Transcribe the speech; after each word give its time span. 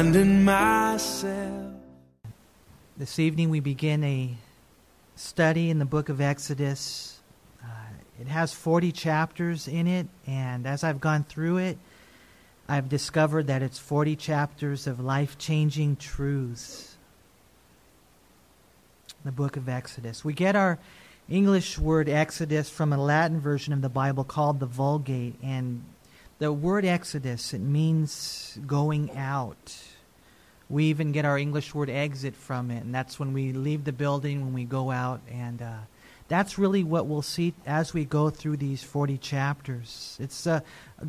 finding 0.00 0.42
myself. 0.42 1.74
This 2.96 3.18
evening 3.18 3.50
we 3.50 3.60
begin 3.60 4.02
a 4.02 4.34
study 5.14 5.68
in 5.68 5.78
the 5.78 5.84
book 5.84 6.08
of 6.08 6.22
Exodus. 6.22 7.20
Uh, 7.62 7.66
it 8.18 8.26
has 8.26 8.54
40 8.54 8.92
chapters 8.92 9.68
in 9.68 9.86
it, 9.86 10.06
and 10.26 10.66
as 10.66 10.84
I've 10.84 11.02
gone 11.02 11.24
through 11.24 11.58
it, 11.58 11.76
I've 12.66 12.88
discovered 12.88 13.48
that 13.48 13.60
it's 13.60 13.78
40 13.78 14.16
chapters 14.16 14.86
of 14.86 15.00
life 15.00 15.36
changing 15.36 15.96
truths. 15.96 16.96
The 19.22 19.32
book 19.32 19.58
of 19.58 19.68
Exodus. 19.68 20.24
We 20.24 20.32
get 20.32 20.56
our 20.56 20.78
English 21.28 21.78
word 21.78 22.08
Exodus 22.08 22.70
from 22.70 22.94
a 22.94 22.98
Latin 22.98 23.38
version 23.38 23.74
of 23.74 23.82
the 23.82 23.90
Bible 23.90 24.24
called 24.24 24.60
the 24.60 24.66
Vulgate, 24.66 25.36
and 25.42 25.84
the 26.38 26.50
word 26.50 26.86
Exodus, 26.86 27.52
it 27.52 27.60
means 27.60 28.58
going 28.66 29.14
out. 29.14 29.89
We 30.70 30.84
even 30.86 31.10
get 31.10 31.24
our 31.24 31.36
English 31.36 31.74
word 31.74 31.90
exit 31.90 32.36
from 32.36 32.70
it, 32.70 32.84
and 32.84 32.94
that's 32.94 33.18
when 33.18 33.32
we 33.32 33.52
leave 33.52 33.84
the 33.84 33.92
building, 33.92 34.42
when 34.42 34.54
we 34.54 34.64
go 34.64 34.92
out, 34.92 35.20
and 35.28 35.60
uh, 35.60 35.78
that's 36.28 36.58
really 36.58 36.84
what 36.84 37.06
we'll 37.06 37.22
see 37.22 37.54
as 37.66 37.92
we 37.92 38.04
go 38.04 38.30
through 38.30 38.58
these 38.58 38.80
40 38.80 39.18
chapters. 39.18 40.16
It's 40.20 40.46
uh, 40.46 40.60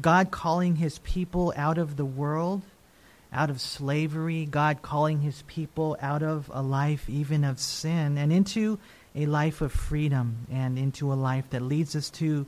God 0.01 0.31
calling 0.31 0.77
his 0.77 0.97
people 0.99 1.53
out 1.55 1.77
of 1.77 1.95
the 1.95 2.05
world, 2.05 2.63
out 3.31 3.51
of 3.51 3.61
slavery, 3.61 4.47
God 4.49 4.81
calling 4.81 5.21
his 5.21 5.43
people 5.43 5.95
out 6.01 6.23
of 6.23 6.49
a 6.51 6.63
life 6.63 7.07
even 7.07 7.43
of 7.43 7.59
sin 7.59 8.17
and 8.17 8.33
into 8.33 8.79
a 9.15 9.27
life 9.27 9.61
of 9.61 9.71
freedom 9.71 10.47
and 10.51 10.79
into 10.79 11.13
a 11.13 11.15
life 11.15 11.49
that 11.51 11.61
leads 11.61 11.95
us 11.95 12.09
to 12.09 12.47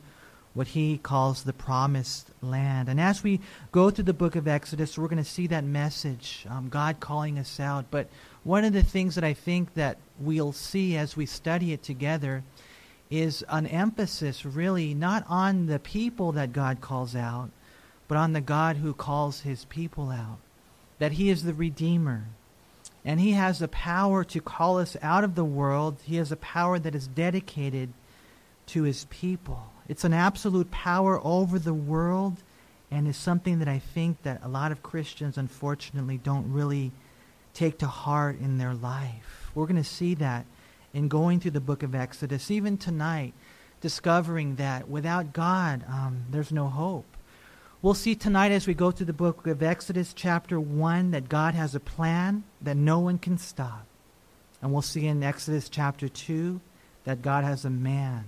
what 0.55 0.67
he 0.67 0.97
calls 0.97 1.43
the 1.43 1.53
promised 1.53 2.31
land. 2.43 2.89
And 2.89 2.99
as 2.99 3.23
we 3.23 3.39
go 3.71 3.89
through 3.89 4.05
the 4.05 4.13
book 4.13 4.35
of 4.35 4.47
Exodus, 4.47 4.97
we're 4.97 5.07
going 5.07 5.23
to 5.23 5.29
see 5.29 5.47
that 5.47 5.63
message, 5.63 6.45
um, 6.49 6.69
God 6.69 6.99
calling 6.99 7.39
us 7.39 7.59
out. 7.59 7.85
But 7.89 8.07
one 8.43 8.63
of 8.63 8.73
the 8.73 8.83
things 8.83 9.15
that 9.15 9.23
I 9.23 9.33
think 9.33 9.73
that 9.75 9.97
we'll 10.19 10.51
see 10.51 10.95
as 10.97 11.15
we 11.15 11.25
study 11.25 11.73
it 11.73 11.83
together 11.83 12.43
is 13.09 13.43
an 13.49 13.67
emphasis 13.67 14.45
really 14.45 14.93
not 14.93 15.25
on 15.29 15.67
the 15.67 15.79
people 15.79 16.31
that 16.33 16.53
God 16.53 16.81
calls 16.81 17.15
out, 17.15 17.49
but 18.07 18.17
on 18.17 18.33
the 18.33 18.41
God 18.41 18.77
who 18.77 18.93
calls 18.93 19.41
his 19.41 19.65
people 19.65 20.09
out. 20.09 20.39
That 20.99 21.13
he 21.13 21.29
is 21.29 21.43
the 21.43 21.53
Redeemer. 21.53 22.25
And 23.05 23.19
he 23.19 23.31
has 23.31 23.59
the 23.59 23.67
power 23.67 24.23
to 24.23 24.39
call 24.39 24.77
us 24.77 24.95
out 25.01 25.23
of 25.23 25.35
the 25.35 25.43
world. 25.43 25.97
He 26.03 26.15
has 26.15 26.31
a 26.31 26.37
power 26.37 26.79
that 26.79 26.95
is 26.95 27.07
dedicated 27.07 27.91
to 28.67 28.83
his 28.83 29.05
people. 29.09 29.72
It's 29.87 30.03
an 30.03 30.13
absolute 30.13 30.71
power 30.71 31.19
over 31.23 31.59
the 31.59 31.73
world 31.73 32.37
and 32.89 33.07
is 33.07 33.17
something 33.17 33.59
that 33.59 33.67
I 33.67 33.79
think 33.79 34.21
that 34.23 34.41
a 34.43 34.47
lot 34.47 34.71
of 34.71 34.83
Christians 34.83 35.37
unfortunately 35.37 36.17
don't 36.17 36.51
really 36.51 36.91
take 37.53 37.79
to 37.79 37.87
heart 37.87 38.39
in 38.39 38.57
their 38.57 38.73
life. 38.73 39.51
We're 39.55 39.65
going 39.65 39.75
to 39.75 39.83
see 39.83 40.13
that 40.15 40.45
in 40.93 41.07
going 41.07 41.39
through 41.39 41.51
the 41.51 41.59
book 41.59 41.83
of 41.83 41.95
Exodus, 41.95 42.51
even 42.51 42.77
tonight, 42.77 43.33
discovering 43.81 44.55
that 44.55 44.87
without 44.87 45.33
God, 45.33 45.83
um, 45.87 46.25
there's 46.29 46.51
no 46.51 46.67
hope. 46.67 47.05
We'll 47.81 47.93
see 47.93 48.15
tonight 48.15 48.51
as 48.51 48.65
we 48.65 48.73
go 48.73 48.91
through 48.91 49.07
the 49.07 49.13
book 49.13 49.45
of 49.45 49.61
Exodus, 49.61 50.13
chapter 50.13 50.59
1, 50.59 51.11
that 51.11 51.27
God 51.27 51.53
has 51.53 51.75
a 51.75 51.79
plan 51.79 52.43
that 52.61 52.77
no 52.77 52.99
one 52.99 53.17
can 53.17 53.37
stop. 53.37 53.85
And 54.61 54.71
we'll 54.71 54.81
see 54.81 55.05
in 55.05 55.21
Exodus 55.21 55.67
chapter 55.67 56.07
2 56.07 56.61
that 57.03 57.21
God 57.21 57.43
has 57.43 57.65
a 57.65 57.69
man 57.69 58.23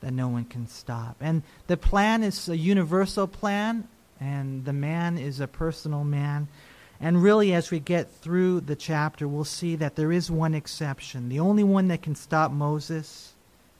that 0.00 0.12
no 0.12 0.28
one 0.28 0.44
can 0.44 0.66
stop. 0.66 1.16
And 1.20 1.42
the 1.66 1.76
plan 1.76 2.22
is 2.22 2.48
a 2.48 2.56
universal 2.56 3.26
plan, 3.26 3.88
and 4.20 4.64
the 4.64 4.72
man 4.72 5.18
is 5.18 5.40
a 5.40 5.46
personal 5.46 6.04
man. 6.04 6.48
And 7.00 7.22
really, 7.22 7.54
as 7.54 7.70
we 7.70 7.80
get 7.80 8.10
through 8.10 8.60
the 8.60 8.76
chapter, 8.76 9.26
we'll 9.26 9.44
see 9.44 9.76
that 9.76 9.96
there 9.96 10.12
is 10.12 10.30
one 10.30 10.54
exception. 10.54 11.28
The 11.28 11.40
only 11.40 11.64
one 11.64 11.88
that 11.88 12.02
can 12.02 12.14
stop 12.14 12.50
Moses 12.52 13.32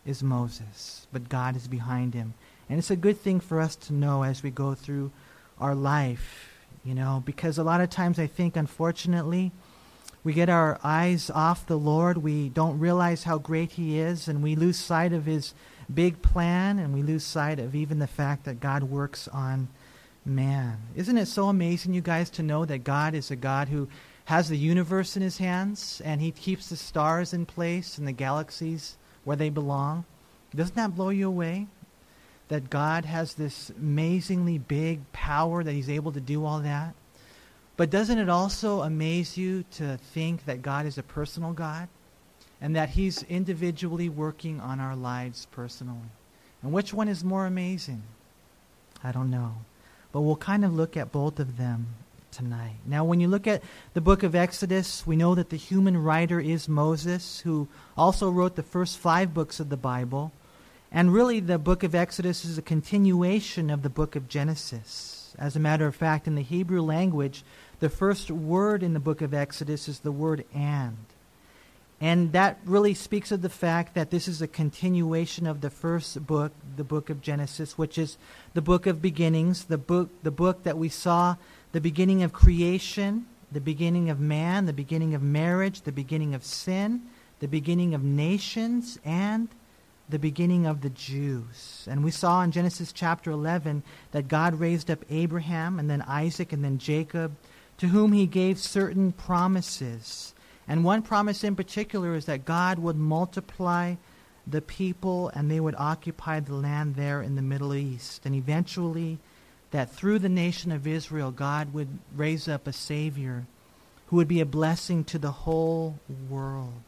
is 0.06 0.22
Moses, 0.22 1.06
but 1.12 1.28
God 1.28 1.56
is 1.56 1.68
behind 1.68 2.14
him. 2.14 2.34
And 2.68 2.78
it's 2.78 2.90
a 2.90 2.96
good 2.96 3.20
thing 3.20 3.40
for 3.40 3.60
us 3.60 3.76
to 3.76 3.92
know 3.92 4.22
as 4.22 4.42
we 4.42 4.50
go 4.50 4.74
through 4.74 5.10
our 5.58 5.74
life, 5.74 6.50
you 6.84 6.94
know, 6.94 7.22
because 7.26 7.58
a 7.58 7.64
lot 7.64 7.82
of 7.82 7.90
times 7.90 8.18
I 8.18 8.26
think, 8.26 8.56
unfortunately, 8.56 9.52
we 10.24 10.32
get 10.32 10.48
our 10.48 10.78
eyes 10.82 11.30
off 11.30 11.66
the 11.66 11.78
Lord. 11.78 12.18
We 12.18 12.48
don't 12.48 12.78
realize 12.78 13.24
how 13.24 13.38
great 13.38 13.72
He 13.72 13.98
is, 13.98 14.28
and 14.28 14.42
we 14.42 14.56
lose 14.56 14.78
sight 14.78 15.12
of 15.12 15.26
His 15.26 15.52
big 15.94 16.22
plan, 16.22 16.78
and 16.78 16.94
we 16.94 17.02
lose 17.02 17.24
sight 17.24 17.58
of 17.58 17.74
even 17.74 17.98
the 17.98 18.06
fact 18.06 18.44
that 18.44 18.60
God 18.60 18.82
works 18.84 19.28
on 19.28 19.68
man. 20.24 20.78
Isn't 20.94 21.18
it 21.18 21.26
so 21.26 21.48
amazing, 21.48 21.94
you 21.94 22.00
guys, 22.00 22.30
to 22.30 22.42
know 22.42 22.64
that 22.64 22.84
God 22.84 23.14
is 23.14 23.30
a 23.30 23.36
God 23.36 23.68
who 23.68 23.88
has 24.26 24.48
the 24.48 24.56
universe 24.56 25.16
in 25.16 25.22
his 25.22 25.38
hands 25.38 26.00
and 26.04 26.20
he 26.20 26.30
keeps 26.30 26.68
the 26.68 26.76
stars 26.76 27.32
in 27.32 27.46
place 27.46 27.98
and 27.98 28.06
the 28.06 28.12
galaxies 28.12 28.96
where 29.24 29.36
they 29.36 29.50
belong? 29.50 30.04
Doesn't 30.54 30.76
that 30.76 30.94
blow 30.94 31.10
you 31.10 31.28
away? 31.28 31.66
That 32.48 32.70
God 32.70 33.04
has 33.04 33.34
this 33.34 33.70
amazingly 33.70 34.58
big 34.58 35.10
power 35.12 35.62
that 35.62 35.72
he's 35.72 35.90
able 35.90 36.12
to 36.12 36.20
do 36.20 36.44
all 36.44 36.60
that? 36.60 36.94
But 37.76 37.90
doesn't 37.90 38.18
it 38.18 38.28
also 38.28 38.82
amaze 38.82 39.38
you 39.38 39.64
to 39.72 39.96
think 39.96 40.44
that 40.44 40.60
God 40.60 40.84
is 40.84 40.98
a 40.98 41.02
personal 41.02 41.52
God? 41.52 41.88
And 42.60 42.76
that 42.76 42.90
He's 42.90 43.22
individually 43.24 44.08
working 44.08 44.60
on 44.60 44.80
our 44.80 44.96
lives 44.96 45.46
personally. 45.50 46.10
And 46.62 46.72
which 46.72 46.92
one 46.92 47.08
is 47.08 47.24
more 47.24 47.46
amazing? 47.46 48.02
I 49.02 49.12
don't 49.12 49.30
know. 49.30 49.54
But 50.12 50.20
we'll 50.20 50.36
kind 50.36 50.64
of 50.64 50.74
look 50.74 50.96
at 50.96 51.12
both 51.12 51.38
of 51.38 51.56
them 51.56 51.86
tonight. 52.30 52.76
Now, 52.86 53.04
when 53.04 53.20
you 53.20 53.28
look 53.28 53.46
at 53.46 53.62
the 53.94 54.00
book 54.00 54.22
of 54.22 54.34
Exodus, 54.34 55.06
we 55.06 55.16
know 55.16 55.34
that 55.34 55.50
the 55.50 55.56
human 55.56 55.96
writer 55.96 56.40
is 56.40 56.68
Moses, 56.68 57.40
who 57.40 57.68
also 57.96 58.30
wrote 58.30 58.56
the 58.56 58.62
first 58.62 58.98
five 58.98 59.34
books 59.34 59.60
of 59.60 59.68
the 59.68 59.76
Bible. 59.76 60.32
And 60.92 61.12
really, 61.12 61.40
the 61.40 61.58
book 61.58 61.82
of 61.82 61.94
Exodus 61.94 62.44
is 62.44 62.58
a 62.58 62.62
continuation 62.62 63.70
of 63.70 63.82
the 63.82 63.90
book 63.90 64.16
of 64.16 64.28
Genesis. 64.28 65.34
As 65.38 65.56
a 65.56 65.60
matter 65.60 65.86
of 65.86 65.94
fact, 65.94 66.26
in 66.26 66.34
the 66.34 66.42
Hebrew 66.42 66.82
language, 66.82 67.44
the 67.78 67.88
first 67.88 68.30
word 68.30 68.82
in 68.82 68.92
the 68.92 69.00
book 69.00 69.22
of 69.22 69.32
Exodus 69.32 69.88
is 69.88 70.00
the 70.00 70.12
word 70.12 70.44
and. 70.54 70.96
And 72.00 72.32
that 72.32 72.58
really 72.64 72.94
speaks 72.94 73.30
of 73.30 73.42
the 73.42 73.50
fact 73.50 73.94
that 73.94 74.10
this 74.10 74.26
is 74.26 74.40
a 74.40 74.48
continuation 74.48 75.46
of 75.46 75.60
the 75.60 75.68
first 75.68 76.26
book, 76.26 76.52
the 76.76 76.84
book 76.84 77.10
of 77.10 77.20
Genesis, 77.20 77.76
which 77.76 77.98
is 77.98 78.16
the 78.54 78.62
book 78.62 78.86
of 78.86 79.02
beginnings, 79.02 79.66
the 79.66 79.76
book, 79.76 80.08
the 80.22 80.30
book 80.30 80.62
that 80.62 80.78
we 80.78 80.88
saw 80.88 81.36
the 81.72 81.80
beginning 81.80 82.22
of 82.22 82.32
creation, 82.32 83.26
the 83.52 83.60
beginning 83.60 84.08
of 84.08 84.18
man, 84.18 84.66
the 84.66 84.72
beginning 84.72 85.14
of 85.14 85.22
marriage, 85.22 85.82
the 85.82 85.92
beginning 85.92 86.34
of 86.34 86.44
sin, 86.44 87.02
the 87.40 87.48
beginning 87.48 87.94
of 87.94 88.02
nations, 88.02 88.98
and 89.04 89.48
the 90.08 90.18
beginning 90.18 90.66
of 90.66 90.80
the 90.80 90.90
Jews. 90.90 91.86
And 91.88 92.02
we 92.02 92.10
saw 92.10 92.42
in 92.42 92.50
Genesis 92.50 92.92
chapter 92.92 93.30
11 93.30 93.82
that 94.12 94.26
God 94.26 94.58
raised 94.58 94.90
up 94.90 95.04
Abraham 95.10 95.78
and 95.78 95.88
then 95.88 96.02
Isaac 96.02 96.52
and 96.52 96.64
then 96.64 96.78
Jacob, 96.78 97.36
to 97.78 97.88
whom 97.88 98.12
he 98.12 98.26
gave 98.26 98.58
certain 98.58 99.12
promises. 99.12 100.34
And 100.70 100.84
one 100.84 101.02
promise 101.02 101.42
in 101.42 101.56
particular 101.56 102.14
is 102.14 102.26
that 102.26 102.44
God 102.44 102.78
would 102.78 102.94
multiply 102.94 103.96
the 104.46 104.60
people 104.60 105.28
and 105.34 105.50
they 105.50 105.58
would 105.58 105.74
occupy 105.76 106.38
the 106.38 106.54
land 106.54 106.94
there 106.94 107.20
in 107.20 107.34
the 107.34 107.42
Middle 107.42 107.74
East. 107.74 108.24
And 108.24 108.36
eventually, 108.36 109.18
that 109.72 109.90
through 109.90 110.20
the 110.20 110.28
nation 110.28 110.70
of 110.70 110.86
Israel, 110.86 111.32
God 111.32 111.74
would 111.74 111.98
raise 112.14 112.46
up 112.46 112.68
a 112.68 112.72
Savior 112.72 113.46
who 114.06 114.16
would 114.16 114.28
be 114.28 114.40
a 114.40 114.46
blessing 114.46 115.02
to 115.06 115.18
the 115.18 115.32
whole 115.32 115.98
world. 116.28 116.82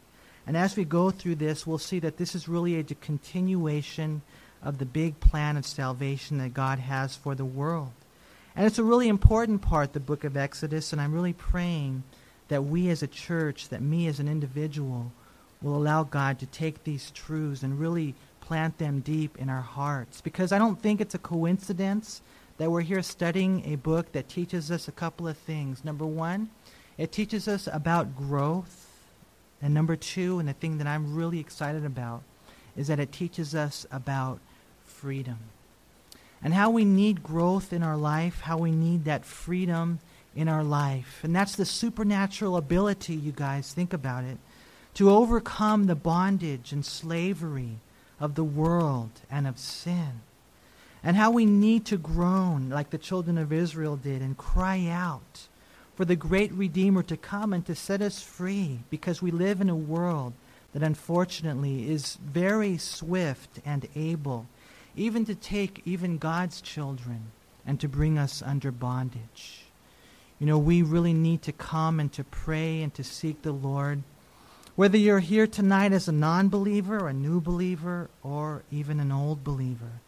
And 0.47 0.55
as 0.55 0.77
we 0.77 0.85
go 0.85 1.11
through 1.11 1.35
this, 1.35 1.67
we'll 1.67 1.77
see 1.77 1.99
that 1.99 2.15
this 2.15 2.35
is 2.35 2.47
really 2.47 2.79
a 2.79 2.83
continuation 2.85 4.21
of 4.61 4.77
the 4.77 4.85
big 4.85 5.19
plan 5.19 5.57
of 5.57 5.65
salvation 5.65 6.37
that 6.37 6.53
God 6.53 6.79
has 6.79 7.17
for 7.17 7.35
the 7.35 7.43
world. 7.43 7.91
And 8.55 8.65
it's 8.65 8.79
a 8.79 8.83
really 8.83 9.09
important 9.09 9.61
part, 9.61 9.91
the 9.91 9.99
book 9.99 10.23
of 10.23 10.37
Exodus, 10.37 10.93
and 10.93 11.01
I'm 11.01 11.13
really 11.13 11.33
praying 11.33 12.03
that 12.47 12.65
we 12.65 12.89
as 12.89 13.03
a 13.03 13.07
church, 13.07 13.69
that 13.69 13.81
me 13.81 14.07
as 14.07 14.19
an 14.19 14.27
individual, 14.27 15.11
will 15.61 15.75
allow 15.75 16.03
God 16.03 16.39
to 16.39 16.45
take 16.45 16.83
these 16.83 17.11
truths 17.11 17.63
and 17.63 17.79
really 17.79 18.15
plant 18.41 18.77
them 18.77 18.99
deep 18.99 19.37
in 19.37 19.49
our 19.49 19.61
hearts. 19.61 20.21
Because 20.21 20.51
I 20.51 20.57
don't 20.57 20.81
think 20.81 20.99
it's 20.99 21.15
a 21.15 21.19
coincidence 21.19 22.21
that 22.57 22.69
we're 22.69 22.81
here 22.81 23.01
studying 23.01 23.63
a 23.65 23.77
book 23.77 24.11
that 24.11 24.29
teaches 24.29 24.69
us 24.69 24.87
a 24.87 24.91
couple 24.91 25.27
of 25.27 25.37
things. 25.37 25.83
Number 25.83 26.05
one, 26.05 26.49
it 26.97 27.11
teaches 27.11 27.47
us 27.47 27.67
about 27.71 28.15
growth. 28.15 28.89
And 29.61 29.73
number 29.73 29.95
two, 29.95 30.39
and 30.39 30.47
the 30.47 30.53
thing 30.53 30.77
that 30.77 30.87
I'm 30.87 31.15
really 31.15 31.39
excited 31.39 31.85
about, 31.85 32.23
is 32.75 32.87
that 32.87 32.99
it 32.99 33.11
teaches 33.11 33.55
us 33.55 33.85
about 33.91 34.39
freedom. 34.85 35.37
And 36.43 36.53
how 36.53 36.69
we 36.69 36.83
need 36.83 37.23
growth 37.23 37.71
in 37.71 37.81
our 37.81 37.95
life, 37.95 38.41
how 38.41 38.57
we 38.57 38.71
need 38.71 39.05
that 39.05 39.23
freedom 39.23 39.99
in 40.35 40.47
our 40.47 40.63
life. 40.63 41.19
And 41.23 41.35
that's 41.35 41.55
the 41.55 41.65
supernatural 41.65 42.57
ability, 42.57 43.15
you 43.15 43.31
guys, 43.31 43.73
think 43.73 43.93
about 43.93 44.23
it, 44.23 44.37
to 44.95 45.09
overcome 45.09 45.85
the 45.85 45.95
bondage 45.95 46.71
and 46.71 46.85
slavery 46.85 47.79
of 48.19 48.35
the 48.35 48.43
world 48.43 49.11
and 49.29 49.47
of 49.47 49.59
sin. 49.59 50.21
And 51.03 51.17
how 51.17 51.31
we 51.31 51.45
need 51.45 51.85
to 51.87 51.97
groan 51.97 52.69
like 52.69 52.89
the 52.89 52.97
children 52.97 53.37
of 53.37 53.51
Israel 53.51 53.97
did 53.97 54.21
and 54.21 54.37
cry 54.37 54.87
out 54.87 55.47
for 55.95 56.05
the 56.05 56.15
great 56.15 56.51
Redeemer 56.53 57.03
to 57.03 57.17
come 57.17 57.53
and 57.53 57.65
to 57.65 57.75
set 57.75 58.01
us 58.01 58.21
free 58.21 58.79
because 58.89 59.21
we 59.21 59.31
live 59.31 59.61
in 59.61 59.69
a 59.69 59.75
world 59.75 60.33
that 60.73 60.81
unfortunately 60.81 61.89
is 61.91 62.15
very 62.15 62.77
swift 62.77 63.59
and 63.65 63.87
able 63.95 64.47
even 64.95 65.25
to 65.25 65.35
take 65.35 65.81
even 65.85 66.17
God's 66.17 66.61
children 66.61 67.31
and 67.65 67.79
to 67.79 67.87
bring 67.87 68.17
us 68.17 68.41
under 68.41 68.71
bondage. 68.71 69.62
You 70.43 70.47
know, 70.47 70.57
we 70.57 70.81
really 70.81 71.13
need 71.13 71.41
to 71.43 71.53
come 71.53 72.01
and 72.01 72.11
to 72.11 72.25
pray 72.25 72.81
and 72.81 72.93
to 72.95 73.03
seek 73.05 73.43
the 73.43 73.53
Lord. 73.53 74.03
Whether 74.75 74.97
you're 74.97 75.19
here 75.19 75.47
tonight 75.47 75.93
as 75.93 76.09
a 76.09 76.11
non 76.11 76.49
believer, 76.49 77.07
a 77.07 77.13
new 77.13 77.39
believer, 77.39 78.09
or 78.21 78.63
even 78.69 78.99
an 78.99 79.09
old 79.09 79.45
believer, 79.45 80.01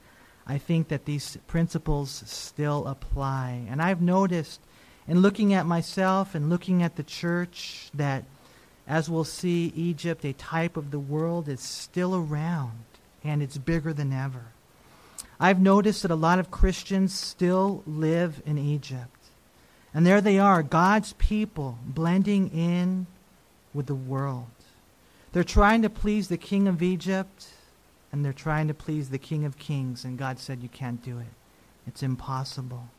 I 0.45 0.57
think 0.57 0.89
that 0.89 1.05
these 1.05 1.37
principles 1.47 2.21
still 2.25 2.85
apply. 2.85 3.65
And 3.69 3.81
I've 3.81 4.01
noticed 4.01 4.59
in 5.07 5.21
looking 5.21 5.53
at 5.53 5.65
myself 5.65 6.35
and 6.35 6.49
looking 6.49 6.83
at 6.83 6.97
the 6.97 7.03
church 7.03 7.89
that, 7.93 8.25
as 8.85 9.09
we'll 9.09 9.23
see, 9.23 9.71
Egypt, 9.73 10.25
a 10.25 10.33
type 10.33 10.75
of 10.75 10.91
the 10.91 10.99
world, 10.99 11.47
is 11.47 11.61
still 11.61 12.13
around 12.13 12.83
and 13.23 13.41
it's 13.41 13.57
bigger 13.57 13.93
than 13.93 14.11
ever. 14.11 14.47
I've 15.39 15.61
noticed 15.61 16.01
that 16.01 16.11
a 16.11 16.15
lot 16.15 16.39
of 16.39 16.51
Christians 16.51 17.17
still 17.17 17.83
live 17.87 18.41
in 18.45 18.57
Egypt. 18.57 19.14
And 19.95 20.05
there 20.05 20.19
they 20.19 20.37
are, 20.37 20.61
God's 20.61 21.13
people, 21.13 21.79
blending 21.85 22.49
in 22.49 23.07
with 23.73 23.85
the 23.85 23.95
world. 23.95 24.47
They're 25.31 25.45
trying 25.45 25.83
to 25.83 25.89
please 25.89 26.27
the 26.27 26.37
king 26.37 26.67
of 26.67 26.83
Egypt, 26.83 27.47
and 28.11 28.23
they're 28.23 28.33
trying 28.33 28.67
to 28.67 28.73
please 28.73 29.09
the 29.09 29.17
king 29.17 29.45
of 29.45 29.57
kings, 29.57 30.03
and 30.03 30.17
God 30.17 30.37
said, 30.37 30.61
You 30.61 30.67
can't 30.67 31.01
do 31.01 31.19
it. 31.19 31.33
It's 31.87 32.03
impossible. 32.03 32.89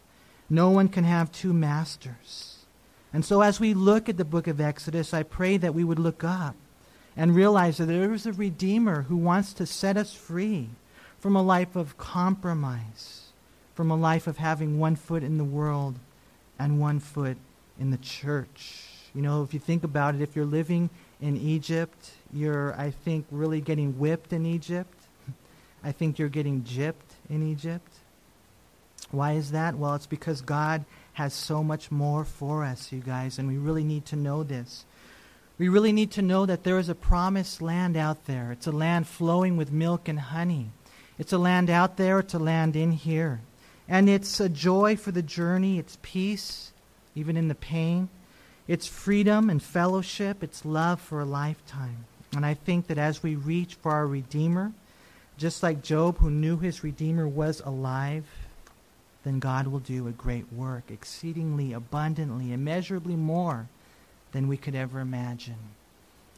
No 0.48 0.70
one 0.70 0.88
can 0.88 1.04
have 1.04 1.30
two 1.30 1.52
masters. 1.52 2.64
And 3.12 3.26
so, 3.26 3.42
as 3.42 3.60
we 3.60 3.74
look 3.74 4.08
at 4.08 4.16
the 4.16 4.24
book 4.24 4.46
of 4.46 4.58
Exodus, 4.58 5.12
I 5.12 5.22
pray 5.22 5.58
that 5.58 5.74
we 5.74 5.84
would 5.84 5.98
look 5.98 6.24
up 6.24 6.56
and 7.14 7.34
realize 7.34 7.76
that 7.76 7.86
there 7.86 8.14
is 8.14 8.24
a 8.24 8.32
Redeemer 8.32 9.02
who 9.02 9.18
wants 9.18 9.52
to 9.54 9.66
set 9.66 9.98
us 9.98 10.14
free 10.14 10.70
from 11.18 11.36
a 11.36 11.42
life 11.42 11.76
of 11.76 11.98
compromise, 11.98 13.32
from 13.74 13.90
a 13.90 13.96
life 13.96 14.26
of 14.26 14.38
having 14.38 14.78
one 14.78 14.96
foot 14.96 15.22
in 15.22 15.36
the 15.36 15.44
world 15.44 15.98
and 16.58 16.80
one 16.80 17.00
foot 17.00 17.36
in 17.78 17.90
the 17.90 17.98
church. 17.98 18.84
You 19.14 19.22
know, 19.22 19.42
if 19.42 19.54
you 19.54 19.60
think 19.60 19.84
about 19.84 20.14
it, 20.14 20.20
if 20.20 20.36
you're 20.36 20.44
living 20.44 20.90
in 21.20 21.36
Egypt, 21.36 22.10
you're, 22.32 22.78
I 22.78 22.90
think, 22.90 23.26
really 23.30 23.60
getting 23.60 23.98
whipped 23.98 24.32
in 24.32 24.44
Egypt. 24.44 24.92
I 25.82 25.92
think 25.92 26.18
you're 26.18 26.28
getting 26.28 26.62
gypped 26.62 27.14
in 27.30 27.42
Egypt. 27.42 27.88
Why 29.10 29.32
is 29.32 29.52
that? 29.52 29.76
Well, 29.76 29.94
it's 29.94 30.06
because 30.06 30.40
God 30.40 30.84
has 31.14 31.32
so 31.32 31.62
much 31.62 31.90
more 31.90 32.24
for 32.24 32.64
us, 32.64 32.92
you 32.92 33.00
guys, 33.00 33.38
and 33.38 33.48
we 33.48 33.56
really 33.56 33.84
need 33.84 34.04
to 34.06 34.16
know 34.16 34.42
this. 34.42 34.84
We 35.58 35.68
really 35.68 35.92
need 35.92 36.10
to 36.12 36.22
know 36.22 36.44
that 36.44 36.64
there 36.64 36.78
is 36.78 36.90
a 36.90 36.94
promised 36.94 37.62
land 37.62 37.96
out 37.96 38.26
there. 38.26 38.52
It's 38.52 38.66
a 38.66 38.72
land 38.72 39.06
flowing 39.06 39.56
with 39.56 39.72
milk 39.72 40.08
and 40.08 40.20
honey. 40.20 40.70
It's 41.18 41.32
a 41.32 41.38
land 41.38 41.70
out 41.70 41.96
there, 41.96 42.18
it's 42.18 42.34
a 42.34 42.38
land 42.38 42.76
in 42.76 42.92
here. 42.92 43.40
And 43.88 44.08
it's 44.08 44.40
a 44.40 44.48
joy 44.48 44.96
for 44.96 45.12
the 45.12 45.22
journey, 45.22 45.78
it's 45.78 45.98
peace, 46.02 46.72
even 47.14 47.36
in 47.36 47.48
the 47.48 47.54
pain. 47.54 48.08
It's 48.66 48.86
freedom 48.86 49.48
and 49.48 49.62
fellowship, 49.62 50.42
it's 50.42 50.64
love 50.64 51.00
for 51.00 51.20
a 51.20 51.24
lifetime. 51.24 52.04
And 52.34 52.44
I 52.44 52.54
think 52.54 52.88
that 52.88 52.98
as 52.98 53.22
we 53.22 53.36
reach 53.36 53.76
for 53.76 53.92
our 53.92 54.06
Redeemer, 54.06 54.72
just 55.38 55.62
like 55.62 55.82
Job, 55.82 56.18
who 56.18 56.30
knew 56.30 56.56
his 56.56 56.82
Redeemer 56.82 57.28
was 57.28 57.60
alive, 57.60 58.24
then 59.22 59.38
God 59.38 59.68
will 59.68 59.80
do 59.80 60.08
a 60.08 60.12
great 60.12 60.52
work, 60.52 60.90
exceedingly 60.90 61.72
abundantly, 61.72 62.52
immeasurably 62.52 63.16
more 63.16 63.68
than 64.32 64.48
we 64.48 64.56
could 64.56 64.74
ever 64.74 65.00
imagine. 65.00 65.56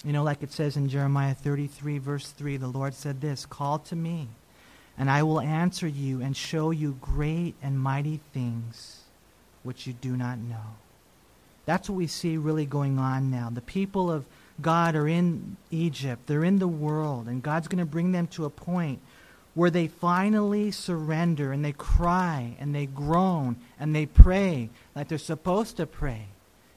You 0.05 0.13
know, 0.13 0.23
like 0.23 0.43
it 0.43 0.53
says 0.53 0.77
in 0.77 0.89
Jeremiah 0.89 1.35
33, 1.35 1.99
verse 1.99 2.31
3, 2.31 2.57
the 2.57 2.69
Lord 2.69 2.95
said 2.95 3.21
this 3.21 3.45
Call 3.47 3.79
to 3.81 3.97
me, 3.97 4.29
and 4.99 5.11
I 5.11 5.23
will 5.23 5.41
answer 5.41 5.87
you 5.87 6.21
and 6.21 6.37
show 6.37 6.71
you 6.73 6.99
great 7.01 7.55
and 7.63 7.79
mighty 7.79 8.21
things 8.33 9.03
which 9.63 9.87
you 9.87 9.93
do 9.93 10.17
not 10.17 10.39
know. 10.39 10.77
That's 11.67 11.89
what 11.89 11.97
we 11.97 12.07
see 12.07 12.37
really 12.37 12.67
going 12.67 12.99
on 12.99 13.31
now. 13.31 13.51
The 13.53 13.61
people 13.61 14.11
of 14.11 14.27
God 14.61 14.97
are 14.97 15.07
in 15.07 15.57
Egypt, 15.71 16.27
they're 16.27 16.45
in 16.45 16.59
the 16.59 16.67
world, 16.67 17.27
and 17.27 17.43
God's 17.43 17.69
going 17.69 17.79
to 17.79 17.85
bring 17.85 18.11
them 18.11 18.27
to 18.29 18.45
a 18.45 18.51
point 18.51 19.01
where 19.55 19.71
they 19.71 19.87
finally 19.87 20.71
surrender 20.71 21.53
and 21.53 21.65
they 21.65 21.73
cry 21.73 22.57
and 22.59 22.75
they 22.75 22.87
groan 22.87 23.57
and 23.79 23.95
they 23.95 24.07
pray 24.07 24.71
like 24.95 25.09
they're 25.09 25.19
supposed 25.19 25.77
to 25.77 25.87
pray. 25.87 26.27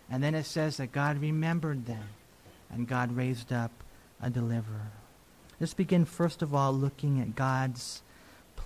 And 0.09 0.23
then 0.23 0.35
it 0.35 0.45
says 0.45 0.77
that 0.77 0.91
God 0.91 1.19
remembered 1.21 1.85
them 1.85 2.09
and 2.71 2.87
God 2.87 3.15
raised 3.15 3.53
up 3.53 3.71
a 4.21 4.29
deliverer. 4.29 4.91
Let's 5.59 5.73
begin, 5.73 6.05
first 6.05 6.41
of 6.41 6.53
all, 6.55 6.73
looking 6.73 7.21
at 7.21 7.35
God's 7.35 8.01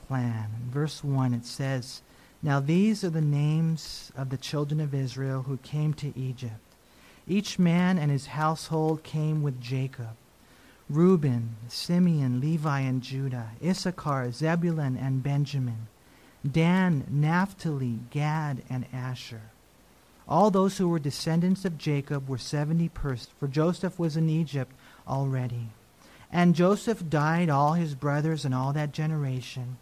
plan. 0.07 0.49
In 0.63 0.71
verse 0.71 1.03
1, 1.03 1.33
it 1.33 1.45
says, 1.45 2.01
Now 2.41 2.59
these 2.59 3.03
are 3.03 3.09
the 3.09 3.21
names 3.21 4.11
of 4.15 4.29
the 4.29 4.37
children 4.37 4.79
of 4.79 4.93
Israel 4.93 5.43
who 5.43 5.57
came 5.57 5.93
to 5.95 6.17
Egypt. 6.17 6.59
Each 7.27 7.57
man 7.57 7.97
and 7.97 8.11
his 8.11 8.27
household 8.27 9.03
came 9.03 9.41
with 9.41 9.61
Jacob. 9.61 10.15
Reuben, 10.89 11.55
Simeon, 11.67 12.39
Levi, 12.39 12.81
and 12.81 13.01
Judah, 13.01 13.51
Issachar, 13.63 14.31
Zebulun, 14.31 14.95
and 14.95 15.23
Benjamin, 15.23 15.87
Dan, 16.49 17.05
Naphtali, 17.09 18.01
Gad, 18.11 18.61
and 18.69 18.85
Asher. 18.93 19.41
All 20.27 20.51
those 20.51 20.77
who 20.77 20.87
were 20.87 20.99
descendants 20.99 21.65
of 21.65 21.79
Jacob 21.79 22.29
were 22.29 22.37
seventy 22.37 22.89
persons, 22.89 23.33
for 23.39 23.47
Joseph 23.47 23.97
was 23.97 24.15
in 24.15 24.29
Egypt 24.29 24.71
already. 25.07 25.69
And 26.31 26.53
Joseph 26.53 27.09
died 27.09 27.49
all 27.49 27.73
his 27.73 27.95
brothers 27.95 28.45
and 28.45 28.53
all 28.53 28.73
that 28.73 28.91
generation. 28.91 29.77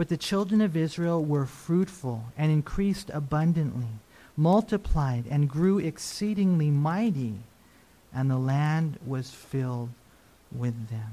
But 0.00 0.08
the 0.08 0.16
children 0.16 0.62
of 0.62 0.78
Israel 0.78 1.22
were 1.22 1.44
fruitful 1.44 2.24
and 2.38 2.50
increased 2.50 3.10
abundantly, 3.12 4.00
multiplied 4.34 5.26
and 5.28 5.46
grew 5.46 5.78
exceedingly 5.78 6.70
mighty, 6.70 7.34
and 8.10 8.30
the 8.30 8.38
land 8.38 8.98
was 9.04 9.30
filled 9.30 9.90
with 10.50 10.88
them. 10.88 11.12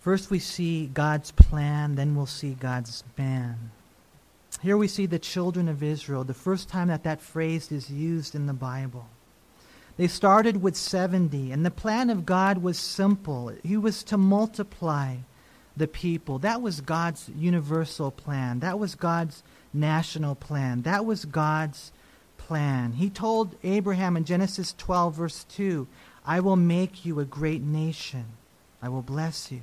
First, 0.00 0.30
we 0.30 0.38
see 0.38 0.88
God's 0.88 1.30
plan, 1.30 1.94
then 1.94 2.14
we'll 2.14 2.26
see 2.26 2.52
God's 2.52 3.02
man. 3.16 3.70
Here 4.60 4.76
we 4.76 4.86
see 4.86 5.06
the 5.06 5.18
children 5.18 5.66
of 5.66 5.82
Israel, 5.82 6.24
the 6.24 6.34
first 6.34 6.68
time 6.68 6.88
that 6.88 7.04
that 7.04 7.22
phrase 7.22 7.72
is 7.72 7.88
used 7.90 8.34
in 8.34 8.44
the 8.44 8.52
Bible. 8.52 9.08
They 9.96 10.08
started 10.08 10.60
with 10.60 10.76
70, 10.76 11.50
and 11.50 11.64
the 11.64 11.70
plan 11.70 12.10
of 12.10 12.26
God 12.26 12.58
was 12.58 12.78
simple. 12.78 13.54
He 13.62 13.78
was 13.78 14.02
to 14.04 14.18
multiply 14.18 15.16
the 15.80 15.88
people. 15.88 16.38
That 16.38 16.62
was 16.62 16.82
God's 16.82 17.30
universal 17.34 18.10
plan. 18.10 18.60
That 18.60 18.78
was 18.78 18.94
God's 18.94 19.42
national 19.72 20.34
plan. 20.34 20.82
That 20.82 21.06
was 21.06 21.24
God's 21.24 21.90
plan. 22.36 22.92
He 22.92 23.08
told 23.08 23.56
Abraham 23.64 24.16
in 24.16 24.24
Genesis 24.24 24.74
12, 24.76 25.14
verse 25.14 25.44
2, 25.44 25.88
I 26.24 26.38
will 26.40 26.56
make 26.56 27.06
you 27.06 27.18
a 27.18 27.24
great 27.24 27.62
nation. 27.62 28.26
I 28.82 28.90
will 28.90 29.02
bless 29.02 29.50
you. 29.50 29.62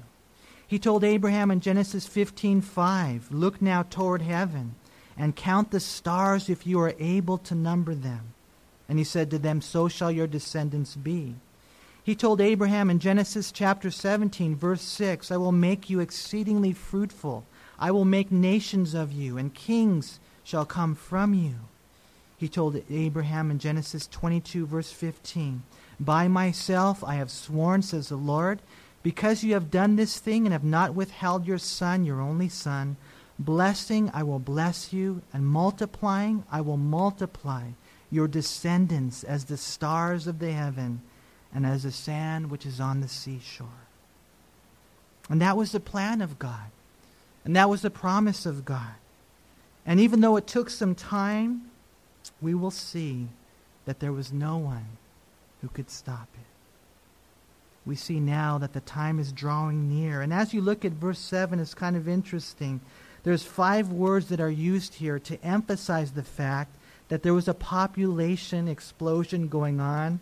He 0.68 0.80
told 0.80 1.04
Abraham 1.04 1.52
in 1.52 1.62
Genesis 1.62 2.08
15:5, 2.08 3.32
"Look 3.32 3.62
now 3.62 3.84
toward 3.84 4.24
heaven 4.24 4.74
and 5.18 5.36
count 5.36 5.70
the 5.70 5.80
stars 5.80 6.50
if 6.50 6.66
you 6.66 6.80
are 6.80 6.96
able 7.00 7.38
to 7.38 7.56
number 7.56 7.94
them." 7.94 8.34
And 8.90 8.98
he 8.98 9.06
said 9.06 9.30
to 9.30 9.40
them, 9.40 9.62
"So 9.62 9.88
shall 9.88 10.12
your 10.12 10.28
descendants 10.28 10.96
be." 10.96 11.36
He 12.08 12.16
told 12.16 12.40
Abraham 12.40 12.90
in 12.90 13.00
Genesis 13.00 13.52
chapter 13.52 13.92
17 13.92 14.56
verse 14.56 14.82
6, 14.82 15.30
"I 15.30 15.36
will 15.36 15.52
make 15.52 15.90
you 15.90 16.00
exceedingly 16.00 16.72
fruitful. 16.72 17.44
I 17.78 17.92
will 17.92 18.06
make 18.06 18.32
nations 18.32 18.94
of 18.94 19.12
you, 19.12 19.38
and 19.38 19.54
kings 19.54 20.22
shall 20.42 20.66
come 20.66 20.96
from 20.96 21.34
you." 21.34 21.56
He 22.38 22.48
told 22.48 22.82
Abraham 22.90 23.52
in 23.52 23.60
Genesis 23.60 24.08
22 24.08 24.66
verse 24.66 24.90
15, 24.90 25.64
by 26.00 26.30
myself 26.30 27.04
I 27.04 27.16
have 27.16 27.30
sworn, 27.30 27.82
says 27.82 28.08
the 28.08 28.16
Lord, 28.16 28.62
because 29.04 29.44
you 29.44 29.52
have 29.52 29.70
done 29.70 29.98
this 29.98 30.18
thing 30.18 30.46
and 30.46 30.54
have 30.54 30.64
not 30.64 30.96
withheld 30.96 31.46
your 31.46 31.58
son, 31.58 32.06
your 32.06 32.22
only 32.22 32.48
son, 32.48 32.96
blessing 33.38 34.10
I 34.14 34.24
will 34.24 34.40
bless 34.40 34.94
you, 34.94 35.24
and 35.34 35.46
multiplying 35.46 36.46
I 36.50 36.62
will 36.62 36.78
multiply 36.78 37.72
your 38.10 38.30
descendants 38.30 39.26
as 39.26 39.44
the 39.44 39.58
stars 39.58 40.26
of 40.26 40.40
the 40.40 40.54
heaven 40.54 41.02
and 41.54 41.66
as 41.66 41.84
the 41.84 41.92
sand 41.92 42.50
which 42.50 42.66
is 42.66 42.80
on 42.80 43.02
the 43.02 43.08
seashore. 43.08 43.68
And 45.30 45.42
that 45.42 45.58
was 45.58 45.72
the 45.72 45.80
plan 45.80 46.22
of 46.22 46.40
God. 46.40 46.72
And 47.44 47.56
that 47.56 47.70
was 47.70 47.82
the 47.82 47.90
promise 47.90 48.46
of 48.46 48.66
God. 48.66 48.96
And 49.86 50.00
even 50.00 50.22
though 50.22 50.36
it 50.36 50.48
took 50.48 50.70
some 50.70 50.96
time, 50.96 51.70
we 52.42 52.54
will 52.54 52.72
see 52.72 53.28
that 53.86 54.00
there 54.00 54.12
was 54.12 54.34
no 54.34 54.58
one 54.58 54.86
who 55.62 55.70
could 55.70 55.90
stop 55.90 56.28
it. 56.34 56.46
We 57.86 57.96
see 57.96 58.20
now 58.20 58.58
that 58.58 58.74
the 58.74 58.82
time 58.82 59.18
is 59.18 59.32
drawing 59.32 59.88
near. 59.88 60.22
And 60.22 60.34
as 60.34 60.54
you 60.54 60.60
look 60.60 60.84
at 60.84 60.92
verse 60.92 61.20
7, 61.20 61.58
it's 61.60 61.74
kind 61.74 61.96
of 61.96 62.08
interesting. 62.08 62.82
There's 63.24 63.44
five 63.44 63.90
words 63.90 64.28
that 64.28 64.42
are 64.42 64.52
used 64.52 64.96
here 64.96 65.20
to 65.20 65.42
emphasize 65.42 66.12
the 66.12 66.24
fact 66.24 66.76
that 67.08 67.24
there 67.24 67.34
was 67.34 67.48
a 67.48 67.54
population 67.54 68.68
explosion 68.68 69.48
going 69.48 69.80
on 69.80 70.20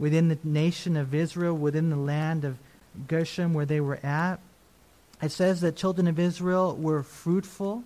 within 0.00 0.28
the 0.28 0.38
nation 0.42 0.96
of 0.96 1.14
Israel, 1.14 1.54
within 1.54 1.90
the 1.90 1.96
land 1.96 2.44
of 2.44 2.58
Goshen 3.06 3.52
where 3.52 3.66
they 3.66 3.80
were 3.80 4.00
at. 4.04 4.40
It 5.22 5.30
says 5.30 5.60
that 5.60 5.76
children 5.76 6.08
of 6.08 6.18
Israel 6.18 6.74
were 6.74 7.02
fruitful, 7.02 7.84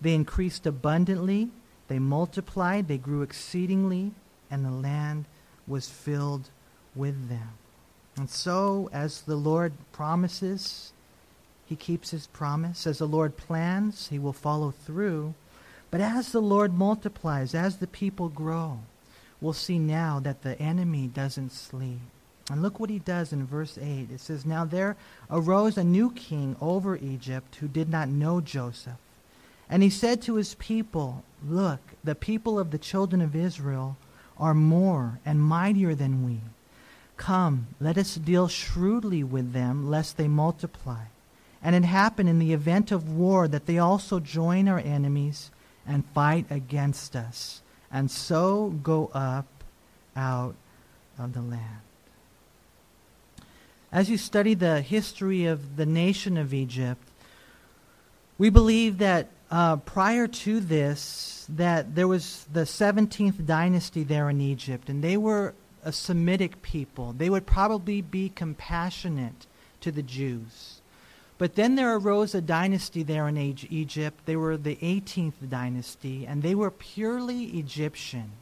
they 0.00 0.14
increased 0.14 0.66
abundantly, 0.66 1.48
they 1.88 1.98
multiplied, 1.98 2.86
they 2.86 2.98
grew 2.98 3.22
exceedingly, 3.22 4.12
and 4.50 4.64
the 4.64 4.70
land 4.70 5.24
was 5.66 5.88
filled 5.88 6.50
with 6.94 7.30
them. 7.30 7.52
And 8.16 8.28
so, 8.28 8.90
as 8.92 9.22
the 9.22 9.36
Lord 9.36 9.72
promises, 9.92 10.92
he 11.64 11.74
keeps 11.74 12.10
his 12.10 12.26
promise. 12.26 12.86
As 12.86 12.98
the 12.98 13.08
Lord 13.08 13.36
plans, 13.36 14.08
he 14.08 14.18
will 14.18 14.34
follow 14.34 14.70
through. 14.70 15.34
But 15.90 16.02
as 16.02 16.30
the 16.30 16.42
Lord 16.42 16.74
multiplies, 16.74 17.54
as 17.54 17.78
the 17.78 17.86
people 17.86 18.28
grow, 18.28 18.80
we'll 19.44 19.52
see 19.52 19.78
now 19.78 20.18
that 20.20 20.42
the 20.42 20.58
enemy 20.58 21.06
doesn't 21.06 21.52
sleep. 21.52 22.00
And 22.50 22.62
look 22.62 22.80
what 22.80 22.88
he 22.88 22.98
does 22.98 23.30
in 23.30 23.46
verse 23.46 23.76
8. 23.76 24.10
It 24.10 24.20
says, 24.20 24.46
Now 24.46 24.64
there 24.64 24.96
arose 25.30 25.76
a 25.76 25.84
new 25.84 26.10
king 26.12 26.56
over 26.62 26.96
Egypt 26.96 27.56
who 27.56 27.68
did 27.68 27.90
not 27.90 28.08
know 28.08 28.40
Joseph. 28.40 28.96
And 29.68 29.82
he 29.82 29.90
said 29.90 30.22
to 30.22 30.36
his 30.36 30.54
people, 30.54 31.24
Look, 31.46 31.80
the 32.02 32.14
people 32.14 32.58
of 32.58 32.70
the 32.70 32.78
children 32.78 33.20
of 33.20 33.36
Israel 33.36 33.96
are 34.38 34.54
more 34.54 35.20
and 35.26 35.42
mightier 35.42 35.94
than 35.94 36.24
we. 36.24 36.40
Come, 37.16 37.68
let 37.80 37.98
us 37.98 38.16
deal 38.16 38.48
shrewdly 38.48 39.22
with 39.22 39.52
them, 39.52 39.90
lest 39.90 40.16
they 40.16 40.28
multiply. 40.28 41.04
And 41.62 41.74
it 41.74 41.84
happen 41.84 42.28
in 42.28 42.38
the 42.38 42.52
event 42.52 42.90
of 42.90 43.12
war 43.12 43.46
that 43.48 43.66
they 43.66 43.78
also 43.78 44.20
join 44.20 44.68
our 44.68 44.80
enemies 44.80 45.50
and 45.86 46.04
fight 46.14 46.46
against 46.50 47.14
us, 47.14 47.62
and 47.94 48.10
so 48.10 48.70
go 48.82 49.08
up 49.14 49.46
out 50.16 50.56
of 51.16 51.32
the 51.32 51.40
land. 51.40 51.80
As 53.92 54.10
you 54.10 54.18
study 54.18 54.54
the 54.54 54.80
history 54.80 55.46
of 55.46 55.76
the 55.76 55.86
nation 55.86 56.36
of 56.36 56.52
Egypt, 56.52 57.00
we 58.36 58.50
believe 58.50 58.98
that 58.98 59.28
uh, 59.48 59.76
prior 59.76 60.26
to 60.26 60.58
this, 60.58 61.46
that 61.48 61.94
there 61.94 62.08
was 62.08 62.46
the 62.52 62.62
17th 62.62 63.46
dynasty 63.46 64.02
there 64.02 64.28
in 64.28 64.40
Egypt, 64.40 64.88
and 64.88 65.04
they 65.04 65.16
were 65.16 65.54
a 65.84 65.92
Semitic 65.92 66.62
people. 66.62 67.14
They 67.16 67.30
would 67.30 67.46
probably 67.46 68.02
be 68.02 68.28
compassionate 68.28 69.46
to 69.82 69.92
the 69.92 70.02
Jews. 70.02 70.73
But 71.36 71.56
then 71.56 71.74
there 71.74 71.96
arose 71.96 72.34
a 72.34 72.40
dynasty 72.40 73.02
there 73.02 73.28
in 73.28 73.36
Egypt. 73.36 74.20
They 74.24 74.36
were 74.36 74.56
the 74.56 74.76
18th 74.76 75.48
dynasty, 75.48 76.26
and 76.26 76.42
they 76.42 76.54
were 76.54 76.70
purely 76.70 77.44
Egyptian. 77.58 78.32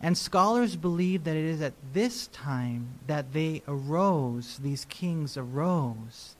And 0.00 0.16
scholars 0.16 0.76
believe 0.76 1.24
that 1.24 1.36
it 1.36 1.44
is 1.44 1.60
at 1.60 1.74
this 1.92 2.28
time 2.28 3.00
that 3.06 3.32
they 3.32 3.62
arose, 3.68 4.58
these 4.62 4.86
kings 4.86 5.36
arose, 5.36 6.36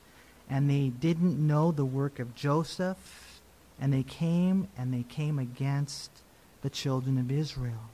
and 0.49 0.71
they 0.71 0.89
didn't 0.89 1.45
know 1.45 1.71
the 1.71 1.85
work 1.85 2.19
of 2.19 2.35
Joseph, 2.35 3.41
and 3.81 3.93
they 3.93 4.03
came 4.03 4.69
and 4.79 4.95
they 4.95 5.03
came 5.03 5.39
against 5.39 6.11
the 6.63 6.71
children 6.71 7.19
of 7.19 7.31
Israel. 7.31 7.91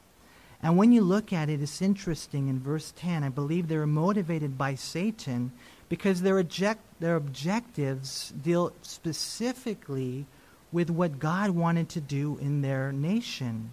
And 0.62 0.76
when 0.76 0.92
you 0.92 1.02
look 1.02 1.32
at 1.32 1.48
it, 1.48 1.60
it's 1.60 1.82
interesting 1.82 2.48
in 2.48 2.60
verse 2.60 2.92
10. 2.96 3.22
I 3.22 3.28
believe 3.28 3.68
they 3.68 3.76
were 3.76 3.86
motivated 3.86 4.56
by 4.56 4.74
Satan 4.74 5.52
because 5.88 6.22
their, 6.22 6.38
object, 6.38 6.80
their 7.00 7.16
objectives 7.16 8.32
deal 8.42 8.72
specifically 8.82 10.26
with 10.72 10.90
what 10.90 11.18
God 11.18 11.50
wanted 11.50 11.88
to 11.90 12.00
do 12.00 12.38
in 12.40 12.62
their 12.62 12.92
nation. 12.92 13.72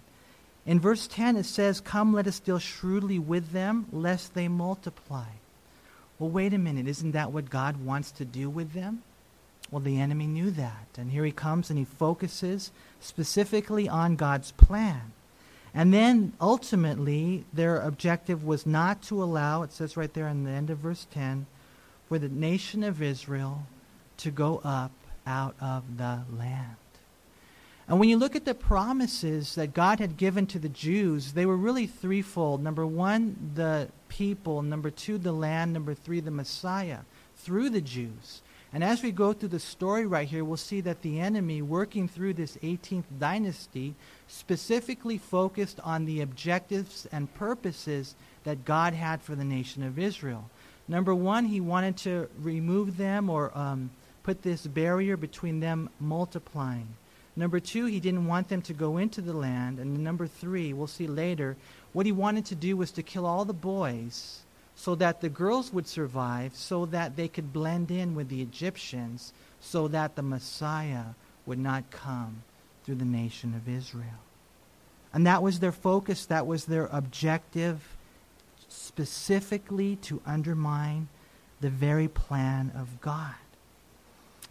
In 0.66 0.80
verse 0.80 1.06
10, 1.06 1.36
it 1.36 1.44
says, 1.44 1.80
Come, 1.80 2.14
let 2.14 2.26
us 2.26 2.38
deal 2.38 2.58
shrewdly 2.58 3.18
with 3.18 3.52
them, 3.52 3.86
lest 3.92 4.34
they 4.34 4.48
multiply. 4.48 5.26
Well, 6.18 6.30
wait 6.30 6.54
a 6.54 6.58
minute. 6.58 6.86
Isn't 6.86 7.12
that 7.12 7.32
what 7.32 7.50
God 7.50 7.84
wants 7.84 8.10
to 8.12 8.24
do 8.24 8.48
with 8.48 8.72
them? 8.72 9.02
Well, 9.70 9.80
the 9.80 10.00
enemy 10.00 10.26
knew 10.26 10.50
that. 10.52 10.86
And 10.96 11.10
here 11.10 11.24
he 11.24 11.32
comes 11.32 11.68
and 11.68 11.78
he 11.78 11.84
focuses 11.84 12.70
specifically 13.00 13.88
on 13.88 14.16
God's 14.16 14.52
plan. 14.52 15.12
And 15.74 15.92
then 15.92 16.34
ultimately, 16.40 17.44
their 17.52 17.80
objective 17.80 18.44
was 18.44 18.64
not 18.64 19.02
to 19.02 19.22
allow, 19.22 19.62
it 19.62 19.72
says 19.72 19.96
right 19.96 20.12
there 20.14 20.28
in 20.28 20.44
the 20.44 20.52
end 20.52 20.70
of 20.70 20.78
verse 20.78 21.06
10, 21.10 21.46
for 22.14 22.20
the 22.20 22.28
nation 22.28 22.84
of 22.84 23.02
Israel 23.02 23.66
to 24.16 24.30
go 24.30 24.60
up 24.62 24.92
out 25.26 25.56
of 25.60 25.96
the 25.96 26.22
land. 26.38 26.76
And 27.88 27.98
when 27.98 28.08
you 28.08 28.16
look 28.16 28.36
at 28.36 28.44
the 28.44 28.54
promises 28.54 29.56
that 29.56 29.74
God 29.74 29.98
had 29.98 30.16
given 30.16 30.46
to 30.46 30.60
the 30.60 30.68
Jews, 30.68 31.32
they 31.32 31.44
were 31.44 31.56
really 31.56 31.88
threefold. 31.88 32.62
Number 32.62 32.86
one, 32.86 33.50
the 33.56 33.88
people. 34.06 34.62
Number 34.62 34.92
two, 34.92 35.18
the 35.18 35.32
land. 35.32 35.72
Number 35.72 35.92
three, 35.92 36.20
the 36.20 36.30
Messiah 36.30 37.00
through 37.38 37.70
the 37.70 37.80
Jews. 37.80 38.42
And 38.72 38.84
as 38.84 39.02
we 39.02 39.10
go 39.10 39.32
through 39.32 39.48
the 39.48 39.58
story 39.58 40.06
right 40.06 40.28
here, 40.28 40.44
we'll 40.44 40.56
see 40.56 40.80
that 40.82 41.02
the 41.02 41.18
enemy, 41.18 41.62
working 41.62 42.06
through 42.06 42.34
this 42.34 42.56
18th 42.58 43.18
dynasty, 43.18 43.96
specifically 44.28 45.18
focused 45.18 45.80
on 45.82 46.04
the 46.04 46.20
objectives 46.20 47.08
and 47.10 47.34
purposes 47.34 48.14
that 48.44 48.64
God 48.64 48.94
had 48.94 49.20
for 49.20 49.34
the 49.34 49.44
nation 49.44 49.82
of 49.82 49.98
Israel. 49.98 50.48
Number 50.86 51.14
one, 51.14 51.46
he 51.46 51.60
wanted 51.60 51.96
to 51.98 52.28
remove 52.38 52.96
them 52.96 53.30
or 53.30 53.56
um, 53.56 53.90
put 54.22 54.42
this 54.42 54.66
barrier 54.66 55.16
between 55.16 55.60
them 55.60 55.88
multiplying. 56.00 56.88
Number 57.36 57.58
two, 57.58 57.86
he 57.86 58.00
didn't 58.00 58.26
want 58.26 58.48
them 58.48 58.62
to 58.62 58.72
go 58.72 58.96
into 58.98 59.20
the 59.20 59.32
land. 59.32 59.78
And 59.78 59.98
number 60.04 60.26
three, 60.26 60.72
we'll 60.72 60.86
see 60.86 61.06
later, 61.06 61.56
what 61.92 62.06
he 62.06 62.12
wanted 62.12 62.44
to 62.46 62.54
do 62.54 62.76
was 62.76 62.90
to 62.92 63.02
kill 63.02 63.26
all 63.26 63.44
the 63.44 63.52
boys 63.52 64.40
so 64.76 64.94
that 64.96 65.20
the 65.20 65.28
girls 65.28 65.72
would 65.72 65.86
survive, 65.86 66.54
so 66.54 66.86
that 66.86 67.16
they 67.16 67.28
could 67.28 67.52
blend 67.52 67.90
in 67.90 68.14
with 68.14 68.28
the 68.28 68.42
Egyptians, 68.42 69.32
so 69.60 69.88
that 69.88 70.16
the 70.16 70.22
Messiah 70.22 71.14
would 71.46 71.58
not 71.58 71.90
come 71.90 72.42
through 72.84 72.96
the 72.96 73.04
nation 73.04 73.54
of 73.54 73.68
Israel. 73.68 74.20
And 75.12 75.26
that 75.26 75.42
was 75.42 75.60
their 75.60 75.72
focus, 75.72 76.26
that 76.26 76.46
was 76.46 76.64
their 76.64 76.86
objective, 76.86 77.80
specifically 78.74 79.96
to 79.96 80.20
undermine 80.26 81.08
the 81.60 81.70
very 81.70 82.08
plan 82.08 82.72
of 82.76 83.00
God. 83.00 83.34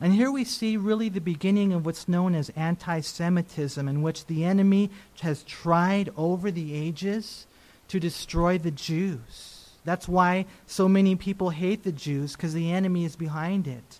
And 0.02 0.14
here 0.14 0.32
we 0.32 0.44
see 0.44 0.76
really 0.76 1.10
the 1.10 1.22
beginning 1.22 1.72
of 1.72 1.86
what's 1.86 2.08
known 2.08 2.36
as 2.36 2.50
anti 2.56 3.00
Semitism, 3.00 3.88
in 3.88 4.02
which 4.02 4.26
the 4.26 4.44
enemy 4.44 4.90
has 5.22 5.44
tried 5.44 6.12
over 6.18 6.52
the 6.52 6.74
ages 6.74 7.46
to 7.88 8.00
destroy 8.00 8.58
the 8.58 8.72
Jews. 8.72 9.70
That's 9.86 10.08
why 10.08 10.46
so 10.66 10.88
many 10.88 11.16
people 11.16 11.52
hate 11.52 11.84
the 11.84 11.92
Jews, 11.92 12.34
because 12.34 12.54
the 12.54 12.72
enemy 12.72 13.06
is 13.06 13.16
behind 13.16 13.68
it. 13.68 14.00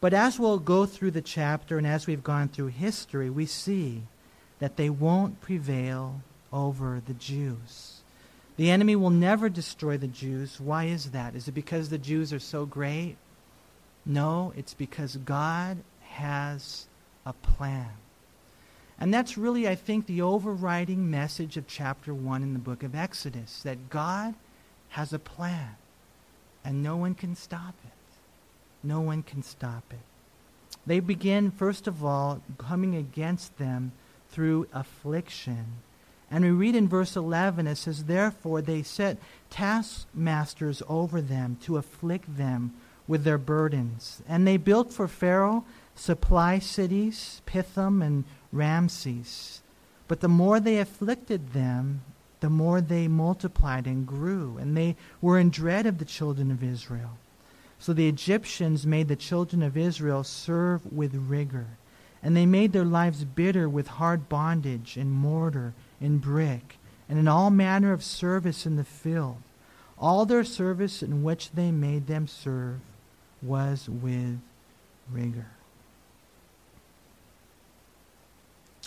But 0.00 0.14
as 0.14 0.38
we'll 0.38 0.58
go 0.58 0.86
through 0.86 1.12
the 1.12 1.22
chapter 1.22 1.78
and 1.78 1.86
as 1.86 2.06
we've 2.06 2.24
gone 2.24 2.48
through 2.48 2.68
history, 2.68 3.30
we 3.30 3.46
see 3.46 4.02
that 4.58 4.76
they 4.76 4.90
won't 4.90 5.40
prevail 5.40 6.22
over 6.52 7.02
the 7.04 7.14
Jews. 7.14 7.91
The 8.56 8.70
enemy 8.70 8.96
will 8.96 9.10
never 9.10 9.48
destroy 9.48 9.96
the 9.96 10.08
Jews. 10.08 10.60
Why 10.60 10.84
is 10.84 11.10
that? 11.10 11.34
Is 11.34 11.48
it 11.48 11.52
because 11.52 11.88
the 11.88 11.98
Jews 11.98 12.32
are 12.32 12.38
so 12.38 12.66
great? 12.66 13.16
No, 14.04 14.52
it's 14.56 14.74
because 14.74 15.16
God 15.16 15.78
has 16.00 16.86
a 17.24 17.32
plan. 17.32 17.90
And 18.98 19.12
that's 19.12 19.38
really, 19.38 19.66
I 19.66 19.74
think, 19.74 20.06
the 20.06 20.22
overriding 20.22 21.10
message 21.10 21.56
of 21.56 21.66
chapter 21.66 22.12
1 22.12 22.42
in 22.42 22.52
the 22.52 22.58
book 22.58 22.82
of 22.82 22.94
Exodus 22.94 23.62
that 23.62 23.90
God 23.90 24.34
has 24.90 25.12
a 25.12 25.18
plan, 25.18 25.76
and 26.64 26.82
no 26.82 26.96
one 26.96 27.14
can 27.14 27.34
stop 27.34 27.74
it. 27.84 27.90
No 28.82 29.00
one 29.00 29.22
can 29.22 29.42
stop 29.42 29.84
it. 29.90 29.98
They 30.86 31.00
begin, 31.00 31.50
first 31.50 31.86
of 31.86 32.04
all, 32.04 32.42
coming 32.58 32.94
against 32.94 33.56
them 33.56 33.92
through 34.30 34.68
affliction. 34.72 35.66
And 36.32 36.44
we 36.44 36.50
read 36.50 36.74
in 36.74 36.88
verse 36.88 37.14
11, 37.14 37.66
it 37.66 37.76
says, 37.76 38.04
Therefore 38.04 38.62
they 38.62 38.82
set 38.82 39.18
taskmasters 39.50 40.82
over 40.88 41.20
them 41.20 41.58
to 41.64 41.76
afflict 41.76 42.38
them 42.38 42.72
with 43.06 43.24
their 43.24 43.36
burdens. 43.36 44.22
And 44.26 44.46
they 44.48 44.56
built 44.56 44.90
for 44.90 45.06
Pharaoh 45.06 45.66
supply 45.94 46.58
cities, 46.58 47.42
Pithom 47.44 48.00
and 48.00 48.24
Ramses. 48.50 49.60
But 50.08 50.20
the 50.20 50.28
more 50.28 50.58
they 50.58 50.78
afflicted 50.78 51.52
them, 51.52 52.00
the 52.40 52.48
more 52.48 52.80
they 52.80 53.08
multiplied 53.08 53.86
and 53.86 54.06
grew, 54.06 54.56
and 54.58 54.74
they 54.74 54.96
were 55.20 55.38
in 55.38 55.50
dread 55.50 55.84
of 55.84 55.98
the 55.98 56.04
children 56.06 56.50
of 56.50 56.62
Israel. 56.62 57.18
So 57.78 57.92
the 57.92 58.08
Egyptians 58.08 58.86
made 58.86 59.08
the 59.08 59.16
children 59.16 59.62
of 59.62 59.76
Israel 59.76 60.24
serve 60.24 60.90
with 60.90 61.14
rigor, 61.14 61.66
and 62.22 62.34
they 62.34 62.46
made 62.46 62.72
their 62.72 62.84
lives 62.84 63.24
bitter 63.24 63.68
with 63.68 63.86
hard 63.86 64.28
bondage 64.28 64.96
and 64.96 65.12
mortar, 65.12 65.74
in 66.02 66.18
brick, 66.18 66.78
and 67.08 67.18
in 67.18 67.28
all 67.28 67.50
manner 67.50 67.92
of 67.92 68.02
service 68.02 68.66
in 68.66 68.76
the 68.76 68.84
field. 68.84 69.36
All 69.98 70.26
their 70.26 70.44
service 70.44 71.02
in 71.02 71.22
which 71.22 71.52
they 71.52 71.70
made 71.70 72.08
them 72.08 72.26
serve, 72.26 72.80
was 73.40 73.88
with 73.88 74.40
rigor. 75.10 75.46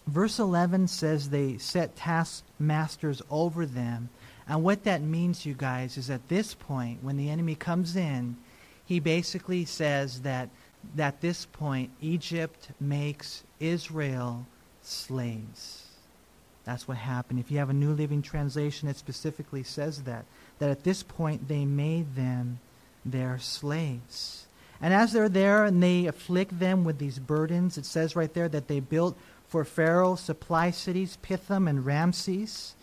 Verse 0.07 0.37
11 0.37 0.87
says 0.87 1.29
they 1.29 1.57
set 1.57 1.95
taskmasters 1.95 3.21
over 3.31 3.65
them. 3.65 4.09
And 4.47 4.63
what 4.63 4.83
that 4.83 5.01
means, 5.01 5.45
you 5.45 5.55
guys, 5.55 5.97
is 5.97 6.09
at 6.09 6.27
this 6.29 6.53
point, 6.53 7.03
when 7.03 7.17
the 7.17 7.29
enemy 7.29 7.55
comes 7.55 7.95
in, 7.95 8.37
he 8.85 8.99
basically 8.99 9.65
says 9.65 10.21
that 10.21 10.49
at 10.97 11.21
this 11.21 11.47
point, 11.47 11.89
Egypt 12.01 12.69
makes 12.79 13.43
Israel 13.59 14.45
slaves. 14.83 15.84
That's 16.65 16.87
what 16.87 16.97
happened. 16.97 17.39
If 17.39 17.51
you 17.51 17.59
have 17.59 17.69
a 17.69 17.73
New 17.73 17.93
Living 17.93 18.21
Translation, 18.21 18.89
it 18.89 18.97
specifically 18.97 19.63
says 19.63 20.03
that. 20.03 20.25
That 20.59 20.71
at 20.71 20.83
this 20.83 21.03
point, 21.03 21.47
they 21.47 21.63
made 21.63 22.15
them 22.15 22.59
their 23.05 23.37
slaves. 23.39 24.47
And 24.81 24.93
as 24.93 25.13
they're 25.13 25.29
there 25.29 25.65
and 25.65 25.81
they 25.81 26.07
afflict 26.07 26.59
them 26.59 26.83
with 26.83 26.97
these 26.97 27.19
burdens, 27.19 27.77
it 27.77 27.85
says 27.85 28.15
right 28.15 28.33
there 28.33 28.49
that 28.49 28.67
they 28.67 28.79
built 28.79 29.15
for 29.47 29.63
Pharaoh 29.63 30.15
supply 30.15 30.71
cities, 30.71 31.17
Pithom 31.21 31.67
and 31.67 31.85
Ramses. 31.85 32.73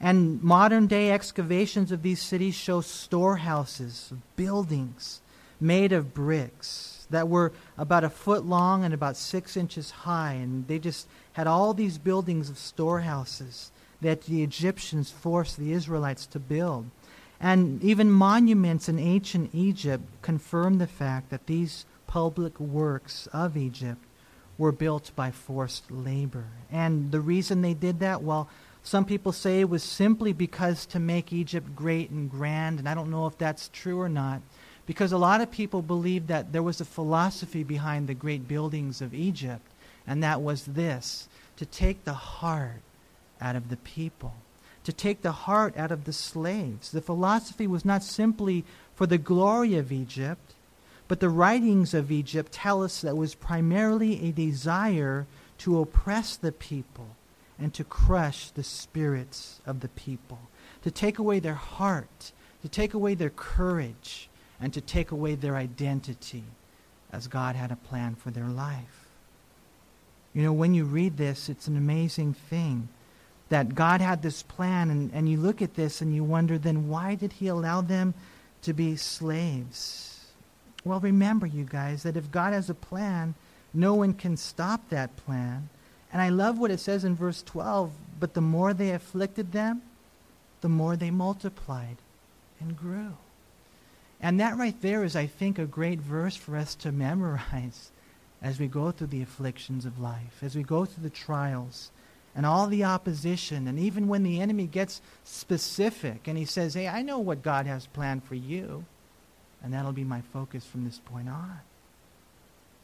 And 0.00 0.42
modern 0.42 0.86
day 0.86 1.12
excavations 1.12 1.92
of 1.92 2.02
these 2.02 2.22
cities 2.22 2.54
show 2.54 2.80
storehouses, 2.80 4.12
buildings 4.34 5.20
made 5.60 5.92
of 5.92 6.14
bricks 6.14 6.95
that 7.10 7.28
were 7.28 7.52
about 7.78 8.04
a 8.04 8.10
foot 8.10 8.44
long 8.44 8.84
and 8.84 8.92
about 8.92 9.16
six 9.16 9.56
inches 9.56 9.90
high. 9.90 10.32
And 10.32 10.66
they 10.68 10.78
just 10.78 11.06
had 11.34 11.46
all 11.46 11.74
these 11.74 11.98
buildings 11.98 12.50
of 12.50 12.58
storehouses 12.58 13.70
that 14.00 14.22
the 14.22 14.42
Egyptians 14.42 15.10
forced 15.10 15.56
the 15.56 15.72
Israelites 15.72 16.26
to 16.26 16.38
build. 16.38 16.86
And 17.40 17.82
even 17.82 18.10
monuments 18.10 18.88
in 18.88 18.98
ancient 18.98 19.50
Egypt 19.54 20.04
confirm 20.22 20.78
the 20.78 20.86
fact 20.86 21.30
that 21.30 21.46
these 21.46 21.84
public 22.06 22.58
works 22.58 23.26
of 23.32 23.56
Egypt 23.56 24.02
were 24.58 24.72
built 24.72 25.10
by 25.14 25.30
forced 25.30 25.90
labor. 25.90 26.46
And 26.70 27.12
the 27.12 27.20
reason 27.20 27.60
they 27.60 27.74
did 27.74 28.00
that, 28.00 28.22
well, 28.22 28.48
some 28.82 29.04
people 29.04 29.32
say 29.32 29.60
it 29.60 29.68
was 29.68 29.82
simply 29.82 30.32
because 30.32 30.86
to 30.86 31.00
make 31.00 31.32
Egypt 31.32 31.74
great 31.74 32.10
and 32.10 32.30
grand, 32.30 32.78
and 32.78 32.88
I 32.88 32.94
don't 32.94 33.10
know 33.10 33.26
if 33.26 33.36
that's 33.36 33.68
true 33.72 34.00
or 34.00 34.08
not, 34.08 34.40
because 34.86 35.12
a 35.12 35.18
lot 35.18 35.40
of 35.40 35.50
people 35.50 35.82
believe 35.82 36.28
that 36.28 36.52
there 36.52 36.62
was 36.62 36.80
a 36.80 36.84
philosophy 36.84 37.64
behind 37.64 38.06
the 38.06 38.14
great 38.14 38.46
buildings 38.46 39.02
of 39.02 39.14
Egypt, 39.14 39.66
and 40.06 40.22
that 40.22 40.40
was 40.40 40.64
this 40.64 41.28
to 41.56 41.66
take 41.66 42.04
the 42.04 42.14
heart 42.14 42.82
out 43.40 43.56
of 43.56 43.68
the 43.68 43.76
people 43.76 44.34
to 44.86 44.92
take 44.92 45.22
the 45.22 45.32
heart 45.32 45.76
out 45.76 45.90
of 45.90 46.04
the 46.04 46.12
slaves. 46.12 46.92
The 46.92 47.00
philosophy 47.00 47.66
was 47.66 47.84
not 47.84 48.04
simply 48.04 48.64
for 48.94 49.04
the 49.04 49.18
glory 49.18 49.76
of 49.76 49.90
Egypt, 49.90 50.54
but 51.08 51.18
the 51.18 51.28
writings 51.28 51.92
of 51.92 52.12
Egypt 52.12 52.52
tell 52.52 52.84
us 52.84 53.00
that 53.00 53.08
it 53.08 53.16
was 53.16 53.34
primarily 53.34 54.28
a 54.28 54.30
desire 54.30 55.26
to 55.58 55.80
oppress 55.80 56.36
the 56.36 56.52
people 56.52 57.16
and 57.58 57.74
to 57.74 57.82
crush 57.82 58.50
the 58.50 58.62
spirits 58.62 59.60
of 59.66 59.80
the 59.80 59.88
people, 59.88 60.38
to 60.84 60.92
take 60.92 61.18
away 61.18 61.40
their 61.40 61.54
heart, 61.54 62.30
to 62.62 62.68
take 62.68 62.94
away 62.94 63.14
their 63.14 63.30
courage, 63.30 64.28
and 64.60 64.72
to 64.72 64.80
take 64.80 65.10
away 65.10 65.34
their 65.34 65.56
identity 65.56 66.44
as 67.12 67.28
God 67.28 67.56
had 67.56 67.70
a 67.70 67.76
plan 67.76 68.14
for 68.14 68.30
their 68.30 68.48
life. 68.48 69.06
You 70.34 70.42
know, 70.42 70.52
when 70.52 70.74
you 70.74 70.84
read 70.84 71.16
this, 71.16 71.48
it's 71.48 71.66
an 71.66 71.76
amazing 71.76 72.34
thing 72.34 72.88
that 73.48 73.74
God 73.74 74.00
had 74.00 74.22
this 74.22 74.42
plan, 74.42 74.90
and, 74.90 75.10
and 75.12 75.28
you 75.28 75.38
look 75.38 75.62
at 75.62 75.74
this 75.74 76.00
and 76.00 76.14
you 76.14 76.24
wonder, 76.24 76.58
then 76.58 76.88
why 76.88 77.14
did 77.14 77.32
He 77.34 77.46
allow 77.46 77.80
them 77.80 78.12
to 78.62 78.72
be 78.72 78.96
slaves? 78.96 80.26
Well, 80.84 81.00
remember, 81.00 81.46
you 81.46 81.64
guys, 81.64 82.02
that 82.02 82.16
if 82.16 82.30
God 82.30 82.52
has 82.52 82.68
a 82.68 82.74
plan, 82.74 83.34
no 83.72 83.94
one 83.94 84.14
can 84.14 84.36
stop 84.36 84.88
that 84.90 85.16
plan. 85.16 85.68
And 86.12 86.20
I 86.20 86.28
love 86.28 86.58
what 86.58 86.70
it 86.70 86.80
says 86.80 87.04
in 87.04 87.14
verse 87.14 87.42
12 87.42 87.92
but 88.18 88.34
the 88.34 88.40
more 88.40 88.72
they 88.72 88.92
afflicted 88.92 89.52
them, 89.52 89.82
the 90.60 90.68
more 90.68 90.96
they 90.96 91.10
multiplied 91.10 91.96
and 92.60 92.76
grew. 92.76 93.16
And 94.20 94.40
that 94.40 94.56
right 94.56 94.80
there 94.80 95.04
is, 95.04 95.14
I 95.14 95.26
think, 95.26 95.58
a 95.58 95.66
great 95.66 96.00
verse 96.00 96.36
for 96.36 96.56
us 96.56 96.74
to 96.76 96.92
memorize 97.06 97.90
as 98.42 98.60
we 98.60 98.66
go 98.66 98.90
through 98.90 99.08
the 99.08 99.22
afflictions 99.22 99.84
of 99.84 99.98
life, 99.98 100.42
as 100.42 100.54
we 100.54 100.62
go 100.62 100.84
through 100.84 101.02
the 101.02 101.10
trials 101.10 101.90
and 102.34 102.44
all 102.44 102.66
the 102.66 102.84
opposition, 102.84 103.66
and 103.66 103.78
even 103.78 104.08
when 104.08 104.22
the 104.22 104.40
enemy 104.40 104.66
gets 104.66 105.00
specific 105.24 106.28
and 106.28 106.36
he 106.36 106.44
says, 106.44 106.74
Hey, 106.74 106.86
I 106.86 107.00
know 107.00 107.18
what 107.18 107.42
God 107.42 107.66
has 107.66 107.86
planned 107.86 108.24
for 108.24 108.34
you, 108.34 108.84
and 109.62 109.72
that'll 109.72 109.92
be 109.92 110.04
my 110.04 110.20
focus 110.20 110.66
from 110.66 110.84
this 110.84 110.98
point 110.98 111.30
on. 111.30 111.60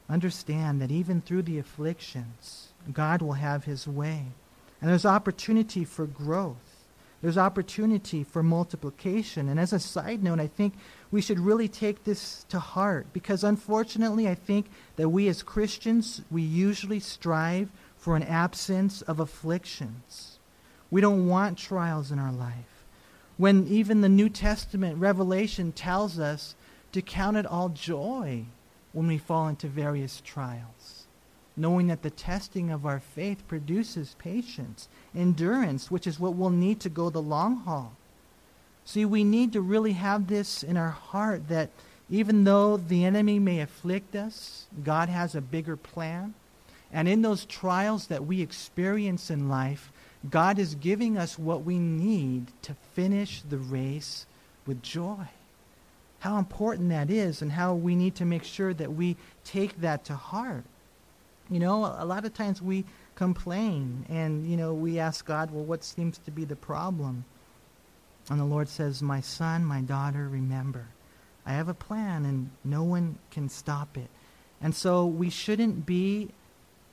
Understand 0.09 0.81
that 0.81 0.91
even 0.91 1.21
through 1.21 1.43
the 1.43 1.59
afflictions, 1.59 2.69
God 2.93 3.21
will 3.21 3.35
have 3.35 3.65
his 3.65 3.87
way. 3.87 4.25
And 4.81 4.91
there's 4.91 5.07
opportunity 5.07 5.85
for 5.85 6.07
growth. 6.07 6.72
There's 7.23 7.39
opportunity 7.39 8.25
for 8.25 8.43
multiplication. 8.43 9.49
And 9.49 9.59
as 9.61 9.73
a 9.73 9.79
side 9.79 10.25
note, 10.25 10.41
I 10.41 10.49
think 10.49 10.75
we 11.13 11.23
should 11.23 11.39
really 11.39 11.69
take 11.69 12.03
this 12.03 12.45
to 12.49 12.59
heart 12.59 13.07
because 13.13 13.45
unfortunately, 13.45 14.29
I 14.29 14.35
think 14.35 14.67
that 14.97 15.09
we 15.09 15.29
as 15.29 15.43
Christians, 15.45 16.23
we 16.33 16.43
usually 16.43 16.99
strive 16.99 17.71
for 17.97 18.17
an 18.17 18.25
absence 18.25 19.03
of 19.03 19.21
afflictions. 19.21 20.41
We 20.91 21.01
don't 21.01 21.29
want 21.29 21.57
trials 21.57 22.11
in 22.11 22.19
our 22.19 22.33
life. 22.33 22.85
When 23.37 23.69
even 23.69 24.01
the 24.01 24.09
New 24.09 24.29
Testament 24.29 24.99
revelation 24.99 25.71
tells 25.71 26.19
us 26.19 26.57
to 26.91 27.01
count 27.01 27.37
it 27.37 27.47
all 27.47 27.69
joy 27.69 28.45
when 28.93 29.07
we 29.07 29.17
fall 29.17 29.47
into 29.47 29.69
various 29.69 30.21
trials, 30.25 31.02
knowing 31.57 31.87
that 31.89 32.03
the 32.03 32.11
testing 32.11 32.71
of 32.71 32.87
our 32.87 33.01
faith 33.01 33.47
produces 33.47 34.17
patience, 34.19 34.89
endurance, 35.15 35.91
which 35.91 36.07
is 36.07 36.19
what 36.19 36.35
we'll 36.35 36.51
need 36.51 36.81
to 36.81 36.89
go 36.89 37.11
the 37.11 37.23
long 37.23 37.57
haul. 37.59 37.93
See, 38.85 39.05
we 39.05 39.23
need 39.25 39.53
to 39.53 39.61
really 39.61 39.93
have 39.93 40.27
this 40.27 40.63
in 40.63 40.77
our 40.77 40.91
heart 40.91 41.49
that 41.49 41.71
even 42.11 42.45
though 42.45 42.77
the 42.77 43.05
enemy 43.05 43.39
may 43.39 43.61
afflict 43.61 44.17
us, 44.17 44.67
God 44.83 45.09
has 45.09 45.35
a 45.35 45.41
bigger 45.41 45.77
plan. 45.77 46.35
And 46.93 47.09
in 47.09 47.23
those 47.23 47.45
trials 47.45 48.09
that 48.09 48.27
we 48.27 48.43
experience 48.43 49.31
in 49.31 49.49
life, 49.49 49.93
God 50.29 50.59
is 50.59 50.75
giving 50.75 51.17
us 51.17 51.39
what 51.39 51.65
we 51.65 51.79
need 51.79 52.49
to 52.63 52.77
finish 52.95 53.43
the 53.43 53.59
race 53.59 54.27
with 54.67 54.83
joy. 54.83 55.29
How 56.21 56.39
important 56.39 56.91
that 56.91 57.11
is, 57.11 57.43
and 57.43 57.53
how 57.53 57.75
we 57.75 57.97
need 57.97 58.15
to 58.17 58.25
make 58.25 58.45
sure 58.45 58.73
that 58.75 58.93
we 58.93 59.17
take 59.45 59.81
that 59.81 60.05
to 60.05 60.15
heart. 60.15 60.65
You 61.51 61.59
know, 61.59 61.85
a 61.99 62.05
lot 62.05 62.25
of 62.25 62.35
times 62.35 62.63
we 62.63 62.85
complain 63.15 64.07
and, 64.09 64.47
you 64.47 64.57
know, 64.57 64.73
we 64.73 64.99
ask 64.99 65.25
God, 65.25 65.51
well, 65.51 65.65
what 65.65 65.85
seems 65.85 66.19
to 66.19 66.31
be 66.31 66.45
the 66.45 66.57
problem? 66.57 67.25
And 68.31 68.41
the 68.41 68.45
Lord 68.45 68.69
says, 68.69 69.03
My 69.03 69.21
son, 69.21 69.65
my 69.65 69.81
daughter, 69.81 70.29
remember, 70.29 70.87
I 71.45 71.53
have 71.53 71.69
a 71.69 71.75
plan 71.75 72.25
and 72.25 72.51
no 72.65 72.83
one 72.85 73.19
can 73.31 73.49
stop 73.49 73.97
it. 73.97 74.09
And 74.61 74.75
so 74.75 75.05
we 75.05 75.29
shouldn't 75.29 75.85
be 75.85 76.31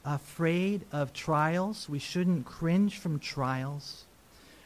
afraid 0.04 0.86
of 0.92 1.14
trials. 1.14 1.88
We 1.88 2.00
shouldn't 2.00 2.46
cringe 2.46 2.98
from 2.98 3.20
trials. 3.20 4.06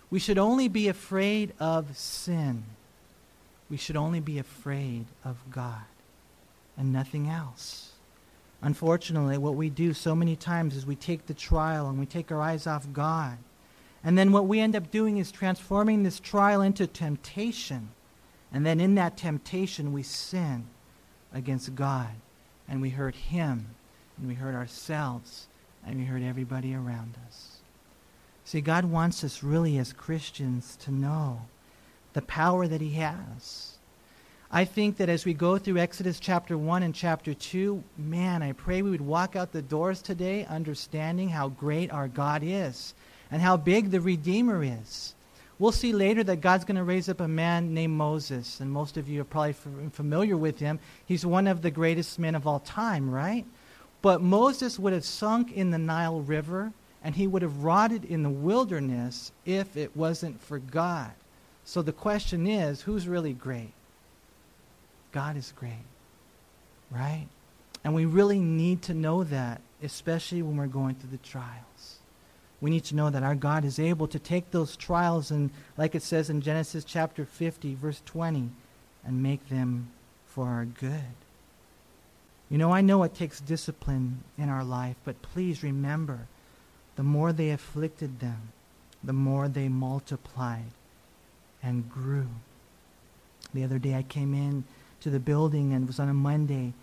We 0.09 0.19
should 0.19 0.37
only 0.37 0.67
be 0.67 0.87
afraid 0.87 1.53
of 1.59 1.97
sin. 1.97 2.63
We 3.69 3.77
should 3.77 3.97
only 3.97 4.19
be 4.19 4.37
afraid 4.37 5.05
of 5.25 5.37
God 5.51 5.85
and 6.77 6.93
nothing 6.93 7.27
else. 7.27 7.92
Unfortunately, 8.63 9.37
what 9.37 9.55
we 9.55 9.69
do 9.69 9.93
so 9.93 10.15
many 10.15 10.37
times 10.37 10.75
is 10.75 10.85
we 10.85 10.95
take 10.95 11.27
the 11.27 11.33
trial 11.33 11.89
and 11.89 11.99
we 11.99 12.05
take 12.05 12.31
our 12.31 12.41
eyes 12.41 12.65
off 12.65 12.87
God. 12.93 13.37
And 14.05 14.17
then 14.17 14.31
what 14.31 14.47
we 14.47 14.61
end 14.61 14.75
up 14.75 14.89
doing 14.89 15.17
is 15.17 15.31
transforming 15.31 16.03
this 16.03 16.19
trial 16.19 16.61
into 16.61 16.87
temptation. 16.87 17.89
And 18.53 18.65
then 18.65 18.79
in 18.79 18.95
that 18.95 19.17
temptation, 19.17 19.91
we 19.91 20.01
sin 20.01 20.65
against 21.33 21.75
God 21.75 22.09
and 22.69 22.81
we 22.81 22.89
hurt 22.91 23.15
Him 23.15 23.67
and 24.17 24.27
we 24.27 24.35
hurt 24.35 24.55
ourselves, 24.55 25.47
and 25.85 25.97
we 25.97 26.05
hurt 26.05 26.21
everybody 26.21 26.73
around 26.73 27.15
us. 27.27 27.57
See, 28.45 28.61
God 28.61 28.85
wants 28.85 29.23
us 29.23 29.43
really 29.43 29.77
as 29.77 29.91
Christians 29.91 30.75
to 30.77 30.91
know 30.91 31.41
the 32.13 32.21
power 32.21 32.67
that 32.67 32.79
He 32.79 32.91
has. 32.91 33.72
I 34.55 34.65
think 34.65 34.97
that 34.97 35.09
as 35.09 35.25
we 35.25 35.33
go 35.33 35.57
through 35.57 35.79
Exodus 35.79 36.19
chapter 36.19 36.55
1 36.55 36.83
and 36.83 36.93
chapter 36.93 37.33
2, 37.33 37.83
man, 37.97 38.43
I 38.43 38.51
pray 38.51 38.83
we 38.83 38.91
would 38.91 39.01
walk 39.01 39.35
out 39.35 39.51
the 39.51 39.63
doors 39.63 39.99
today 39.99 40.45
understanding 40.45 41.29
how 41.29 41.49
great 41.49 41.91
our 41.91 42.07
God 42.07 42.43
is 42.45 42.93
and 43.31 43.41
how 43.41 43.57
big 43.57 43.89
the 43.89 43.99
Redeemer 43.99 44.63
is. 44.63 45.15
We'll 45.57 45.71
see 45.71 45.91
later 45.91 46.23
that 46.25 46.41
God's 46.41 46.65
going 46.65 46.77
to 46.77 46.83
raise 46.83 47.09
up 47.09 47.19
a 47.19 47.27
man 47.27 47.73
named 47.73 47.93
Moses, 47.93 48.59
and 48.59 48.69
most 48.69 48.95
of 48.95 49.09
you 49.09 49.21
are 49.21 49.23
probably 49.23 49.53
familiar 49.91 50.37
with 50.37 50.59
him. 50.59 50.77
He's 51.03 51.25
one 51.25 51.47
of 51.47 51.63
the 51.63 51.71
greatest 51.71 52.19
men 52.19 52.35
of 52.35 52.45
all 52.45 52.59
time, 52.59 53.09
right? 53.09 53.47
But 54.03 54.21
Moses 54.21 54.77
would 54.77 54.93
have 54.93 55.03
sunk 55.03 55.51
in 55.51 55.71
the 55.71 55.79
Nile 55.79 56.21
River 56.21 56.73
and 57.03 57.15
he 57.15 57.25
would 57.25 57.41
have 57.41 57.63
rotted 57.63 58.05
in 58.05 58.21
the 58.21 58.29
wilderness 58.29 59.31
if 59.45 59.75
it 59.75 59.97
wasn't 59.97 60.39
for 60.43 60.59
God. 60.59 61.11
So 61.65 61.81
the 61.81 61.91
question 61.91 62.45
is 62.45 62.81
who's 62.81 63.07
really 63.07 63.33
great? 63.33 63.73
God 65.13 65.37
is 65.37 65.53
great, 65.55 65.85
right? 66.91 67.27
And 67.83 67.93
we 67.93 68.05
really 68.05 68.39
need 68.39 68.81
to 68.83 68.93
know 68.93 69.23
that, 69.23 69.61
especially 69.81 70.41
when 70.41 70.57
we're 70.57 70.67
going 70.67 70.95
through 70.95 71.11
the 71.11 71.17
trials. 71.17 71.99
we 72.59 72.69
need 72.69 72.85
to 72.85 72.95
know 72.95 73.09
that 73.09 73.23
our 73.23 73.35
God 73.35 73.65
is 73.65 73.77
able 73.77 74.07
to 74.07 74.17
take 74.17 74.51
those 74.51 74.77
trials 74.77 75.31
and, 75.31 75.49
like 75.77 75.95
it 75.95 76.01
says 76.01 76.29
in 76.29 76.39
Genesis 76.39 76.85
chapter 76.85 77.25
50, 77.25 77.75
verse 77.75 78.01
20, 78.05 78.49
and 79.05 79.21
make 79.21 79.49
them 79.49 79.89
for 80.25 80.47
our 80.47 80.63
good. 80.63 81.13
You 82.49 82.57
know, 82.57 82.71
I 82.71 82.79
know 82.79 83.03
it 83.03 83.15
takes 83.15 83.41
discipline 83.41 84.23
in 84.37 84.47
our 84.47 84.63
life, 84.63 84.95
but 85.03 85.21
please 85.21 85.61
remember 85.61 86.27
the 86.95 87.03
more 87.03 87.33
they 87.33 87.49
afflicted 87.49 88.21
them, 88.21 88.53
the 89.03 89.11
more 89.11 89.49
they 89.49 89.67
multiplied 89.67 90.71
and 91.61 91.89
grew. 91.89 92.29
The 93.53 93.65
other 93.65 93.77
day 93.77 93.95
I 93.95 94.03
came 94.03 94.33
in 94.33 94.63
to 95.03 95.09
the 95.09 95.19
building 95.19 95.73
and 95.73 95.83
it 95.83 95.87
was 95.87 95.99
on 95.99 96.09
a 96.09 96.13
Monday 96.13 96.73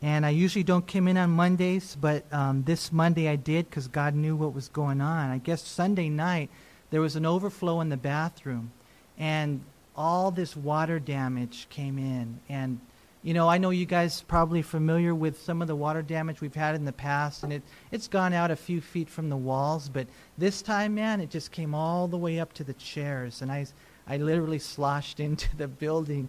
and 0.00 0.24
I 0.24 0.30
usually 0.30 0.62
don't 0.62 0.86
come 0.86 1.08
in 1.08 1.16
on 1.16 1.30
Mondays, 1.30 1.96
but 2.00 2.24
um, 2.32 2.62
this 2.62 2.92
Monday 2.92 3.28
I 3.28 3.36
did 3.36 3.68
because 3.68 3.88
God 3.88 4.14
knew 4.14 4.36
what 4.36 4.54
was 4.54 4.68
going 4.68 5.00
on. 5.00 5.30
I 5.30 5.38
guess 5.38 5.62
Sunday 5.62 6.08
night 6.08 6.50
there 6.90 7.00
was 7.00 7.16
an 7.16 7.26
overflow 7.26 7.80
in 7.80 7.88
the 7.88 7.96
bathroom, 7.96 8.70
and 9.18 9.60
all 9.96 10.30
this 10.30 10.56
water 10.56 11.00
damage 11.00 11.66
came 11.68 11.98
in. 11.98 12.38
And, 12.48 12.80
you 13.24 13.34
know, 13.34 13.48
I 13.48 13.58
know 13.58 13.70
you 13.70 13.86
guys 13.86 14.22
probably 14.22 14.62
familiar 14.62 15.16
with 15.16 15.42
some 15.42 15.60
of 15.60 15.66
the 15.66 15.74
water 15.74 16.02
damage 16.02 16.40
we've 16.40 16.54
had 16.54 16.76
in 16.76 16.84
the 16.84 16.92
past, 16.92 17.42
and 17.42 17.52
it, 17.52 17.62
it's 17.90 18.06
gone 18.06 18.32
out 18.32 18.52
a 18.52 18.56
few 18.56 18.80
feet 18.80 19.10
from 19.10 19.28
the 19.28 19.36
walls, 19.36 19.88
but 19.88 20.06
this 20.38 20.62
time, 20.62 20.94
man, 20.94 21.20
it 21.20 21.28
just 21.28 21.50
came 21.50 21.74
all 21.74 22.06
the 22.06 22.16
way 22.16 22.38
up 22.38 22.52
to 22.52 22.62
the 22.62 22.74
chairs. 22.74 23.42
And 23.42 23.50
I, 23.50 23.66
I 24.06 24.18
literally 24.18 24.60
sloshed 24.60 25.18
into 25.28 25.54
the 25.56 25.66
building 25.66 26.28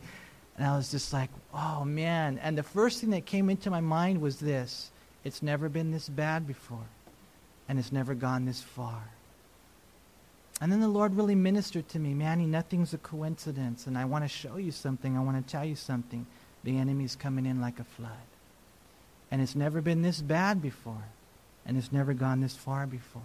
and 0.60 0.67
I 0.67 0.76
was 0.76 0.91
just 0.91 1.13
like, 1.13 1.30
oh 1.54 1.86
man. 1.86 2.38
And 2.43 2.58
the 2.58 2.63
first 2.63 3.00
thing 3.00 3.12
that 3.12 3.26
came 3.26 3.50
into 3.50 3.72
my 3.72 3.80
mind 3.80 4.22
was 4.22 4.39
this 4.39 4.91
it's 5.24 5.41
never 5.41 5.69
been 5.69 5.91
this 5.91 6.10
bad 6.10 6.45
before, 6.45 6.86
and 7.69 7.80
it's 7.80 7.93
never 7.93 8.13
gone 8.13 8.45
this 8.45 8.62
far. 8.62 9.02
And 10.62 10.69
then 10.69 10.82
the 10.82 10.89
Lord 10.89 11.15
really 11.15 11.36
ministered 11.36 11.88
to 11.89 12.00
me, 12.00 12.13
Manny, 12.13 12.45
nothing's 12.45 12.93
a 12.93 12.98
coincidence. 12.98 13.88
And 13.88 13.98
I 13.98 14.04
want 14.04 14.26
to 14.26 14.28
show 14.28 14.58
you 14.58 14.72
something. 14.72 15.15
I 15.15 15.22
want 15.22 15.41
to 15.41 15.50
tell 15.50 15.63
you 15.63 15.76
something. 15.76 16.26
The 16.65 16.78
enemy's 16.78 17.15
coming 17.15 17.45
in 17.45 17.62
like 17.62 17.80
a 17.80 17.86
flood. 17.86 18.12
And 19.32 19.41
it's 19.41 19.56
never 19.56 19.80
been 19.80 20.02
this 20.02 20.22
bad 20.22 20.62
before. 20.62 21.06
And 21.65 21.78
it's 21.78 21.93
never 21.93 22.13
gone 22.13 22.41
this 22.41 22.58
far 22.58 22.86
before. 22.86 23.22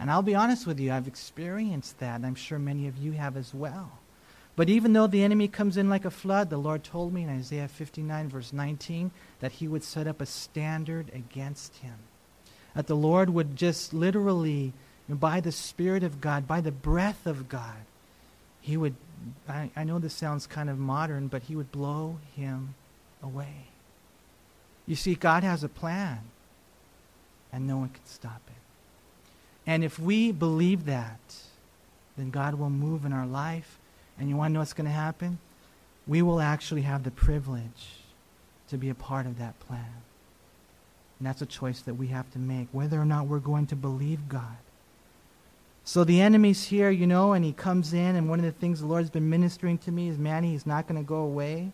And 0.00 0.10
I'll 0.10 0.22
be 0.22 0.34
honest 0.34 0.66
with 0.66 0.80
you, 0.80 0.92
I've 0.92 1.06
experienced 1.06 2.00
that. 2.00 2.16
And 2.16 2.26
I'm 2.26 2.34
sure 2.34 2.58
many 2.58 2.88
of 2.88 2.98
you 2.98 3.12
have 3.12 3.36
as 3.36 3.54
well. 3.54 3.92
But 4.56 4.68
even 4.68 4.92
though 4.92 5.08
the 5.08 5.24
enemy 5.24 5.48
comes 5.48 5.76
in 5.76 5.88
like 5.88 6.04
a 6.04 6.10
flood, 6.10 6.48
the 6.48 6.58
Lord 6.58 6.84
told 6.84 7.12
me 7.12 7.24
in 7.24 7.28
Isaiah 7.28 7.66
59, 7.66 8.28
verse 8.28 8.52
19, 8.52 9.10
that 9.40 9.52
he 9.52 9.66
would 9.66 9.82
set 9.82 10.06
up 10.06 10.20
a 10.20 10.26
standard 10.26 11.10
against 11.12 11.76
him. 11.78 11.94
That 12.74 12.86
the 12.86 12.96
Lord 12.96 13.30
would 13.30 13.56
just 13.56 13.92
literally, 13.92 14.72
by 15.08 15.40
the 15.40 15.52
Spirit 15.52 16.04
of 16.04 16.20
God, 16.20 16.46
by 16.46 16.60
the 16.60 16.70
breath 16.70 17.26
of 17.26 17.48
God, 17.48 17.84
he 18.60 18.76
would, 18.76 18.94
I, 19.48 19.70
I 19.74 19.84
know 19.84 19.98
this 19.98 20.14
sounds 20.14 20.46
kind 20.46 20.70
of 20.70 20.78
modern, 20.78 21.26
but 21.26 21.42
he 21.42 21.56
would 21.56 21.72
blow 21.72 22.18
him 22.36 22.74
away. 23.22 23.66
You 24.86 24.94
see, 24.94 25.14
God 25.14 25.42
has 25.42 25.64
a 25.64 25.68
plan, 25.68 26.20
and 27.52 27.66
no 27.66 27.78
one 27.78 27.88
can 27.88 28.06
stop 28.06 28.40
it. 28.46 28.54
And 29.66 29.82
if 29.82 29.98
we 29.98 30.30
believe 30.30 30.84
that, 30.84 31.20
then 32.16 32.30
God 32.30 32.54
will 32.54 32.70
move 32.70 33.04
in 33.04 33.12
our 33.12 33.26
life 33.26 33.78
and 34.18 34.28
you 34.28 34.36
want 34.36 34.50
to 34.50 34.54
know 34.54 34.60
what's 34.60 34.72
going 34.72 34.86
to 34.86 34.92
happen? 34.92 35.38
We 36.06 36.22
will 36.22 36.40
actually 36.40 36.82
have 36.82 37.02
the 37.02 37.10
privilege 37.10 37.98
to 38.68 38.76
be 38.76 38.88
a 38.88 38.94
part 38.94 39.26
of 39.26 39.38
that 39.38 39.58
plan. 39.60 40.02
And 41.18 41.28
that's 41.28 41.42
a 41.42 41.46
choice 41.46 41.80
that 41.82 41.94
we 41.94 42.08
have 42.08 42.30
to 42.32 42.38
make, 42.38 42.68
whether 42.72 43.00
or 43.00 43.04
not 43.04 43.26
we're 43.26 43.38
going 43.38 43.66
to 43.68 43.76
believe 43.76 44.28
God. 44.28 44.56
So 45.84 46.02
the 46.02 46.20
enemy's 46.20 46.64
here, 46.64 46.90
you 46.90 47.06
know, 47.06 47.34
and 47.34 47.44
he 47.44 47.52
comes 47.52 47.92
in, 47.92 48.16
and 48.16 48.28
one 48.28 48.38
of 48.38 48.44
the 48.44 48.52
things 48.52 48.80
the 48.80 48.86
Lord's 48.86 49.10
been 49.10 49.28
ministering 49.28 49.78
to 49.78 49.92
me 49.92 50.08
is, 50.08 50.18
Manny, 50.18 50.52
he's 50.52 50.66
not 50.66 50.86
going 50.86 51.00
to 51.00 51.06
go 51.06 51.16
away. 51.16 51.70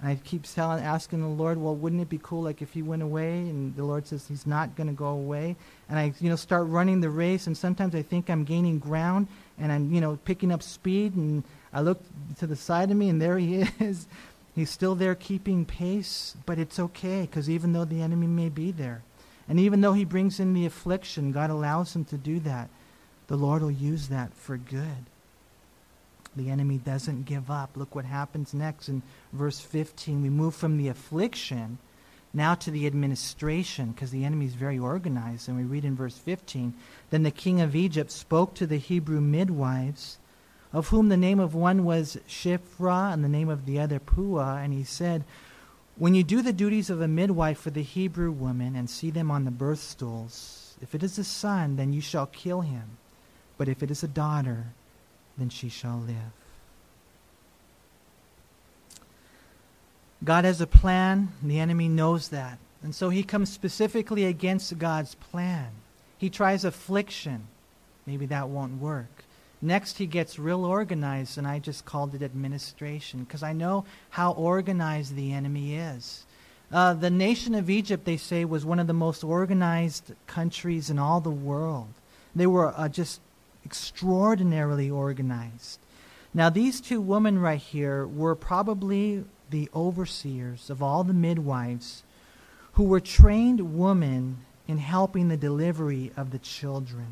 And 0.00 0.08
I 0.08 0.16
keep 0.16 0.42
telling, 0.42 0.82
asking 0.82 1.20
the 1.20 1.28
Lord, 1.28 1.56
well, 1.56 1.74
wouldn't 1.74 2.02
it 2.02 2.08
be 2.08 2.18
cool 2.20 2.42
like 2.42 2.62
if 2.62 2.72
he 2.72 2.82
went 2.82 3.02
away? 3.02 3.38
And 3.38 3.74
the 3.76 3.84
Lord 3.84 4.08
says 4.08 4.26
he's 4.26 4.44
not 4.46 4.74
going 4.74 4.88
to 4.88 4.92
go 4.92 5.06
away. 5.06 5.54
And 5.88 5.98
I, 5.98 6.12
you 6.20 6.28
know, 6.28 6.36
start 6.36 6.66
running 6.66 7.00
the 7.00 7.10
race, 7.10 7.46
and 7.46 7.56
sometimes 7.56 7.94
I 7.94 8.02
think 8.02 8.28
I'm 8.28 8.44
gaining 8.44 8.80
ground, 8.80 9.28
and 9.58 9.70
I'm, 9.72 9.92
you 9.92 10.00
know, 10.00 10.18
picking 10.24 10.52
up 10.52 10.62
speed, 10.62 11.14
and 11.14 11.44
I 11.72 11.80
look 11.80 12.00
to 12.38 12.46
the 12.46 12.56
side 12.56 12.90
of 12.90 12.96
me, 12.96 13.08
and 13.08 13.20
there 13.20 13.38
he 13.38 13.56
is. 13.80 14.06
He's 14.54 14.70
still 14.70 14.94
there 14.94 15.14
keeping 15.14 15.64
pace, 15.64 16.36
but 16.46 16.58
it's 16.58 16.78
okay 16.78 17.22
because 17.22 17.50
even 17.50 17.72
though 17.72 17.84
the 17.84 18.02
enemy 18.02 18.28
may 18.28 18.48
be 18.48 18.70
there, 18.70 19.02
and 19.48 19.58
even 19.58 19.80
though 19.80 19.92
he 19.92 20.04
brings 20.04 20.38
in 20.38 20.54
the 20.54 20.64
affliction, 20.64 21.32
God 21.32 21.50
allows 21.50 21.94
him 21.94 22.04
to 22.06 22.16
do 22.16 22.38
that. 22.40 22.68
The 23.26 23.36
Lord 23.36 23.62
will 23.62 23.70
use 23.70 24.08
that 24.08 24.32
for 24.34 24.56
good. 24.56 25.06
The 26.36 26.50
enemy 26.50 26.78
doesn't 26.78 27.26
give 27.26 27.50
up. 27.50 27.70
Look 27.76 27.94
what 27.94 28.04
happens 28.04 28.54
next 28.54 28.88
in 28.88 29.02
verse 29.32 29.60
15. 29.60 30.22
We 30.22 30.30
move 30.30 30.54
from 30.54 30.76
the 30.76 30.88
affliction 30.88 31.78
now 32.34 32.54
to 32.56 32.70
the 32.70 32.86
administration 32.86 33.92
because 33.92 34.10
the 34.10 34.24
enemy 34.24 34.46
is 34.46 34.54
very 34.54 34.78
organized. 34.78 35.48
And 35.48 35.56
we 35.56 35.64
read 35.64 35.84
in 35.84 35.96
verse 35.96 36.18
15 36.18 36.74
Then 37.10 37.22
the 37.22 37.30
king 37.30 37.60
of 37.60 37.76
Egypt 37.76 38.10
spoke 38.10 38.54
to 38.54 38.66
the 38.66 38.78
Hebrew 38.78 39.20
midwives 39.20 40.18
of 40.72 40.88
whom 40.88 41.08
the 41.08 41.16
name 41.16 41.38
of 41.38 41.54
one 41.54 41.84
was 41.84 42.18
Shiphrah 42.28 43.12
and 43.12 43.22
the 43.22 43.28
name 43.28 43.48
of 43.48 43.64
the 43.64 43.78
other 43.78 44.00
Puah. 44.00 44.60
And 44.62 44.72
he 44.72 44.82
said, 44.82 45.24
When 45.96 46.16
you 46.16 46.24
do 46.24 46.42
the 46.42 46.52
duties 46.52 46.90
of 46.90 47.00
a 47.00 47.08
midwife 47.08 47.60
for 47.60 47.70
the 47.70 47.82
Hebrew 47.82 48.32
woman 48.32 48.74
and 48.74 48.90
see 48.90 49.10
them 49.10 49.30
on 49.30 49.44
the 49.44 49.52
birth 49.52 49.78
stools, 49.78 50.76
if 50.82 50.94
it 50.94 51.04
is 51.04 51.16
a 51.16 51.24
son, 51.24 51.76
then 51.76 51.92
you 51.92 52.00
shall 52.00 52.26
kill 52.26 52.62
him. 52.62 52.98
But 53.56 53.68
if 53.68 53.82
it 53.84 53.90
is 53.90 54.02
a 54.02 54.08
daughter, 54.08 54.66
then 55.38 55.48
she 55.48 55.68
shall 55.68 55.98
live. 55.98 56.32
God 60.24 60.44
has 60.46 60.60
a 60.60 60.66
plan, 60.66 61.28
the 61.42 61.60
enemy 61.60 61.88
knows 61.88 62.28
that. 62.28 62.58
And 62.82 62.94
so 62.94 63.10
he 63.10 63.22
comes 63.22 63.52
specifically 63.52 64.24
against 64.24 64.78
God's 64.78 65.14
plan. 65.14 65.68
He 66.16 66.30
tries 66.30 66.64
affliction. 66.64 67.46
Maybe 68.06 68.26
that 68.26 68.48
won't 68.48 68.80
work. 68.80 69.24
Next, 69.60 69.98
he 69.98 70.06
gets 70.06 70.38
real 70.38 70.64
organized, 70.64 71.38
and 71.38 71.46
I 71.46 71.58
just 71.58 71.84
called 71.84 72.14
it 72.14 72.22
administration 72.22 73.24
because 73.24 73.42
I 73.42 73.52
know 73.52 73.84
how 74.10 74.32
organized 74.32 75.14
the 75.14 75.32
enemy 75.32 75.76
is. 75.76 76.26
Uh, 76.72 76.92
the 76.92 77.10
nation 77.10 77.54
of 77.54 77.70
Egypt, 77.70 78.04
they 78.04 78.16
say, 78.16 78.44
was 78.44 78.64
one 78.64 78.78
of 78.78 78.86
the 78.86 78.92
most 78.92 79.24
organized 79.24 80.12
countries 80.26 80.90
in 80.90 80.98
all 80.98 81.20
the 81.20 81.30
world. 81.30 81.88
They 82.34 82.46
were 82.46 82.74
uh, 82.76 82.88
just 82.88 83.20
extraordinarily 83.64 84.90
organized. 84.90 85.78
Now, 86.34 86.50
these 86.50 86.80
two 86.80 87.00
women 87.00 87.38
right 87.38 87.60
here 87.60 88.06
were 88.06 88.34
probably 88.34 89.24
the 89.54 89.70
overseers 89.72 90.68
of 90.68 90.82
all 90.82 91.04
the 91.04 91.14
midwives 91.14 92.02
who 92.72 92.82
were 92.82 92.98
trained 92.98 93.78
women 93.78 94.38
in 94.66 94.78
helping 94.78 95.28
the 95.28 95.36
delivery 95.36 96.10
of 96.16 96.32
the 96.32 96.40
children. 96.40 97.06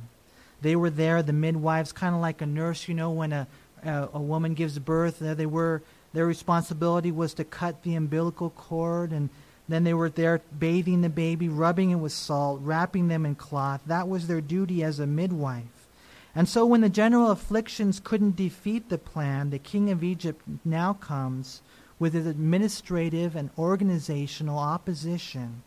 They 0.61 0.74
were 0.74 0.90
there, 0.90 1.22
the 1.22 1.33
midwives, 1.33 1.92
kind 1.92 2.16
of 2.16 2.20
like 2.20 2.42
a 2.42 2.46
nurse, 2.46 2.88
you 2.88 2.94
know, 2.94 3.12
when 3.12 3.33
a, 3.33 3.46
a, 3.85 4.09
a 4.14 4.20
woman 4.20 4.55
gives 4.55 4.76
birth, 4.81 5.20
there 5.20 5.37
they 5.37 5.46
were, 5.46 5.83
their 6.12 6.26
responsibility 6.26 7.12
was 7.12 7.33
to 7.35 7.44
cut 7.44 7.85
the 7.85 7.94
umbilical 7.94 8.50
cord, 8.50 9.12
and 9.12 9.31
then 9.68 9.85
they 9.85 9.94
were 9.94 10.11
there 10.11 10.42
bathing 10.59 11.02
the 11.02 11.09
baby, 11.09 11.48
rubbing 11.48 11.92
it 11.92 11.96
with 11.96 12.11
salt, 12.11 12.59
wrapping 12.61 13.07
them 13.07 13.24
in 13.24 13.37
cloth. 13.37 13.83
That 13.87 14.09
was 14.09 14.26
their 14.26 14.40
duty 14.40 14.83
as 14.83 14.98
a 14.98 15.07
midwife. 15.07 15.87
And 16.35 16.48
so 16.48 16.66
when 16.66 16.81
the 16.81 16.88
general 16.88 17.31
afflictions 17.31 18.00
couldn't 18.02 18.35
defeat 18.35 18.88
the 18.88 18.98
plan, 18.98 19.50
the 19.50 19.61
king 19.61 19.92
of 19.92 20.02
Egypt 20.02 20.42
now 20.64 20.94
comes 20.94 21.62
with 22.03 22.15
his 22.15 22.27
administrative 22.27 23.37
and 23.37 23.49
organizational 23.57 24.59
opposition 24.59 25.62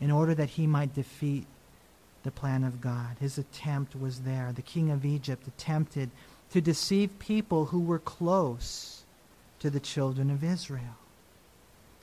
in 0.00 0.10
order 0.10 0.34
that 0.34 0.50
he 0.50 0.66
might 0.66 0.92
defeat 0.92 1.46
the 2.24 2.30
plan 2.32 2.64
of 2.64 2.80
God. 2.80 3.16
His 3.20 3.38
attempt 3.38 3.94
was 3.94 4.22
there. 4.22 4.50
The 4.52 4.62
king 4.62 4.90
of 4.90 5.04
Egypt 5.04 5.46
attempted 5.46 6.10
to 6.50 6.60
deceive 6.60 7.20
people 7.20 7.66
who 7.66 7.78
were 7.78 8.00
close 8.00 9.04
to 9.60 9.70
the 9.70 9.78
children 9.78 10.28
of 10.28 10.42
Israel. 10.42 10.96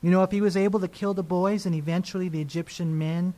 You 0.00 0.10
know, 0.10 0.22
if 0.22 0.30
he 0.30 0.40
was 0.40 0.56
able 0.56 0.80
to 0.80 0.88
kill 0.88 1.12
the 1.12 1.22
boys 1.22 1.66
and 1.66 1.74
eventually 1.74 2.30
the 2.30 2.40
Egyptian 2.40 2.96
men 2.96 3.34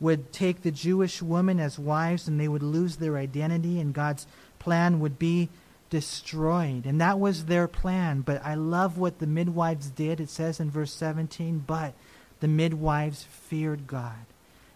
would 0.00 0.32
take 0.32 0.62
the 0.62 0.72
Jewish 0.72 1.22
women 1.22 1.60
as 1.60 1.78
wives 1.78 2.26
and 2.26 2.40
they 2.40 2.48
would 2.48 2.64
lose 2.64 2.96
their 2.96 3.16
identity 3.16 3.78
and 3.78 3.94
God's 3.94 4.26
plan 4.58 4.98
would 4.98 5.20
be 5.20 5.50
destroyed. 5.92 6.86
And 6.86 6.98
that 7.02 7.20
was 7.20 7.44
their 7.44 7.68
plan. 7.68 8.22
But 8.22 8.42
I 8.42 8.54
love 8.54 8.96
what 8.96 9.18
the 9.18 9.26
midwives 9.26 9.90
did. 9.90 10.20
It 10.20 10.30
says 10.30 10.58
in 10.58 10.70
verse 10.70 10.90
17, 10.94 11.64
but 11.66 11.92
the 12.40 12.48
midwives 12.48 13.24
feared 13.24 13.86
God 13.86 14.24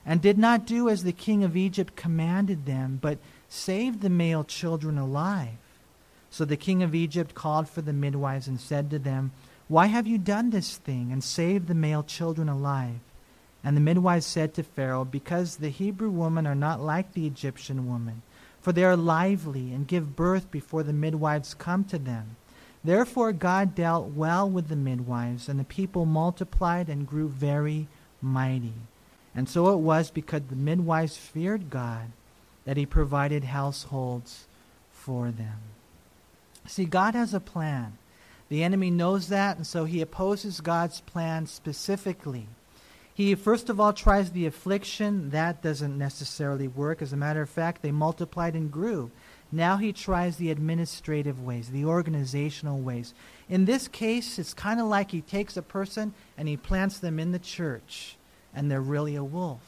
and 0.04 0.20
did 0.20 0.36
not 0.36 0.66
do 0.66 0.90
as 0.90 1.04
the 1.04 1.12
king 1.12 1.42
of 1.42 1.56
Egypt 1.56 1.96
commanded 1.96 2.66
them, 2.66 2.98
but 3.00 3.16
saved 3.48 4.02
the 4.02 4.10
male 4.10 4.44
children 4.44 4.98
alive. 4.98 5.56
So 6.28 6.44
the 6.44 6.58
king 6.58 6.82
of 6.82 6.94
Egypt 6.94 7.34
called 7.34 7.66
for 7.66 7.80
the 7.80 7.94
midwives 7.94 8.46
and 8.46 8.60
said 8.60 8.90
to 8.90 8.98
them, 8.98 9.32
Why 9.68 9.86
have 9.86 10.06
you 10.06 10.18
done 10.18 10.50
this 10.50 10.76
thing 10.76 11.10
and 11.10 11.24
saved 11.24 11.66
the 11.66 11.74
male 11.74 12.02
children 12.02 12.50
alive? 12.50 13.00
And 13.64 13.74
the 13.74 13.80
midwives 13.80 14.26
said 14.26 14.52
to 14.54 14.62
Pharaoh, 14.62 15.06
Because 15.06 15.56
the 15.56 15.70
Hebrew 15.70 16.10
women 16.10 16.46
are 16.46 16.54
not 16.54 16.82
like 16.82 17.14
the 17.14 17.26
Egyptian 17.26 17.88
woman, 17.88 18.20
for 18.66 18.72
they 18.72 18.82
are 18.82 18.96
lively 18.96 19.72
and 19.72 19.86
give 19.86 20.16
birth 20.16 20.50
before 20.50 20.82
the 20.82 20.92
midwives 20.92 21.54
come 21.54 21.84
to 21.84 22.00
them. 22.00 22.34
Therefore 22.82 23.32
God 23.32 23.76
dealt 23.76 24.08
well 24.08 24.50
with 24.50 24.66
the 24.66 24.74
midwives, 24.74 25.48
and 25.48 25.60
the 25.60 25.62
people 25.62 26.04
multiplied 26.04 26.88
and 26.88 27.06
grew 27.06 27.28
very 27.28 27.86
mighty. 28.20 28.72
And 29.36 29.48
so 29.48 29.72
it 29.72 29.76
was 29.76 30.10
because 30.10 30.42
the 30.50 30.56
midwives 30.56 31.16
feared 31.16 31.70
God 31.70 32.10
that 32.64 32.76
he 32.76 32.84
provided 32.84 33.44
households 33.44 34.48
for 34.90 35.30
them. 35.30 35.60
See, 36.66 36.86
God 36.86 37.14
has 37.14 37.32
a 37.32 37.38
plan. 37.38 37.98
The 38.48 38.64
enemy 38.64 38.90
knows 38.90 39.28
that, 39.28 39.58
and 39.58 39.64
so 39.64 39.84
he 39.84 40.00
opposes 40.00 40.60
God's 40.60 41.02
plan 41.02 41.46
specifically. 41.46 42.48
He 43.16 43.34
first 43.34 43.70
of 43.70 43.80
all 43.80 43.94
tries 43.94 44.30
the 44.30 44.44
affliction. 44.44 45.30
That 45.30 45.62
doesn't 45.62 45.96
necessarily 45.96 46.68
work. 46.68 47.00
As 47.00 47.14
a 47.14 47.16
matter 47.16 47.40
of 47.40 47.48
fact, 47.48 47.80
they 47.80 47.90
multiplied 47.90 48.54
and 48.54 48.70
grew. 48.70 49.10
Now 49.50 49.78
he 49.78 49.94
tries 49.94 50.36
the 50.36 50.50
administrative 50.50 51.42
ways, 51.42 51.70
the 51.70 51.86
organizational 51.86 52.78
ways. 52.78 53.14
In 53.48 53.64
this 53.64 53.88
case, 53.88 54.38
it's 54.38 54.52
kind 54.52 54.80
of 54.80 54.86
like 54.86 55.12
he 55.12 55.22
takes 55.22 55.56
a 55.56 55.62
person 55.62 56.12
and 56.36 56.46
he 56.46 56.58
plants 56.58 56.98
them 56.98 57.18
in 57.18 57.32
the 57.32 57.38
church, 57.38 58.18
and 58.54 58.70
they're 58.70 58.82
really 58.82 59.16
a 59.16 59.24
wolf. 59.24 59.62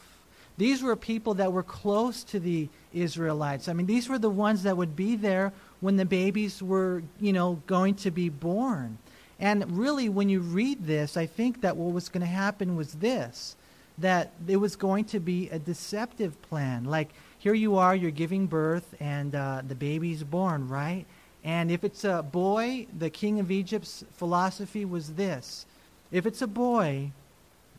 These 0.59 0.83
were 0.83 0.95
people 0.95 1.33
that 1.35 1.51
were 1.51 1.63
close 1.63 2.23
to 2.25 2.39
the 2.39 2.69
Israelites. 2.93 3.67
I 3.67 3.73
mean, 3.73 3.87
these 3.87 4.09
were 4.09 4.19
the 4.19 4.29
ones 4.29 4.61
that 4.61 4.77
would 4.77 4.95
be 4.95 5.15
there 5.15 5.53
when 5.79 5.95
the 5.95 6.05
babies 6.05 6.61
were, 6.61 7.01
you 7.19 7.33
know, 7.33 7.63
going 7.65 7.95
to 7.95 8.11
be 8.11 8.29
born. 8.29 8.99
And 9.39 9.77
really, 9.77 10.09
when 10.09 10.29
you 10.29 10.41
read 10.41 10.85
this, 10.85 11.15
I 11.15 11.25
think 11.25 11.61
that 11.61 11.77
what 11.77 11.93
was 11.93 12.09
going 12.09 12.21
to 12.21 12.27
happen 12.27 12.75
was 12.75 12.93
this 12.93 13.55
that 13.99 14.31
it 14.47 14.55
was 14.55 14.77
going 14.77 15.03
to 15.03 15.19
be 15.19 15.49
a 15.49 15.59
deceptive 15.59 16.41
plan. 16.43 16.85
Like, 16.85 17.09
here 17.37 17.53
you 17.53 17.75
are, 17.75 17.93
you're 17.93 18.11
giving 18.11 18.47
birth, 18.47 18.95
and 19.01 19.35
uh, 19.35 19.61
the 19.67 19.75
baby's 19.75 20.23
born, 20.23 20.69
right? 20.69 21.05
And 21.43 21.69
if 21.69 21.83
it's 21.83 22.03
a 22.03 22.23
boy, 22.23 22.87
the 22.97 23.09
king 23.09 23.39
of 23.39 23.51
Egypt's 23.51 24.03
philosophy 24.13 24.85
was 24.85 25.13
this 25.13 25.65
if 26.11 26.25
it's 26.25 26.41
a 26.41 26.47
boy, 26.47 27.11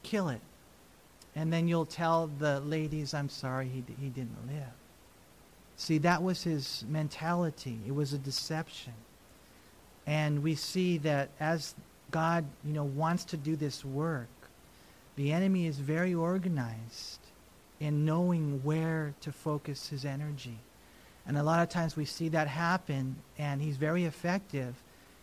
kill 0.03 0.29
it. 0.29 0.41
And 1.35 1.53
then 1.53 1.69
you'll 1.69 1.87
tell 1.87 2.31
the 2.39 2.61
ladies, 2.61 3.15
I'm 3.15 3.29
sorry, 3.29 3.69
he, 3.69 3.85
he 4.01 4.09
didn't 4.09 4.47
live. 4.47 4.73
See, 5.77 5.99
that 5.99 6.23
was 6.23 6.43
his 6.43 6.85
mentality. 6.89 7.79
It 7.87 7.95
was 7.95 8.13
a 8.13 8.19
deception. 8.19 8.93
And 10.11 10.43
we 10.43 10.57
see 10.57 10.99
that 10.99 11.29
as 11.39 11.73
God, 12.11 12.45
you 12.65 12.73
know, 12.73 12.83
wants 12.83 13.23
to 13.27 13.37
do 13.37 13.55
this 13.55 13.85
work, 13.85 14.27
the 15.15 15.31
enemy 15.31 15.69
is 15.69 15.79
very 15.79 16.15
organized 16.15 17.21
in 17.79 18.05
knowing 18.05 18.61
where 18.65 19.15
to 19.21 19.31
focus 19.31 19.89
his 19.89 20.05
energy. 20.05 20.59
And 21.29 21.39
a 21.39 21.45
lot 21.45 21.63
of 21.63 21.69
times 21.69 21.95
we 21.95 22.07
see 22.07 22.29
that 22.31 22.49
happen, 22.49 23.15
and 23.39 23.63
he's 23.63 23.77
very 23.77 24.05
effective. 24.05 24.75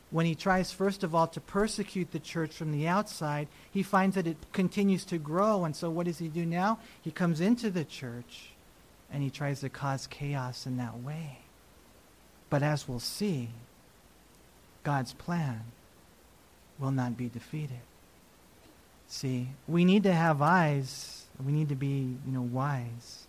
When 0.10 0.26
he 0.26 0.36
tries, 0.36 0.72
first 0.72 1.04
of 1.04 1.14
all, 1.14 1.28
to 1.28 1.42
persecute 1.42 2.14
the 2.14 2.20
church 2.20 2.54
from 2.54 2.72
the 2.72 2.88
outside, 2.88 3.50
he 3.70 3.84
finds 3.84 4.16
that 4.16 4.26
it 4.26 4.38
continues 4.54 5.04
to 5.06 5.18
grow. 5.18 5.66
And 5.66 5.76
so, 5.76 5.90
what 5.90 6.06
does 6.06 6.20
he 6.20 6.30
do 6.30 6.46
now? 6.46 6.80
He 7.02 7.12
comes 7.12 7.42
into 7.42 7.70
the 7.70 7.84
church 7.84 8.52
and 9.12 9.22
he 9.22 9.30
tries 9.30 9.60
to 9.60 9.70
cause 9.70 10.08
chaos 10.08 10.66
in 10.66 10.78
that 10.78 10.98
way. 11.02 11.40
But 12.50 12.64
as 12.64 12.88
we'll 12.88 13.02
see, 13.02 13.50
God's 14.88 15.12
plan 15.12 15.64
will 16.80 16.92
not 16.92 17.18
be 17.18 17.28
defeated. 17.28 17.82
See, 19.10 19.50
we 19.68 19.84
need 19.84 20.04
to 20.04 20.14
have 20.14 20.42
eyes. 20.42 21.26
We 21.46 21.52
need 21.52 21.68
to 21.68 21.76
be, 21.76 22.16
you 22.26 22.32
know, 22.32 22.42
wise. 22.42 23.28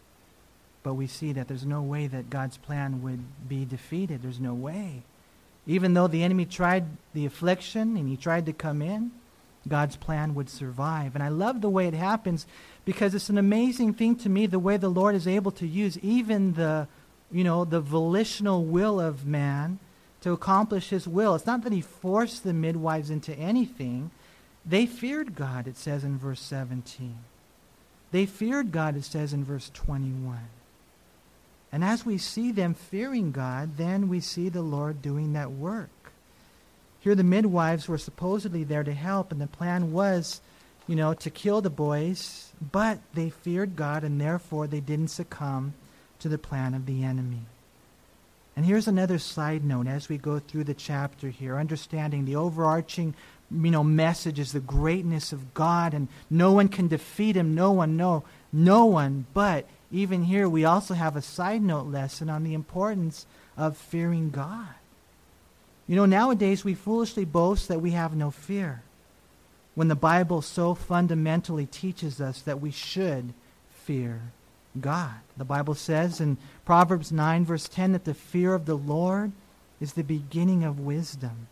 But 0.84 0.94
we 0.94 1.08
see 1.08 1.32
that 1.32 1.48
there's 1.48 1.66
no 1.66 1.82
way 1.82 2.06
that 2.06 2.30
God's 2.30 2.58
plan 2.58 3.02
would 3.02 3.24
be 3.48 3.64
defeated. 3.64 4.22
There's 4.22 4.38
no 4.38 4.54
way. 4.54 5.02
Even 5.66 5.94
though 5.94 6.06
the 6.06 6.22
enemy 6.22 6.44
tried 6.44 6.84
the 7.12 7.26
affliction 7.26 7.96
and 7.96 8.08
he 8.08 8.16
tried 8.16 8.46
to 8.46 8.52
come 8.52 8.80
in, 8.80 9.10
God's 9.66 9.96
plan 9.96 10.36
would 10.36 10.48
survive. 10.48 11.16
And 11.16 11.24
I 11.24 11.28
love 11.28 11.60
the 11.60 11.68
way 11.68 11.88
it 11.88 11.94
happens 11.94 12.46
because 12.84 13.16
it's 13.16 13.30
an 13.30 13.38
amazing 13.38 13.94
thing 13.94 14.14
to 14.18 14.28
me 14.28 14.46
the 14.46 14.60
way 14.60 14.76
the 14.76 14.88
Lord 14.88 15.16
is 15.16 15.26
able 15.26 15.50
to 15.50 15.66
use 15.66 15.98
even 16.04 16.52
the, 16.52 16.86
you 17.32 17.42
know, 17.42 17.64
the 17.64 17.80
volitional 17.80 18.64
will 18.64 19.00
of 19.00 19.26
man 19.26 19.80
to 20.20 20.32
accomplish 20.32 20.88
his 20.88 21.06
will. 21.06 21.34
It's 21.34 21.46
not 21.46 21.62
that 21.62 21.72
he 21.72 21.80
forced 21.80 22.44
the 22.44 22.52
midwives 22.52 23.10
into 23.10 23.34
anything. 23.34 24.10
They 24.66 24.86
feared 24.86 25.34
God, 25.34 25.66
it 25.66 25.76
says 25.76 26.04
in 26.04 26.18
verse 26.18 26.40
17. 26.40 27.16
They 28.10 28.26
feared 28.26 28.72
God, 28.72 28.96
it 28.96 29.04
says 29.04 29.32
in 29.32 29.44
verse 29.44 29.70
21. 29.74 30.38
And 31.70 31.84
as 31.84 32.04
we 32.04 32.18
see 32.18 32.50
them 32.50 32.74
fearing 32.74 33.30
God, 33.30 33.76
then 33.76 34.08
we 34.08 34.20
see 34.20 34.48
the 34.48 34.62
Lord 34.62 35.02
doing 35.02 35.34
that 35.34 35.52
work. 35.52 35.90
Here, 37.00 37.14
the 37.14 37.22
midwives 37.22 37.86
were 37.86 37.98
supposedly 37.98 38.64
there 38.64 38.82
to 38.82 38.92
help, 38.92 39.30
and 39.30 39.40
the 39.40 39.46
plan 39.46 39.92
was, 39.92 40.40
you 40.86 40.96
know, 40.96 41.14
to 41.14 41.30
kill 41.30 41.60
the 41.60 41.70
boys, 41.70 42.52
but 42.60 42.98
they 43.14 43.30
feared 43.30 43.76
God, 43.76 44.02
and 44.02 44.20
therefore 44.20 44.66
they 44.66 44.80
didn't 44.80 45.08
succumb 45.08 45.74
to 46.18 46.28
the 46.28 46.38
plan 46.38 46.74
of 46.74 46.86
the 46.86 47.04
enemy. 47.04 47.42
And 48.58 48.66
here's 48.66 48.88
another 48.88 49.20
side 49.20 49.64
note 49.64 49.86
as 49.86 50.08
we 50.08 50.18
go 50.18 50.40
through 50.40 50.64
the 50.64 50.74
chapter 50.74 51.28
here, 51.28 51.56
understanding 51.56 52.24
the 52.24 52.34
overarching 52.34 53.14
you 53.52 53.70
know, 53.70 53.84
message 53.84 54.40
is 54.40 54.50
the 54.50 54.58
greatness 54.58 55.30
of 55.30 55.54
God 55.54 55.94
and 55.94 56.08
no 56.28 56.50
one 56.50 56.66
can 56.66 56.88
defeat 56.88 57.36
him. 57.36 57.54
No 57.54 57.70
one, 57.70 57.96
no, 57.96 58.24
no 58.52 58.84
one. 58.84 59.26
But 59.32 59.66
even 59.92 60.24
here, 60.24 60.48
we 60.48 60.64
also 60.64 60.94
have 60.94 61.14
a 61.14 61.22
side 61.22 61.62
note 61.62 61.86
lesson 61.86 62.28
on 62.28 62.42
the 62.42 62.52
importance 62.52 63.26
of 63.56 63.76
fearing 63.76 64.30
God. 64.30 64.74
You 65.86 65.94
know, 65.94 66.06
nowadays 66.06 66.64
we 66.64 66.74
foolishly 66.74 67.24
boast 67.24 67.68
that 67.68 67.80
we 67.80 67.92
have 67.92 68.16
no 68.16 68.32
fear 68.32 68.82
when 69.76 69.86
the 69.86 69.94
Bible 69.94 70.42
so 70.42 70.74
fundamentally 70.74 71.66
teaches 71.66 72.20
us 72.20 72.42
that 72.42 72.60
we 72.60 72.72
should 72.72 73.34
fear 73.70 74.32
God. 74.80 75.14
The 75.36 75.44
Bible 75.44 75.74
says 75.74 76.20
in 76.20 76.36
Proverbs 76.64 77.12
9, 77.12 77.44
verse 77.44 77.68
10, 77.68 77.92
that 77.92 78.04
the 78.04 78.14
fear 78.14 78.54
of 78.54 78.66
the 78.66 78.76
Lord 78.76 79.32
is 79.80 79.92
the 79.92 80.04
beginning 80.04 80.64
of 80.64 80.80
wisdom. 80.80 81.48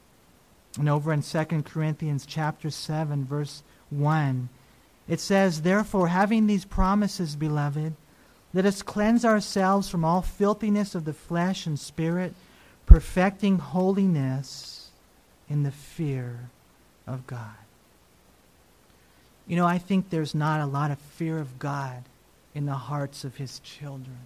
And 0.78 0.88
over 0.88 1.12
in 1.12 1.22
2 1.22 1.44
Corinthians 1.62 2.26
chapter 2.26 2.70
7, 2.70 3.24
verse 3.24 3.62
1, 3.90 4.48
it 5.08 5.20
says, 5.20 5.62
Therefore, 5.62 6.08
having 6.08 6.46
these 6.46 6.64
promises, 6.64 7.36
beloved, 7.36 7.94
let 8.52 8.66
us 8.66 8.82
cleanse 8.82 9.24
ourselves 9.24 9.88
from 9.88 10.04
all 10.04 10.22
filthiness 10.22 10.94
of 10.94 11.04
the 11.04 11.12
flesh 11.12 11.66
and 11.66 11.78
spirit, 11.78 12.34
perfecting 12.84 13.58
holiness 13.58 14.90
in 15.48 15.62
the 15.62 15.70
fear 15.70 16.50
of 17.06 17.26
God. 17.26 17.54
You 19.46 19.56
know, 19.56 19.66
I 19.66 19.78
think 19.78 20.10
there's 20.10 20.34
not 20.34 20.60
a 20.60 20.66
lot 20.66 20.90
of 20.90 20.98
fear 20.98 21.38
of 21.38 21.58
God 21.58 22.02
in 22.56 22.64
the 22.64 22.72
hearts 22.72 23.22
of 23.22 23.36
his 23.36 23.58
children. 23.58 24.16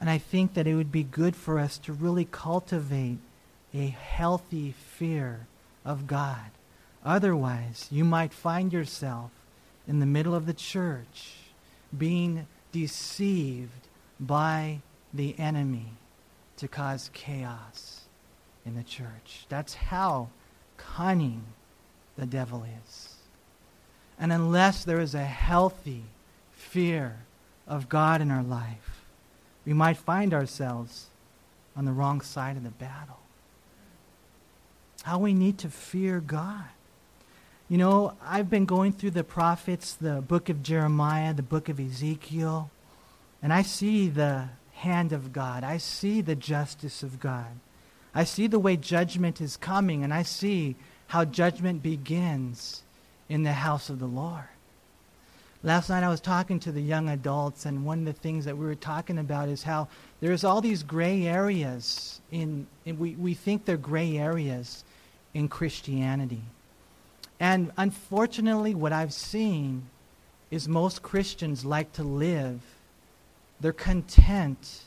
And 0.00 0.10
I 0.10 0.18
think 0.18 0.54
that 0.54 0.66
it 0.66 0.74
would 0.74 0.90
be 0.90 1.04
good 1.04 1.36
for 1.36 1.60
us 1.60 1.78
to 1.78 1.92
really 1.92 2.24
cultivate 2.24 3.18
a 3.72 3.86
healthy 3.86 4.72
fear 4.72 5.46
of 5.84 6.08
God. 6.08 6.50
Otherwise, 7.04 7.86
you 7.92 8.04
might 8.04 8.34
find 8.34 8.72
yourself 8.72 9.30
in 9.86 10.00
the 10.00 10.04
middle 10.06 10.34
of 10.34 10.46
the 10.46 10.52
church 10.52 11.34
being 11.96 12.48
deceived 12.72 13.86
by 14.18 14.80
the 15.14 15.38
enemy 15.38 15.92
to 16.56 16.66
cause 16.66 17.08
chaos 17.14 18.00
in 18.66 18.74
the 18.74 18.82
church. 18.82 19.46
That's 19.48 19.74
how 19.74 20.30
cunning 20.76 21.44
the 22.16 22.26
devil 22.26 22.66
is. 22.84 23.14
And 24.18 24.32
unless 24.32 24.82
there 24.82 25.00
is 25.00 25.14
a 25.14 25.24
healthy 25.24 26.02
fear 26.50 27.20
of 27.68 27.88
God 27.88 28.20
in 28.20 28.30
our 28.30 28.42
life, 28.42 29.04
we 29.64 29.72
might 29.72 29.98
find 29.98 30.32
ourselves 30.32 31.06
on 31.76 31.84
the 31.84 31.92
wrong 31.92 32.20
side 32.20 32.56
of 32.56 32.64
the 32.64 32.70
battle. 32.70 33.18
How 35.02 35.18
we 35.18 35.34
need 35.34 35.58
to 35.58 35.68
fear 35.68 36.20
God. 36.20 36.64
You 37.68 37.78
know, 37.78 38.14
I've 38.24 38.48
been 38.48 38.64
going 38.64 38.92
through 38.92 39.10
the 39.10 39.22
prophets, 39.22 39.94
the 39.94 40.22
book 40.22 40.48
of 40.48 40.62
Jeremiah, 40.62 41.34
the 41.34 41.42
book 41.42 41.68
of 41.68 41.78
Ezekiel, 41.78 42.70
and 43.42 43.52
I 43.52 43.62
see 43.62 44.08
the 44.08 44.48
hand 44.72 45.12
of 45.12 45.32
God. 45.32 45.64
I 45.64 45.76
see 45.76 46.20
the 46.20 46.34
justice 46.34 47.02
of 47.02 47.20
God. 47.20 47.60
I 48.14 48.24
see 48.24 48.46
the 48.46 48.58
way 48.58 48.76
judgment 48.76 49.40
is 49.40 49.56
coming, 49.56 50.02
and 50.02 50.14
I 50.14 50.22
see 50.22 50.76
how 51.08 51.24
judgment 51.24 51.82
begins 51.82 52.82
in 53.28 53.42
the 53.42 53.52
house 53.52 53.90
of 53.90 53.98
the 53.98 54.06
Lord. 54.06 54.48
Last 55.64 55.88
night 55.88 56.04
I 56.04 56.08
was 56.08 56.20
talking 56.20 56.60
to 56.60 56.72
the 56.72 56.80
young 56.80 57.08
adults, 57.08 57.66
and 57.66 57.84
one 57.84 58.00
of 58.00 58.04
the 58.04 58.12
things 58.12 58.44
that 58.44 58.56
we 58.56 58.64
were 58.64 58.76
talking 58.76 59.18
about 59.18 59.48
is 59.48 59.64
how 59.64 59.88
there's 60.20 60.44
all 60.44 60.60
these 60.60 60.84
gray 60.84 61.26
areas 61.26 62.20
in, 62.30 62.68
in 62.84 62.96
we, 62.98 63.16
we 63.16 63.34
think 63.34 63.64
they're 63.64 63.76
gray 63.76 64.18
areas 64.18 64.84
in 65.34 65.48
Christianity. 65.48 66.42
And 67.40 67.72
unfortunately, 67.76 68.74
what 68.74 68.92
I've 68.92 69.12
seen 69.12 69.82
is 70.52 70.68
most 70.68 71.02
Christians 71.02 71.64
like 71.64 71.92
to 71.94 72.04
live, 72.04 72.60
they're 73.60 73.72
content 73.72 74.82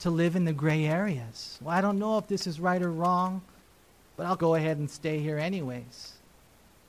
to 0.00 0.10
live 0.10 0.36
in 0.36 0.44
the 0.44 0.52
gray 0.52 0.84
areas. 0.84 1.58
Well, 1.62 1.74
I 1.74 1.80
don't 1.80 1.98
know 1.98 2.18
if 2.18 2.26
this 2.26 2.46
is 2.46 2.60
right 2.60 2.82
or 2.82 2.90
wrong, 2.90 3.40
but 4.18 4.26
I'll 4.26 4.36
go 4.36 4.54
ahead 4.54 4.76
and 4.76 4.90
stay 4.90 5.18
here 5.18 5.38
anyways. 5.38 6.12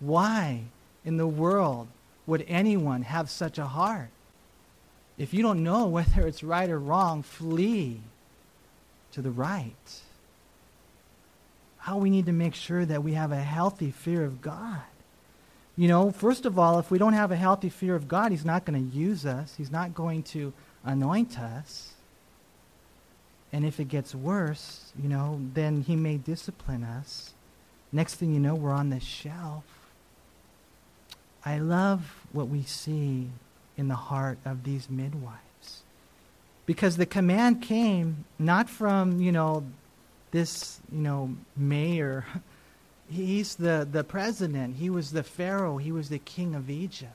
Why 0.02 0.64
in 1.06 1.16
the 1.16 1.28
world 1.28 1.88
would 2.32 2.46
anyone 2.48 3.02
have 3.02 3.30
such 3.30 3.58
a 3.58 3.66
heart? 3.66 4.08
If 5.18 5.34
you 5.34 5.44
don't 5.44 5.64
know 5.64 5.88
whether 5.88 6.26
it's 6.26 6.44
right 6.44 6.70
or 6.70 6.80
wrong, 6.80 7.24
flee 7.24 8.00
to 9.12 9.22
the 9.22 9.30
right. 9.30 10.02
How 11.80 11.98
we 11.98 12.10
need 12.10 12.28
to 12.28 12.32
make 12.32 12.56
sure 12.56 12.86
that 12.86 13.04
we 13.04 13.16
have 13.16 13.34
a 13.34 13.42
healthy 13.42 13.92
fear 13.92 14.24
of 14.24 14.42
God. 14.42 14.80
You 15.76 15.90
know, 15.90 16.10
first 16.10 16.46
of 16.46 16.58
all, 16.58 16.80
if 16.80 16.90
we 16.90 16.98
don't 16.98 17.12
have 17.12 17.34
a 17.34 17.36
healthy 17.36 17.68
fear 17.68 17.96
of 17.96 18.08
God, 18.08 18.32
He's 18.32 18.46
not 18.46 18.64
going 18.64 18.80
to 18.90 18.98
use 18.98 19.26
us, 19.26 19.56
He's 19.58 19.70
not 19.70 19.94
going 19.94 20.24
to 20.24 20.54
anoint 20.86 21.38
us. 21.38 21.96
And 23.52 23.66
if 23.66 23.78
it 23.78 23.90
gets 23.90 24.16
worse, 24.16 24.94
you 24.98 25.10
know, 25.10 25.42
then 25.54 25.82
He 25.82 25.98
may 25.98 26.16
discipline 26.16 26.86
us. 26.86 27.34
Next 27.92 28.16
thing 28.16 28.34
you 28.34 28.40
know, 28.40 28.56
we're 28.56 28.72
on 28.72 28.90
the 28.90 29.02
shelf. 29.02 29.66
I 31.46 31.58
love 31.58 32.26
what 32.32 32.48
we 32.48 32.64
see 32.64 33.30
in 33.78 33.88
the 33.88 33.96
heart 33.96 34.38
of 34.46 34.64
these 34.64 34.90
midwives. 34.90 35.82
Because 36.66 36.98
the 36.98 37.06
command 37.06 37.62
came 37.62 38.26
not 38.38 38.70
from, 38.70 39.20
you 39.20 39.32
know, 39.32 39.66
this, 40.32 40.80
you 40.92 41.02
know, 41.02 41.36
mayor. 41.58 42.26
He's 43.10 43.56
the, 43.56 43.88
the 43.90 44.04
president. 44.04 44.78
He 44.78 44.90
was 44.90 45.12
the 45.12 45.24
Pharaoh. 45.24 45.78
He 45.78 45.92
was 45.92 46.10
the 46.10 46.20
king 46.20 46.56
of 46.56 46.70
Egypt. 46.70 47.12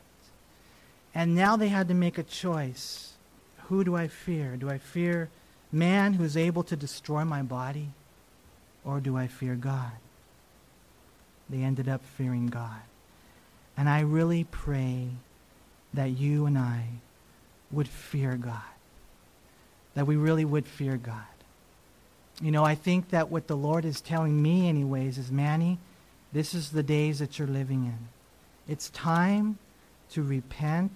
And 1.15 1.35
now 1.35 1.57
they 1.57 1.69
had 1.69 1.89
to 1.89 1.95
make 1.95 2.19
a 2.19 2.23
choice. 2.23 3.15
Who 3.69 3.85
do 3.85 3.97
I 3.97 4.09
fear? 4.09 4.57
Do 4.57 4.69
I 4.69 4.79
fear 4.79 5.31
man 5.73 6.15
who's 6.15 6.37
able 6.37 6.63
to 6.65 6.77
destroy 6.77 7.25
my 7.25 7.43
body? 7.43 7.89
Or 8.85 9.01
do 9.01 9.17
I 9.17 9.27
fear 9.27 9.55
God? 9.55 9.93
They 11.49 11.63
ended 11.63 11.89
up 11.89 12.05
fearing 12.05 12.49
God. 12.49 12.83
And 13.77 13.89
I 13.89 14.01
really 14.01 14.45
pray 14.45 15.09
that 15.95 16.11
you 16.11 16.47
and 16.47 16.57
I 16.57 16.85
would 17.71 17.89
fear 17.89 18.37
God. 18.37 18.63
That 19.95 20.07
we 20.07 20.17
really 20.17 20.45
would 20.45 20.67
fear 20.67 20.97
God. 20.97 21.25
You 22.41 22.51
know, 22.51 22.65
I 22.65 22.75
think 22.75 23.11
that 23.11 23.31
what 23.31 23.47
the 23.47 23.57
Lord 23.57 23.85
is 23.85 24.01
telling 24.01 24.43
me, 24.43 24.69
anyways, 24.69 25.17
is 25.17 25.33
Manny, 25.33 25.79
this 26.33 26.55
is 26.55 26.71
the 26.71 26.83
days 26.83 27.19
that 27.19 27.39
you're 27.39 27.49
living 27.49 27.85
in. 27.85 28.09
It's 28.69 28.91
time 28.91 29.59
to 30.11 30.23
repent, 30.23 30.93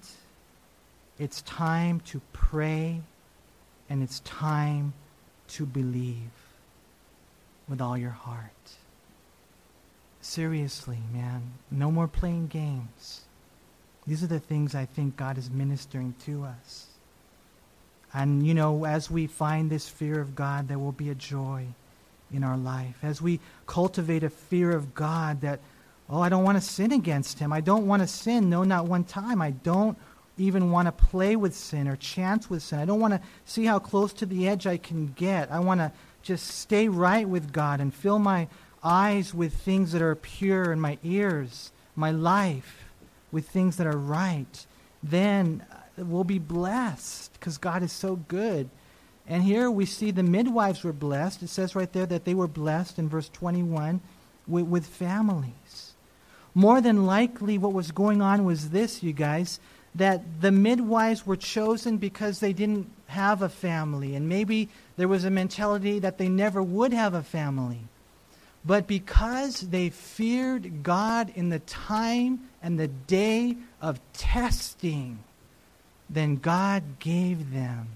it's 1.18 1.40
time 1.42 2.00
to 2.00 2.20
pray, 2.32 3.00
and 3.88 4.02
it's 4.02 4.20
time 4.20 4.92
to 5.48 5.64
believe 5.64 6.30
with 7.68 7.80
all 7.80 7.96
your 7.96 8.10
heart. 8.10 8.50
Seriously, 10.20 10.98
man. 11.12 11.52
No 11.70 11.90
more 11.90 12.08
playing 12.08 12.48
games. 12.48 13.22
These 14.06 14.22
are 14.22 14.28
the 14.28 14.40
things 14.40 14.74
I 14.74 14.86
think 14.86 15.16
God 15.16 15.38
is 15.38 15.50
ministering 15.50 16.14
to 16.24 16.44
us. 16.44 16.86
And, 18.12 18.46
you 18.46 18.54
know, 18.54 18.84
as 18.84 19.10
we 19.10 19.26
find 19.26 19.70
this 19.70 19.88
fear 19.88 20.20
of 20.20 20.34
God, 20.34 20.68
there 20.68 20.78
will 20.78 20.92
be 20.92 21.10
a 21.10 21.14
joy 21.14 21.66
in 22.32 22.44
our 22.44 22.56
life. 22.56 22.96
As 23.02 23.22
we 23.22 23.40
cultivate 23.66 24.24
a 24.24 24.30
fear 24.30 24.72
of 24.72 24.94
God 24.94 25.40
that, 25.42 25.60
oh, 26.08 26.20
I 26.20 26.28
don't 26.28 26.44
want 26.44 26.58
to 26.58 26.62
sin 26.62 26.92
against 26.92 27.38
Him. 27.38 27.52
I 27.52 27.60
don't 27.60 27.86
want 27.86 28.02
to 28.02 28.08
sin, 28.08 28.50
no, 28.50 28.64
not 28.64 28.86
one 28.86 29.04
time. 29.04 29.40
I 29.40 29.50
don't 29.50 29.96
even 30.38 30.70
want 30.70 30.86
to 30.86 30.92
play 30.92 31.36
with 31.36 31.54
sin 31.54 31.86
or 31.86 31.96
chance 31.96 32.50
with 32.50 32.62
sin. 32.62 32.78
I 32.78 32.84
don't 32.84 33.00
want 33.00 33.14
to 33.14 33.20
see 33.44 33.64
how 33.64 33.78
close 33.78 34.12
to 34.14 34.26
the 34.26 34.48
edge 34.48 34.66
I 34.66 34.76
can 34.76 35.12
get. 35.16 35.50
I 35.52 35.60
want 35.60 35.80
to 35.80 35.92
just 36.22 36.46
stay 36.46 36.88
right 36.88 37.28
with 37.28 37.52
God 37.52 37.80
and 37.80 37.94
fill 37.94 38.18
my 38.18 38.48
eyes 38.82 39.34
with 39.34 39.54
things 39.54 39.92
that 39.92 40.02
are 40.02 40.14
pure 40.14 40.72
and 40.72 40.80
my 40.80 40.98
ears, 41.02 41.72
my 41.96 42.10
life 42.10 42.84
with 43.32 43.48
things 43.48 43.76
that 43.76 43.86
are 43.86 43.96
right, 43.96 44.66
then 45.02 45.64
we'll 45.96 46.24
be 46.24 46.38
blessed 46.38 47.32
because 47.34 47.58
God 47.58 47.82
is 47.82 47.92
so 47.92 48.16
good. 48.16 48.68
And 49.26 49.42
here 49.42 49.70
we 49.70 49.86
see 49.86 50.10
the 50.10 50.22
midwives 50.22 50.82
were 50.82 50.92
blessed. 50.92 51.42
It 51.42 51.48
says 51.48 51.74
right 51.74 51.92
there 51.92 52.06
that 52.06 52.24
they 52.24 52.34
were 52.34 52.48
blessed 52.48 52.98
in 52.98 53.08
verse 53.08 53.28
21 53.28 54.00
with, 54.48 54.64
with 54.64 54.86
families. 54.86 55.92
More 56.54 56.80
than 56.80 57.06
likely, 57.06 57.58
what 57.58 57.72
was 57.72 57.92
going 57.92 58.20
on 58.20 58.44
was 58.44 58.70
this, 58.70 59.02
you 59.02 59.12
guys, 59.12 59.60
that 59.94 60.40
the 60.40 60.50
midwives 60.50 61.26
were 61.26 61.36
chosen 61.36 61.96
because 61.96 62.40
they 62.40 62.52
didn't 62.52 62.90
have 63.06 63.42
a 63.42 63.48
family. 63.48 64.16
And 64.16 64.28
maybe 64.28 64.68
there 64.96 65.08
was 65.08 65.24
a 65.24 65.30
mentality 65.30 65.98
that 66.00 66.18
they 66.18 66.28
never 66.28 66.62
would 66.62 66.92
have 66.92 67.14
a 67.14 67.22
family. 67.22 67.80
But 68.64 68.86
because 68.86 69.60
they 69.60 69.88
feared 69.88 70.82
God 70.82 71.32
in 71.34 71.48
the 71.48 71.60
time 71.60 72.40
and 72.62 72.78
the 72.78 72.88
day 72.88 73.56
of 73.80 74.00
testing, 74.12 75.20
then 76.10 76.36
God 76.36 76.98
gave 76.98 77.52
them 77.52 77.88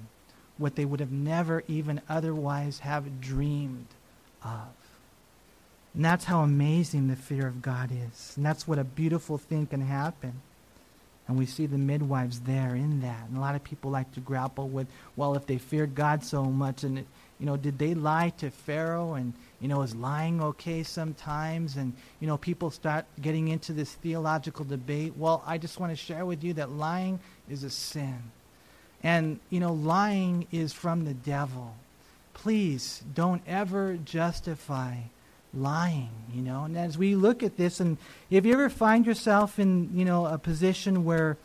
what 0.57 0.77
they 0.77 0.85
would 0.85 1.01
have 1.01 1.13
never 1.13 1.65
even 1.69 2.01
otherwise 2.09 2.79
have 2.79 3.21
dreamed 3.21 3.89
of. 4.43 4.69
And 5.95 6.05
that's 6.05 6.25
how 6.25 6.41
amazing 6.41 7.09
the 7.09 7.17
fear 7.17 7.47
of 7.47 7.61
God 7.61 7.91
is. 7.93 8.33
And 8.37 8.47
that's 8.47 8.67
what 8.67 8.79
a 8.79 8.85
beautiful 8.85 9.37
thing 9.39 9.67
can 9.67 9.83
happen. 9.83 10.41
And 11.27 11.39
we 11.39 11.47
see 11.47 11.67
the 11.67 11.79
midwives 11.79 12.41
there 12.41 12.75
in 12.75 13.01
that. 13.01 13.29
And 13.29 13.37
a 13.37 13.41
lot 13.41 13.55
of 13.55 13.65
people 13.65 13.91
like 13.91 14.13
to 14.15 14.21
grapple 14.21 14.69
with, 14.69 14.87
well, 15.17 15.35
if 15.35 15.47
they 15.47 15.59
feared 15.59 15.95
God 15.95 16.23
so 16.23 16.45
much, 16.45 16.85
and, 16.85 16.99
you 16.99 17.47
know, 17.47 17.57
did 17.57 17.79
they 17.79 17.95
lie 17.95 18.31
to 18.39 18.51
Pharaoh? 18.51 19.15
And, 19.15 19.33
you 19.65 19.69
know, 19.69 19.81
is 19.81 19.97
lying 19.97 20.43
okay 20.43 20.83
sometimes? 20.83 21.77
And, 21.77 21.95
you 22.21 22.27
know, 22.27 22.37
people 22.37 22.71
start 22.71 23.07
getting 23.23 23.49
into 23.49 23.73
this 23.73 23.95
theological 23.95 24.67
debate. 24.67 25.15
Well, 25.17 25.43
I 25.47 25.57
just 25.57 25.81
want 25.81 25.91
to 25.91 25.97
share 25.97 26.27
with 26.27 26.45
you 26.45 26.53
that 26.53 26.71
lying 26.71 27.19
is 27.49 27.65
a 27.65 27.71
sin. 27.71 28.25
And, 29.03 29.41
you 29.49 29.61
know, 29.61 29.73
lying 29.73 30.47
is 30.53 30.75
from 30.75 31.07
the 31.07 31.15
devil. 31.15 31.77
Please 32.35 33.03
don't 33.15 33.41
ever 33.47 33.97
justify 34.05 34.97
lying, 35.55 36.11
you 36.35 36.43
know. 36.43 36.65
And 36.65 36.77
as 36.77 36.99
we 36.99 37.15
look 37.15 37.43
at 37.43 37.57
this, 37.57 37.81
and 37.81 37.97
if 38.29 38.45
you 38.45 38.53
ever 38.53 38.69
find 38.69 39.07
yourself 39.07 39.59
in, 39.59 39.97
you 39.97 40.05
know, 40.05 40.27
a 40.27 40.37
position 40.37 41.07
where 41.07 41.39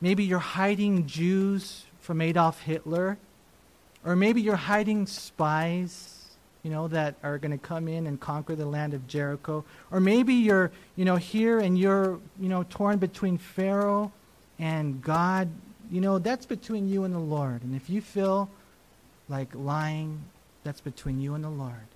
maybe 0.00 0.22
you're 0.22 0.38
hiding 0.38 1.08
Jews 1.08 1.84
from 2.00 2.20
Adolf 2.20 2.62
Hitler, 2.62 3.18
or 4.04 4.14
maybe 4.14 4.40
you're 4.40 4.54
hiding 4.54 5.08
spies 5.08 6.15
you 6.66 6.72
know, 6.72 6.88
that 6.88 7.14
are 7.22 7.38
going 7.38 7.52
to 7.52 7.64
come 7.64 7.86
in 7.86 8.08
and 8.08 8.18
conquer 8.18 8.56
the 8.56 8.66
land 8.66 8.92
of 8.92 9.06
Jericho. 9.06 9.64
Or 9.92 10.00
maybe 10.00 10.34
you're, 10.34 10.72
you 10.96 11.04
know, 11.04 11.14
here 11.14 11.60
and 11.60 11.78
you're, 11.78 12.18
you 12.40 12.48
know, 12.48 12.64
torn 12.68 12.98
between 12.98 13.38
Pharaoh 13.38 14.10
and 14.58 15.00
God. 15.00 15.48
You 15.92 16.00
know, 16.00 16.18
that's 16.18 16.44
between 16.44 16.88
you 16.88 17.04
and 17.04 17.14
the 17.14 17.20
Lord. 17.20 17.62
And 17.62 17.76
if 17.76 17.88
you 17.88 18.00
feel 18.00 18.50
like 19.28 19.46
lying, 19.54 20.20
that's 20.64 20.80
between 20.80 21.20
you 21.20 21.34
and 21.34 21.44
the 21.44 21.48
Lord. 21.48 21.86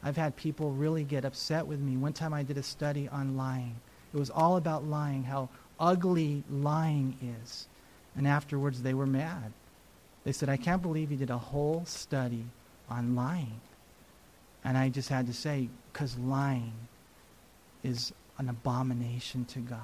I've 0.00 0.16
had 0.16 0.36
people 0.36 0.70
really 0.70 1.02
get 1.02 1.24
upset 1.24 1.66
with 1.66 1.80
me. 1.80 1.96
One 1.96 2.12
time 2.12 2.32
I 2.32 2.44
did 2.44 2.56
a 2.56 2.62
study 2.62 3.08
on 3.08 3.36
lying. 3.36 3.74
It 4.14 4.16
was 4.16 4.30
all 4.30 4.58
about 4.58 4.84
lying, 4.84 5.24
how 5.24 5.48
ugly 5.80 6.44
lying 6.48 7.16
is. 7.42 7.66
And 8.16 8.28
afterwards 8.28 8.80
they 8.80 8.94
were 8.94 9.06
mad. 9.06 9.52
They 10.22 10.30
said, 10.30 10.48
I 10.48 10.56
can't 10.56 10.82
believe 10.82 11.10
you 11.10 11.16
did 11.16 11.30
a 11.30 11.38
whole 11.38 11.82
study 11.84 12.44
on 12.88 13.16
lying. 13.16 13.60
And 14.64 14.78
I 14.78 14.88
just 14.88 15.08
had 15.08 15.26
to 15.26 15.34
say, 15.34 15.68
because 15.92 16.16
lying 16.18 16.72
is 17.82 18.12
an 18.38 18.48
abomination 18.48 19.44
to 19.44 19.58
God. 19.60 19.78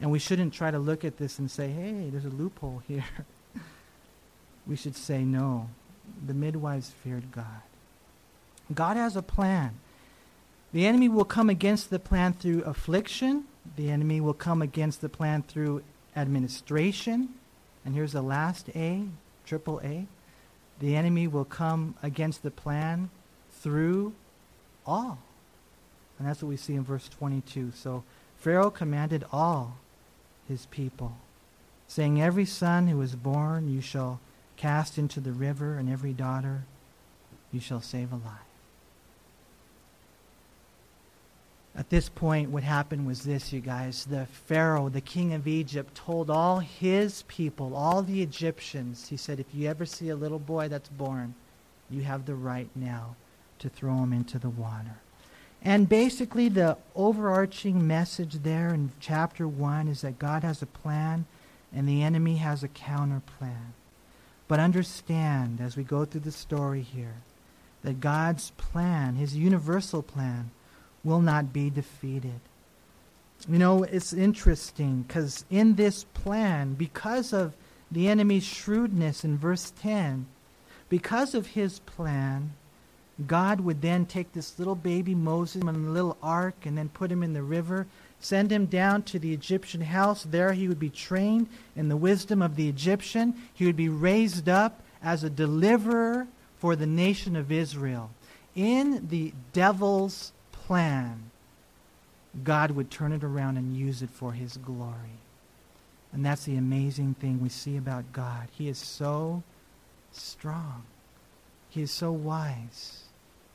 And 0.00 0.10
we 0.10 0.18
shouldn't 0.18 0.52
try 0.52 0.70
to 0.70 0.78
look 0.78 1.04
at 1.04 1.18
this 1.18 1.38
and 1.38 1.50
say, 1.50 1.68
hey, 1.68 2.08
there's 2.10 2.24
a 2.24 2.30
loophole 2.30 2.82
here. 2.86 3.04
we 4.66 4.76
should 4.76 4.96
say, 4.96 5.22
no. 5.22 5.68
The 6.26 6.34
midwives 6.34 6.90
feared 6.90 7.30
God. 7.32 7.62
God 8.72 8.96
has 8.96 9.16
a 9.16 9.22
plan. 9.22 9.78
The 10.72 10.86
enemy 10.86 11.08
will 11.08 11.24
come 11.24 11.50
against 11.50 11.90
the 11.90 11.98
plan 11.98 12.32
through 12.32 12.62
affliction. 12.62 13.44
The 13.76 13.90
enemy 13.90 14.20
will 14.20 14.34
come 14.34 14.62
against 14.62 15.00
the 15.00 15.08
plan 15.08 15.42
through 15.42 15.82
administration. 16.16 17.28
And 17.84 17.94
here's 17.94 18.12
the 18.12 18.22
last 18.22 18.70
A, 18.74 19.04
triple 19.44 19.80
A. 19.84 20.06
The 20.80 20.96
enemy 20.96 21.26
will 21.28 21.44
come 21.44 21.94
against 22.02 22.42
the 22.42 22.50
plan 22.50 23.10
through 23.62 24.12
all. 24.86 25.18
And 26.18 26.28
that's 26.28 26.42
what 26.42 26.48
we 26.48 26.56
see 26.56 26.74
in 26.74 26.84
verse 26.84 27.08
22. 27.08 27.72
So 27.74 28.04
Pharaoh 28.36 28.70
commanded 28.70 29.24
all 29.32 29.76
his 30.48 30.66
people, 30.66 31.16
saying, 31.88 32.20
Every 32.20 32.44
son 32.44 32.88
who 32.88 33.00
is 33.00 33.14
born 33.14 33.72
you 33.72 33.80
shall 33.80 34.20
cast 34.56 34.98
into 34.98 35.20
the 35.20 35.32
river, 35.32 35.74
and 35.74 35.88
every 35.88 36.12
daughter 36.12 36.62
you 37.50 37.60
shall 37.60 37.80
save 37.80 38.12
alive. 38.12 38.38
At 41.74 41.88
this 41.88 42.10
point, 42.10 42.50
what 42.50 42.62
happened 42.62 43.06
was 43.06 43.24
this, 43.24 43.52
you 43.52 43.60
guys. 43.60 44.04
The 44.04 44.26
Pharaoh, 44.26 44.90
the 44.90 45.00
king 45.00 45.32
of 45.32 45.48
Egypt, 45.48 45.94
told 45.94 46.28
all 46.28 46.58
his 46.58 47.22
people, 47.28 47.74
all 47.74 48.02
the 48.02 48.22
Egyptians, 48.22 49.08
he 49.08 49.16
said, 49.16 49.40
if 49.40 49.46
you 49.54 49.68
ever 49.68 49.86
see 49.86 50.10
a 50.10 50.16
little 50.16 50.38
boy 50.38 50.68
that's 50.68 50.90
born, 50.90 51.34
you 51.88 52.02
have 52.02 52.26
the 52.26 52.34
right 52.34 52.68
now 52.74 53.16
to 53.62 53.68
throw 53.68 53.96
him 54.02 54.12
into 54.12 54.38
the 54.38 54.50
water. 54.50 54.98
And 55.64 55.88
basically, 55.88 56.48
the 56.48 56.76
overarching 56.94 57.86
message 57.86 58.42
there 58.42 58.74
in 58.74 58.90
chapter 59.00 59.46
1 59.46 59.88
is 59.88 60.00
that 60.00 60.18
God 60.18 60.42
has 60.42 60.60
a 60.60 60.66
plan 60.66 61.24
and 61.72 61.88
the 61.88 62.02
enemy 62.02 62.36
has 62.36 62.62
a 62.62 62.68
counter 62.68 63.22
plan. 63.38 63.72
But 64.48 64.60
understand 64.60 65.60
as 65.60 65.76
we 65.76 65.84
go 65.84 66.04
through 66.04 66.22
the 66.22 66.32
story 66.32 66.82
here 66.82 67.14
that 67.82 68.00
God's 68.00 68.50
plan, 68.50 69.14
his 69.14 69.36
universal 69.36 70.02
plan, 70.02 70.50
will 71.04 71.20
not 71.20 71.52
be 71.52 71.70
defeated. 71.70 72.40
You 73.48 73.58
know, 73.58 73.82
it's 73.82 74.12
interesting 74.12 75.02
because 75.02 75.44
in 75.50 75.74
this 75.76 76.04
plan, 76.04 76.74
because 76.74 77.32
of 77.32 77.54
the 77.90 78.08
enemy's 78.08 78.44
shrewdness 78.44 79.24
in 79.24 79.38
verse 79.38 79.72
10, 79.80 80.26
because 80.88 81.34
of 81.34 81.48
his 81.48 81.78
plan, 81.80 82.52
God 83.26 83.60
would 83.60 83.82
then 83.82 84.06
take 84.06 84.32
this 84.32 84.58
little 84.58 84.74
baby 84.74 85.14
Moses 85.14 85.62
in 85.62 85.68
a 85.68 85.72
little 85.72 86.16
ark 86.22 86.54
and 86.64 86.76
then 86.76 86.88
put 86.88 87.12
him 87.12 87.22
in 87.22 87.32
the 87.32 87.42
river, 87.42 87.86
send 88.20 88.50
him 88.50 88.66
down 88.66 89.02
to 89.04 89.18
the 89.18 89.32
Egyptian 89.32 89.80
house. 89.80 90.24
There 90.24 90.52
he 90.52 90.68
would 90.68 90.78
be 90.78 90.90
trained 90.90 91.48
in 91.76 91.88
the 91.88 91.96
wisdom 91.96 92.42
of 92.42 92.56
the 92.56 92.68
Egyptian. 92.68 93.34
He 93.52 93.66
would 93.66 93.76
be 93.76 93.88
raised 93.88 94.48
up 94.48 94.82
as 95.02 95.24
a 95.24 95.30
deliverer 95.30 96.26
for 96.58 96.76
the 96.76 96.86
nation 96.86 97.36
of 97.36 97.50
Israel. 97.50 98.10
In 98.54 99.08
the 99.08 99.32
devil's 99.52 100.32
plan, 100.52 101.30
God 102.44 102.70
would 102.72 102.90
turn 102.90 103.12
it 103.12 103.24
around 103.24 103.56
and 103.56 103.76
use 103.76 104.02
it 104.02 104.10
for 104.10 104.32
his 104.32 104.56
glory. 104.56 105.18
And 106.12 106.24
that's 106.24 106.44
the 106.44 106.56
amazing 106.56 107.14
thing 107.14 107.40
we 107.40 107.48
see 107.48 107.76
about 107.76 108.12
God. 108.12 108.48
He 108.52 108.68
is 108.68 108.78
so 108.78 109.42
strong. 110.12 110.84
He 111.70 111.82
is 111.82 111.90
so 111.90 112.12
wise. 112.12 113.01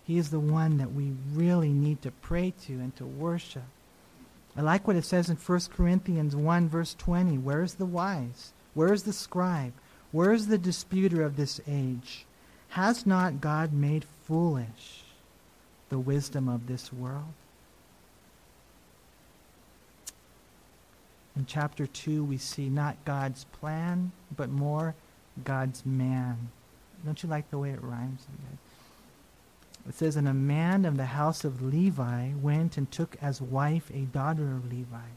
He 0.07 0.17
is 0.17 0.29
the 0.29 0.39
one 0.39 0.77
that 0.77 0.93
we 0.93 1.11
really 1.33 1.73
need 1.73 2.01
to 2.03 2.11
pray 2.11 2.53
to 2.65 2.73
and 2.73 2.95
to 2.95 3.05
worship. 3.05 3.65
I 4.55 4.61
like 4.61 4.87
what 4.87 4.95
it 4.95 5.03
says 5.03 5.29
in 5.29 5.35
1 5.35 5.59
Corinthians 5.75 6.33
1, 6.33 6.69
verse 6.69 6.95
20. 6.97 7.37
Where 7.37 7.61
is 7.61 7.73
the 7.73 7.85
wise? 7.85 8.53
Where 8.73 8.93
is 8.93 9.03
the 9.03 9.11
scribe? 9.11 9.73
Where 10.13 10.31
is 10.31 10.47
the 10.47 10.57
disputer 10.57 11.23
of 11.23 11.35
this 11.35 11.59
age? 11.67 12.25
Has 12.69 13.05
not 13.05 13.41
God 13.41 13.73
made 13.73 14.05
foolish 14.25 15.03
the 15.89 15.99
wisdom 15.99 16.47
of 16.47 16.67
this 16.67 16.93
world? 16.93 17.33
In 21.35 21.45
chapter 21.45 21.85
2, 21.85 22.23
we 22.23 22.37
see 22.37 22.69
not 22.69 22.95
God's 23.03 23.43
plan, 23.43 24.13
but 24.35 24.49
more 24.49 24.95
God's 25.43 25.85
man. 25.85 26.49
Don't 27.05 27.21
you 27.21 27.27
like 27.27 27.49
the 27.51 27.59
way 27.59 27.71
it 27.71 27.83
rhymes? 27.83 28.25
It 29.87 29.95
says, 29.95 30.15
And 30.15 30.27
a 30.27 30.33
man 30.33 30.85
of 30.85 30.97
the 30.97 31.05
house 31.05 31.43
of 31.43 31.61
Levi 31.61 32.31
went 32.41 32.77
and 32.77 32.91
took 32.91 33.15
as 33.21 33.41
wife 33.41 33.89
a 33.93 34.01
daughter 34.01 34.51
of 34.51 34.69
Levi. 34.69 35.09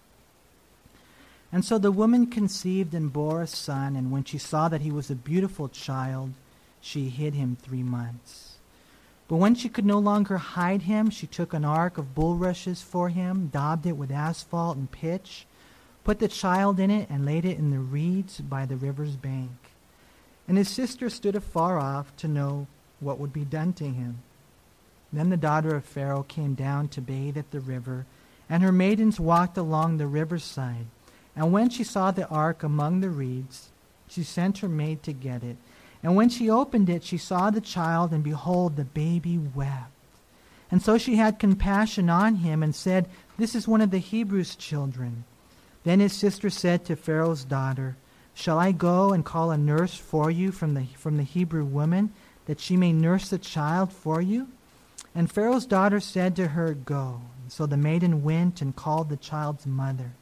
And 1.53 1.65
so 1.65 1.79
the 1.79 1.91
woman 1.91 2.29
conceived 2.29 2.95
and 2.95 3.13
bore 3.13 3.43
a 3.43 3.47
son, 3.47 3.97
and 3.97 4.13
when 4.13 4.23
she 4.23 4.39
saw 4.39 4.69
that 4.69 4.83
he 4.83 4.93
was 4.93 5.11
a 5.11 5.17
beautiful 5.17 5.69
child, 5.69 6.33
she 6.81 7.09
hid 7.09 7.35
him 7.35 7.57
three 7.57 7.83
months. 7.83 8.59
But 9.27 9.37
when 9.37 9.55
she 9.55 9.69
could 9.69 9.85
no 9.85 9.99
longer 9.99 10.39
hide 10.39 10.83
him, 10.83 11.11
she 11.11 11.27
took 11.27 11.53
an 11.53 11.65
ark 11.65 11.99
of 11.99 12.15
bulrushes 12.15 12.83
for 12.83 13.09
him, 13.09 13.49
daubed 13.53 13.87
it 13.87 13.97
with 13.97 14.11
asphalt 14.11 14.77
and 14.77 14.91
pitch, 14.91 15.47
put 16.05 16.21
the 16.21 16.29
child 16.29 16.79
in 16.81 16.91
it, 16.91 17.09
and 17.11 17.25
laid 17.25 17.45
it 17.45 17.59
in 17.59 17.71
the 17.71 17.79
reeds 17.79 18.41
by 18.41 18.67
the 18.67 18.77
river's 18.77 19.17
bank. 19.17 19.51
And 20.49 20.57
his 20.57 20.69
sister 20.69 21.11
stood 21.11 21.37
afar 21.37 21.79
off 21.79 22.15
to 22.17 22.29
know 22.29 22.67
what 22.99 23.19
would 23.19 23.33
be 23.33 23.45
done 23.45 23.73
to 23.75 23.85
him. 23.85 24.19
Then 25.13 25.31
the 25.31 25.37
daughter 25.37 25.75
of 25.75 25.85
Pharaoh 25.85 26.23
came 26.23 26.55
down 26.55 26.89
to 26.89 27.01
bathe 27.01 27.37
at 27.37 27.51
the 27.51 27.61
river, 27.61 28.07
and 28.49 28.63
her 28.63 28.73
maidens 28.73 29.19
walked 29.19 29.57
along 29.57 29.97
the 29.97 30.07
riverside. 30.07 30.87
And 31.35 31.53
when 31.53 31.71
she 31.71 31.85
saw 31.85 32.11
the 32.11 32.29
ark 32.29 32.63
among 32.63 33.01
the 33.01 33.11
reeds, 33.11 33.71
she 34.09 34.23
sent 34.23 34.59
her 34.59 34.69
maid 34.69 35.03
to 35.05 35.13
get 35.13 35.43
it. 35.43 35.57
And 36.03 36.17
when 36.17 36.29
she 36.29 36.49
opened 36.49 36.89
it, 36.89 37.05
she 37.05 37.19
saw 37.19 37.51
the 37.51 37.61
child, 37.61 38.13
and 38.13 38.25
behold, 38.25 38.77
the 38.77 38.85
baby 38.85 39.39
wept. 39.39 39.93
And 40.71 40.81
so 40.81 40.99
she 40.99 41.17
had 41.17 41.39
compassion 41.39 42.09
on 42.09 42.37
him, 42.37 42.63
and 42.63 42.75
said, 42.75 43.09
This 43.37 43.55
is 43.55 43.69
one 43.69 43.81
of 43.81 43.91
the 43.91 43.99
Hebrews' 43.99 44.57
children. 44.57 45.25
Then 45.85 46.01
his 46.01 46.13
sister 46.13 46.51
said 46.51 46.85
to 46.85 46.97
Pharaoh's 46.97 47.45
daughter, 47.45 47.97
Shall 48.35 48.59
I 48.59 48.73
go 48.73 49.13
and 49.13 49.25
call 49.25 49.51
a 49.51 49.59
nurse 49.59 49.95
for 49.95 50.31
you 50.31 50.53
from 50.53 50.75
the, 50.75 50.87
from 50.97 51.17
the 51.17 51.25
Hebrew 51.25 51.65
woman, 51.65 52.13
that 52.47 52.61
she 52.61 52.77
may 52.77 52.93
nurse 52.93 53.29
the 53.29 53.39
child 53.39 53.93
for 53.93 54.21
you? 54.21 54.49
And 55.15 55.31
Pharaoh's 55.31 55.67
daughter 55.67 56.01
said 56.01 56.37
to 56.37 56.49
her, 56.49 56.75
Go. 56.75 57.23
So 57.49 57.67
the 57.67 57.77
maiden 57.77 58.23
went 58.23 58.63
and 58.63 58.77
called 58.77 59.09
the 59.09 59.17
child's 59.17 59.67
mother. 59.67 60.13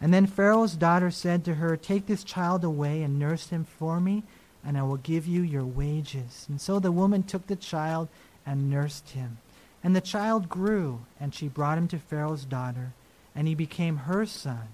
And 0.00 0.12
then 0.12 0.26
Pharaoh's 0.26 0.76
daughter 0.76 1.10
said 1.10 1.44
to 1.44 1.54
her, 1.54 1.76
Take 1.76 2.06
this 2.06 2.22
child 2.22 2.64
away 2.64 3.02
and 3.02 3.18
nurse 3.18 3.48
him 3.48 3.64
for 3.64 3.98
me, 3.98 4.24
and 4.62 4.76
I 4.76 4.82
will 4.82 4.98
give 4.98 5.26
you 5.26 5.42
your 5.42 5.64
wages. 5.64 6.46
And 6.48 6.60
so 6.60 6.78
the 6.78 6.92
woman 6.92 7.22
took 7.22 7.46
the 7.46 7.56
child 7.56 8.08
and 8.44 8.70
nursed 8.70 9.10
him. 9.10 9.38
And 9.82 9.96
the 9.96 10.00
child 10.00 10.48
grew, 10.48 11.06
and 11.18 11.34
she 11.34 11.48
brought 11.48 11.78
him 11.78 11.88
to 11.88 11.98
Pharaoh's 11.98 12.44
daughter, 12.44 12.92
and 13.34 13.48
he 13.48 13.54
became 13.54 13.98
her 13.98 14.26
son. 14.26 14.68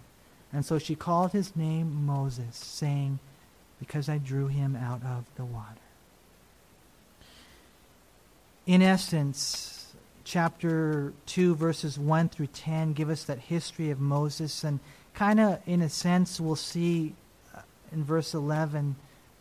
And 0.53 0.65
so 0.65 0.79
she 0.79 0.95
called 0.95 1.33
his 1.33 1.55
name 1.55 2.05
Moses, 2.05 2.57
saying, 2.57 3.21
Because 3.79 4.09
I 4.09 4.19
drew 4.19 4.49
him 4.49 4.75
out 4.75 5.03
of 5.05 5.27
the 5.37 5.45
water. 5.45 5.82
In 8.67 8.81
essence, 8.81 9.93
chapter 10.23 11.13
2, 11.27 11.57
verses 11.57 11.99
1 11.99 12.29
through 12.29 12.47
10 12.47 12.93
give 12.93 13.11
us 13.11 13.25
that 13.25 13.39
history 13.39 13.91
of 13.91 13.99
Moses. 13.99 14.63
And 14.63 14.79
kind 15.15 15.41
of, 15.41 15.61
in 15.67 15.83
a 15.83 15.89
sense, 15.89 16.41
we'll 16.41 16.55
see 16.55 17.15
uh, 17.55 17.63
in 17.91 18.05
verse 18.05 18.35
11 18.35 18.95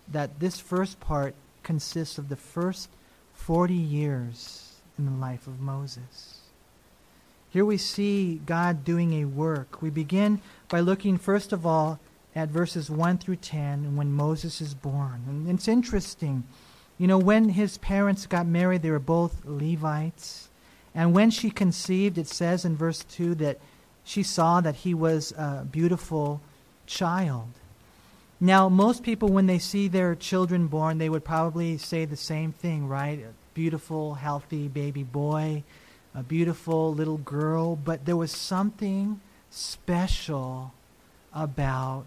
that 0.08 0.40
this 0.40 0.60
first 0.60 1.00
part 1.00 1.36
consists 1.62 2.18
of 2.18 2.30
the 2.30 2.36
first 2.36 2.90
40 3.36 3.76
years 3.76 4.82
in 4.98 5.06
the 5.06 5.12
life 5.12 5.46
of 5.46 5.60
Moses. 5.60 6.40
Here 7.52 7.66
we 7.66 7.78
see 7.78 8.42
God 8.46 8.84
doing 8.84 9.22
a 9.22 9.26
work. 9.26 9.84
We 9.84 9.92
begin 9.92 10.42
by 10.68 10.80
looking, 10.80 11.18
first 11.18 11.52
of 11.54 11.66
all, 11.66 12.00
at 12.34 12.50
verses 12.50 12.90
1 12.90 13.20
through 13.20 13.36
10 13.36 13.96
when 13.96 14.12
Moses 14.12 14.62
is 14.62 14.74
born. 14.74 15.26
And 15.28 15.50
it's 15.50 15.68
interesting. 15.68 16.44
You 17.02 17.08
know, 17.08 17.18
when 17.18 17.50
his 17.50 17.80
parents 17.80 18.28
got 18.28 18.46
married, 18.46 18.84
they 18.84 18.92
were 18.92 19.00
both 19.00 19.42
Levites. 19.44 20.50
And 20.94 21.14
when 21.14 21.32
she 21.32 21.50
conceived, 21.50 22.20
it 22.20 22.28
says 22.28 22.64
in 22.64 22.78
verse 22.78 23.04
2 23.06 23.34
that 23.36 23.58
she 24.04 24.22
saw 24.22 24.62
that 24.62 24.76
he 24.76 24.94
was 24.94 25.32
a 25.32 25.66
beautiful 25.70 26.42
child. 26.86 27.48
Now, 28.40 28.70
most 28.70 29.02
people, 29.02 29.30
when 29.30 29.48
they 29.48 29.58
see 29.58 29.88
their 29.88 30.14
children 30.14 30.68
born, 30.68 31.00
they 31.00 31.10
would 31.10 31.26
probably 31.26 31.80
say 31.80 32.06
the 32.06 32.16
same 32.16 32.52
thing, 32.52 32.88
right? 32.88 33.18
A 33.20 33.34
beautiful, 33.56 34.14
healthy 34.14 34.68
baby 34.68 35.04
boy 35.04 35.64
a 36.14 36.24
beautiful 36.24 36.94
little 36.94 37.18
girl, 37.18 37.76
but 37.76 38.06
there 38.06 38.18
was 38.18 38.32
something 38.32 39.22
special 39.50 40.74
about 41.34 42.06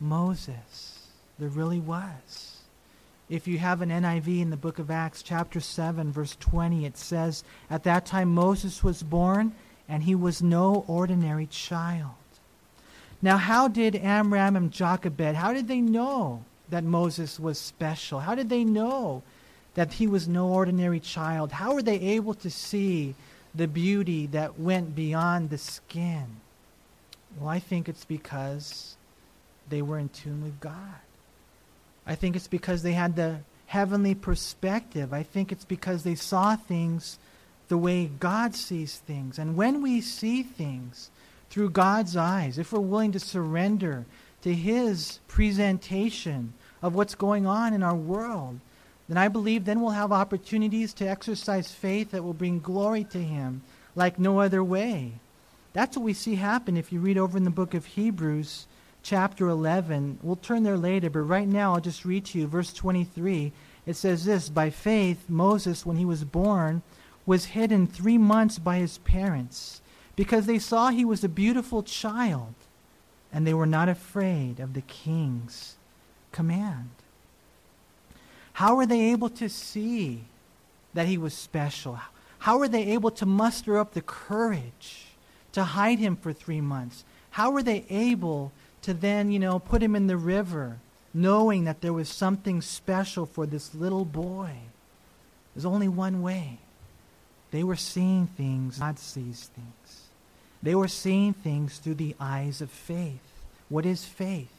Moses. 0.00 1.06
There 1.38 1.48
really 1.48 1.78
was. 1.78 2.57
If 3.28 3.46
you 3.46 3.58
have 3.58 3.82
an 3.82 3.90
NIV 3.90 4.40
in 4.40 4.50
the 4.50 4.56
book 4.56 4.78
of 4.78 4.90
Acts, 4.90 5.22
chapter 5.22 5.60
7, 5.60 6.10
verse 6.10 6.36
20, 6.40 6.86
it 6.86 6.96
says, 6.96 7.44
At 7.68 7.84
that 7.84 8.06
time 8.06 8.32
Moses 8.32 8.82
was 8.82 9.02
born, 9.02 9.52
and 9.86 10.02
he 10.02 10.14
was 10.14 10.42
no 10.42 10.84
ordinary 10.86 11.46
child. 11.46 12.14
Now, 13.20 13.36
how 13.36 13.68
did 13.68 13.96
Amram 13.96 14.56
and 14.56 14.72
Jochebed, 14.72 15.34
how 15.34 15.52
did 15.52 15.68
they 15.68 15.80
know 15.80 16.44
that 16.70 16.84
Moses 16.84 17.38
was 17.38 17.58
special? 17.58 18.20
How 18.20 18.34
did 18.34 18.48
they 18.48 18.64
know 18.64 19.22
that 19.74 19.94
he 19.94 20.06
was 20.06 20.26
no 20.26 20.48
ordinary 20.48 21.00
child? 21.00 21.52
How 21.52 21.74
were 21.74 21.82
they 21.82 22.00
able 22.00 22.34
to 22.34 22.50
see 22.50 23.14
the 23.54 23.68
beauty 23.68 24.26
that 24.28 24.58
went 24.58 24.94
beyond 24.94 25.50
the 25.50 25.58
skin? 25.58 26.26
Well, 27.38 27.48
I 27.48 27.58
think 27.58 27.88
it's 27.88 28.04
because 28.04 28.96
they 29.68 29.82
were 29.82 29.98
in 29.98 30.08
tune 30.08 30.42
with 30.42 30.60
God. 30.60 31.00
I 32.08 32.14
think 32.14 32.34
it's 32.34 32.48
because 32.48 32.82
they 32.82 32.92
had 32.92 33.14
the 33.14 33.40
heavenly 33.66 34.14
perspective. 34.14 35.12
I 35.12 35.22
think 35.22 35.52
it's 35.52 35.66
because 35.66 36.02
they 36.02 36.14
saw 36.14 36.56
things 36.56 37.18
the 37.68 37.76
way 37.76 38.06
God 38.06 38.54
sees 38.54 38.96
things. 38.96 39.38
And 39.38 39.56
when 39.56 39.82
we 39.82 40.00
see 40.00 40.42
things 40.42 41.10
through 41.50 41.70
God's 41.70 42.16
eyes, 42.16 42.58
if 42.58 42.72
we're 42.72 42.80
willing 42.80 43.12
to 43.12 43.20
surrender 43.20 44.06
to 44.42 44.54
His 44.54 45.20
presentation 45.28 46.54
of 46.82 46.94
what's 46.94 47.14
going 47.14 47.46
on 47.46 47.74
in 47.74 47.82
our 47.82 47.94
world, 47.94 48.58
then 49.06 49.18
I 49.18 49.28
believe 49.28 49.66
then 49.66 49.80
we'll 49.80 49.90
have 49.90 50.12
opportunities 50.12 50.94
to 50.94 51.08
exercise 51.08 51.70
faith 51.70 52.12
that 52.12 52.24
will 52.24 52.34
bring 52.34 52.60
glory 52.60 53.04
to 53.04 53.18
Him 53.18 53.62
like 53.94 54.18
no 54.18 54.40
other 54.40 54.64
way. 54.64 55.12
That's 55.74 55.96
what 55.96 56.04
we 56.04 56.14
see 56.14 56.36
happen 56.36 56.78
if 56.78 56.90
you 56.90 57.00
read 57.00 57.18
over 57.18 57.36
in 57.36 57.44
the 57.44 57.50
book 57.50 57.74
of 57.74 57.84
Hebrews, 57.84 58.66
chapter 59.08 59.48
11. 59.48 60.18
We'll 60.22 60.36
turn 60.36 60.64
there 60.64 60.76
later, 60.76 61.08
but 61.08 61.20
right 61.20 61.48
now 61.48 61.72
I'll 61.72 61.80
just 61.80 62.04
read 62.04 62.26
to 62.26 62.38
you 62.38 62.46
verse 62.46 62.74
23. 62.74 63.52
It 63.86 63.96
says 63.96 64.26
this 64.26 64.50
By 64.50 64.68
faith, 64.68 65.30
Moses, 65.30 65.86
when 65.86 65.96
he 65.96 66.04
was 66.04 66.24
born, 66.24 66.82
was 67.24 67.46
hidden 67.46 67.86
three 67.86 68.18
months 68.18 68.58
by 68.58 68.76
his 68.76 68.98
parents 68.98 69.80
because 70.14 70.44
they 70.44 70.58
saw 70.58 70.90
he 70.90 71.06
was 71.06 71.24
a 71.24 71.28
beautiful 71.28 71.82
child 71.82 72.52
and 73.32 73.46
they 73.46 73.54
were 73.54 73.66
not 73.66 73.88
afraid 73.88 74.60
of 74.60 74.74
the 74.74 74.82
king's 74.82 75.76
command. 76.30 76.90
How 78.54 78.76
were 78.76 78.86
they 78.86 79.12
able 79.12 79.30
to 79.30 79.48
see 79.48 80.24
that 80.92 81.06
he 81.06 81.16
was 81.16 81.32
special? 81.32 81.98
How 82.40 82.58
were 82.58 82.68
they 82.68 82.92
able 82.92 83.12
to 83.12 83.24
muster 83.24 83.78
up 83.78 83.94
the 83.94 84.02
courage 84.02 85.06
to 85.52 85.64
hide 85.64 85.98
him 85.98 86.14
for 86.14 86.34
three 86.34 86.60
months? 86.60 87.04
How 87.30 87.50
were 87.50 87.62
they 87.62 87.86
able 87.88 88.52
to 88.88 88.94
then, 88.94 89.30
you 89.30 89.38
know, 89.38 89.58
put 89.58 89.82
him 89.82 89.94
in 89.94 90.06
the 90.06 90.16
river, 90.16 90.78
knowing 91.12 91.64
that 91.64 91.82
there 91.82 91.92
was 91.92 92.08
something 92.08 92.62
special 92.62 93.26
for 93.26 93.44
this 93.44 93.74
little 93.74 94.06
boy? 94.06 94.52
There's 95.54 95.66
only 95.66 95.88
one 95.88 96.22
way. 96.22 96.58
They 97.50 97.62
were 97.62 97.76
seeing 97.76 98.28
things, 98.28 98.78
God 98.78 98.98
sees 98.98 99.50
things. 99.54 100.04
They 100.62 100.74
were 100.74 100.88
seeing 100.88 101.34
things 101.34 101.76
through 101.76 101.96
the 101.96 102.16
eyes 102.18 102.62
of 102.62 102.70
faith. 102.70 103.20
What 103.68 103.84
is 103.84 104.06
faith? 104.06 104.52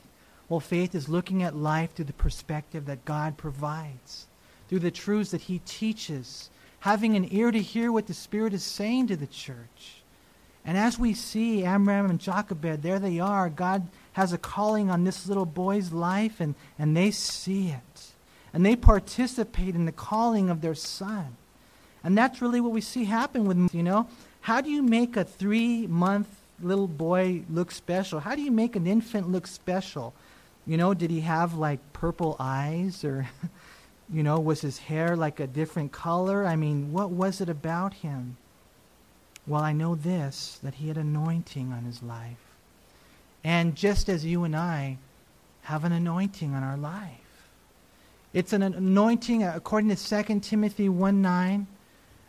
Well, 0.48 0.60
faith 0.60 0.94
is 0.94 1.10
looking 1.10 1.42
at 1.42 1.56
life 1.56 1.96
through 1.96 2.06
the 2.06 2.14
perspective 2.14 2.86
that 2.86 3.06
God 3.06 3.36
provides, 3.36 4.28
through 4.68 4.80
the 4.80 4.92
truths 4.92 5.32
that 5.32 5.42
He 5.42 5.58
teaches, 5.66 6.52
having 6.82 7.16
an 7.16 7.28
ear 7.34 7.50
to 7.50 7.62
hear 7.62 7.92
what 7.92 8.06
the 8.06 8.14
Spirit 8.14 8.54
is 8.54 8.64
saying 8.64 9.08
to 9.08 9.16
the 9.16 9.28
church. 9.28 10.04
And 10.64 10.78
as 10.78 11.00
we 11.00 11.16
see 11.16 11.64
Amram 11.64 12.12
and 12.12 12.20
Jochebed, 12.20 12.84
there 12.84 13.00
they 13.00 13.20
are. 13.20 13.50
God 13.50 13.88
has 14.14 14.34
a 14.34 14.38
calling 14.38 14.89
on 14.89 15.03
this 15.03 15.28
little 15.28 15.45
boy's 15.45 15.91
life, 15.91 16.39
and, 16.39 16.55
and 16.78 16.95
they 16.95 17.12
see 17.12 17.70
it. 17.70 18.12
And 18.53 18.66
they 18.66 18.76
participate 18.76 19.76
in 19.76 19.86
the 19.86 19.91
calling 19.91 20.49
of 20.49 20.62
their 20.62 20.76
son. 20.76 21.38
And 22.03 22.18
that's 22.18 22.41
really 22.41 22.62
what 22.62 22.72
we 22.72 22.82
see 22.82 23.05
happen 23.05 23.45
with, 23.45 23.74
you 23.74 23.84
know. 23.84 24.07
How 24.41 24.62
do 24.62 24.70
you 24.70 24.82
make 24.82 25.18
a 25.18 25.24
three 25.24 25.86
month 25.88 26.28
little 26.62 26.88
boy 26.88 27.43
look 27.49 27.72
special? 27.72 28.20
How 28.20 28.36
do 28.36 28.41
you 28.41 28.51
make 28.51 28.76
an 28.76 28.88
infant 28.88 29.30
look 29.30 29.47
special? 29.47 30.14
You 30.66 30.78
know, 30.78 30.93
did 30.93 31.12
he 31.12 31.22
have 31.22 31.55
like 31.55 31.80
purple 31.93 32.36
eyes 32.39 33.03
or, 33.03 33.28
you 34.12 34.24
know, 34.24 34.39
was 34.39 34.62
his 34.62 34.80
hair 34.80 35.16
like 35.16 35.39
a 35.39 35.47
different 35.47 35.91
color? 35.91 36.45
I 36.45 36.55
mean, 36.55 36.93
what 36.93 37.10
was 37.10 37.41
it 37.41 37.49
about 37.49 37.95
him? 37.95 38.38
Well, 39.45 39.62
I 39.62 39.74
know 39.74 39.95
this 39.95 40.60
that 40.64 40.76
he 40.76 40.88
had 40.88 40.97
anointing 40.97 41.74
on 41.74 41.84
his 41.84 42.03
life. 42.03 42.49
And 43.44 43.76
just 43.76 44.10
as 44.10 44.26
you 44.26 44.44
and 44.44 44.56
I 44.56 44.98
have 45.64 45.84
an 45.84 45.92
anointing 45.92 46.54
on 46.54 46.64
our 46.64 46.78
life, 46.78 47.12
it's 48.34 48.54
an 48.54 48.62
anointing, 48.62 49.44
according 49.44 49.96
to 49.96 50.24
2 50.24 50.40
Timothy 50.40 50.90
1 50.90 51.22
9, 51.22 51.68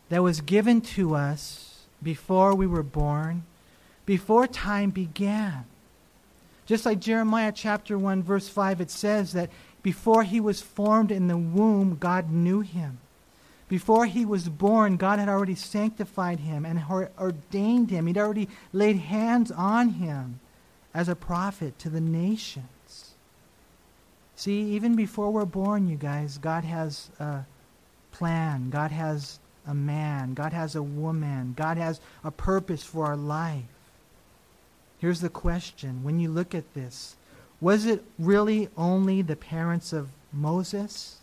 that 0.08 0.22
was 0.22 0.40
given 0.40 0.80
to 0.80 1.14
us 1.14 1.84
before 2.02 2.54
we 2.54 2.66
were 2.66 2.82
born 2.82 3.44
before 4.11 4.48
time 4.48 4.90
began. 4.90 5.64
Just 6.66 6.84
like 6.84 6.98
Jeremiah 6.98 7.52
chapter 7.54 7.96
1, 7.96 8.24
verse 8.24 8.48
5, 8.48 8.80
it 8.80 8.90
says 8.90 9.34
that 9.34 9.50
before 9.84 10.24
he 10.24 10.40
was 10.40 10.61
formed 10.61 11.12
in 11.12 11.28
the 11.28 11.36
womb, 11.36 11.96
God 11.96 12.28
knew 12.28 12.58
him. 12.58 12.98
Before 13.68 14.06
he 14.06 14.24
was 14.24 14.48
born, 14.48 14.96
God 14.96 15.20
had 15.20 15.28
already 15.28 15.54
sanctified 15.54 16.40
him 16.40 16.66
and 16.66 16.82
ordained 17.20 17.90
him. 17.90 18.08
He'd 18.08 18.18
already 18.18 18.48
laid 18.72 18.96
hands 18.96 19.52
on 19.52 19.90
him 19.90 20.40
as 20.95 21.09
a 21.09 21.16
prophet 21.16 21.78
to 21.78 21.88
the 21.88 22.01
nations. 22.01 23.14
See, 24.36 24.62
even 24.62 24.97
before 24.97 25.30
we're 25.30 25.45
born, 25.45 25.86
you 25.88 25.97
guys, 25.97 26.38
God 26.38 26.64
has 26.64 27.11
a 27.18 27.45
plan. 28.12 28.70
God 28.70 28.91
has 28.91 29.38
a 29.66 29.74
man. 29.74 30.34
God 30.34 30.53
has 30.53 30.74
a 30.74 30.82
woman. 30.82 31.55
God 31.57 31.76
has 31.76 32.01
a 32.24 32.30
purpose 32.30 32.82
for 32.82 33.07
our 33.07 33.16
life. 33.16 33.64
Here's 34.99 35.20
the 35.20 35.28
question 35.28 36.03
when 36.03 36.20
you 36.20 36.30
look 36.30 36.55
at 36.55 36.74
this 36.74 37.16
was 37.61 37.84
it 37.84 38.03
really 38.18 38.68
only 38.76 39.20
the 39.20 39.36
parents 39.36 39.93
of 39.93 40.09
Moses? 40.32 41.18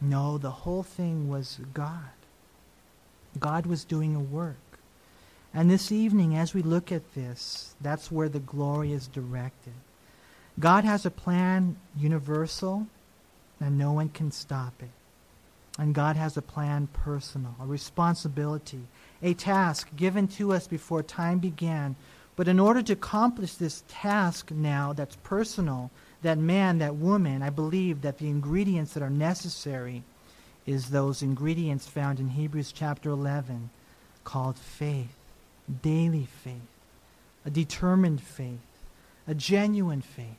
No, 0.00 0.38
the 0.38 0.50
whole 0.50 0.82
thing 0.82 1.28
was 1.28 1.60
God. 1.74 2.10
God 3.38 3.66
was 3.66 3.84
doing 3.84 4.14
a 4.14 4.20
work. 4.20 4.71
And 5.54 5.70
this 5.70 5.92
evening, 5.92 6.36
as 6.36 6.54
we 6.54 6.62
look 6.62 6.90
at 6.90 7.14
this, 7.14 7.74
that's 7.80 8.10
where 8.10 8.28
the 8.28 8.40
glory 8.40 8.92
is 8.92 9.06
directed. 9.06 9.74
God 10.58 10.84
has 10.84 11.04
a 11.04 11.10
plan 11.10 11.76
universal, 11.96 12.86
and 13.60 13.78
no 13.78 13.92
one 13.92 14.08
can 14.08 14.30
stop 14.30 14.74
it. 14.80 14.88
And 15.78 15.94
God 15.94 16.16
has 16.16 16.36
a 16.36 16.42
plan 16.42 16.88
personal, 16.92 17.54
a 17.60 17.66
responsibility 17.66 18.86
a 19.22 19.34
task 19.34 19.88
given 19.94 20.26
to 20.26 20.52
us 20.52 20.66
before 20.66 21.02
time 21.02 21.38
began. 21.38 21.94
But 22.34 22.48
in 22.48 22.58
order 22.58 22.82
to 22.82 22.94
accomplish 22.94 23.54
this 23.54 23.84
task 23.88 24.50
now 24.50 24.92
that's 24.92 25.16
personal, 25.22 25.90
that 26.22 26.38
man, 26.38 26.78
that 26.78 26.96
woman, 26.96 27.42
I 27.42 27.50
believe 27.50 28.02
that 28.02 28.18
the 28.18 28.28
ingredients 28.28 28.94
that 28.94 29.02
are 29.02 29.10
necessary 29.10 30.02
is 30.66 30.90
those 30.90 31.22
ingredients 31.22 31.86
found 31.86 32.18
in 32.18 32.30
Hebrews 32.30 32.72
chapter 32.72 33.10
11 33.10 33.70
called 34.24 34.56
faith, 34.56 35.14
daily 35.82 36.28
faith, 36.42 36.54
a 37.44 37.50
determined 37.50 38.20
faith, 38.20 38.58
a 39.26 39.34
genuine 39.34 40.02
faith. 40.02 40.36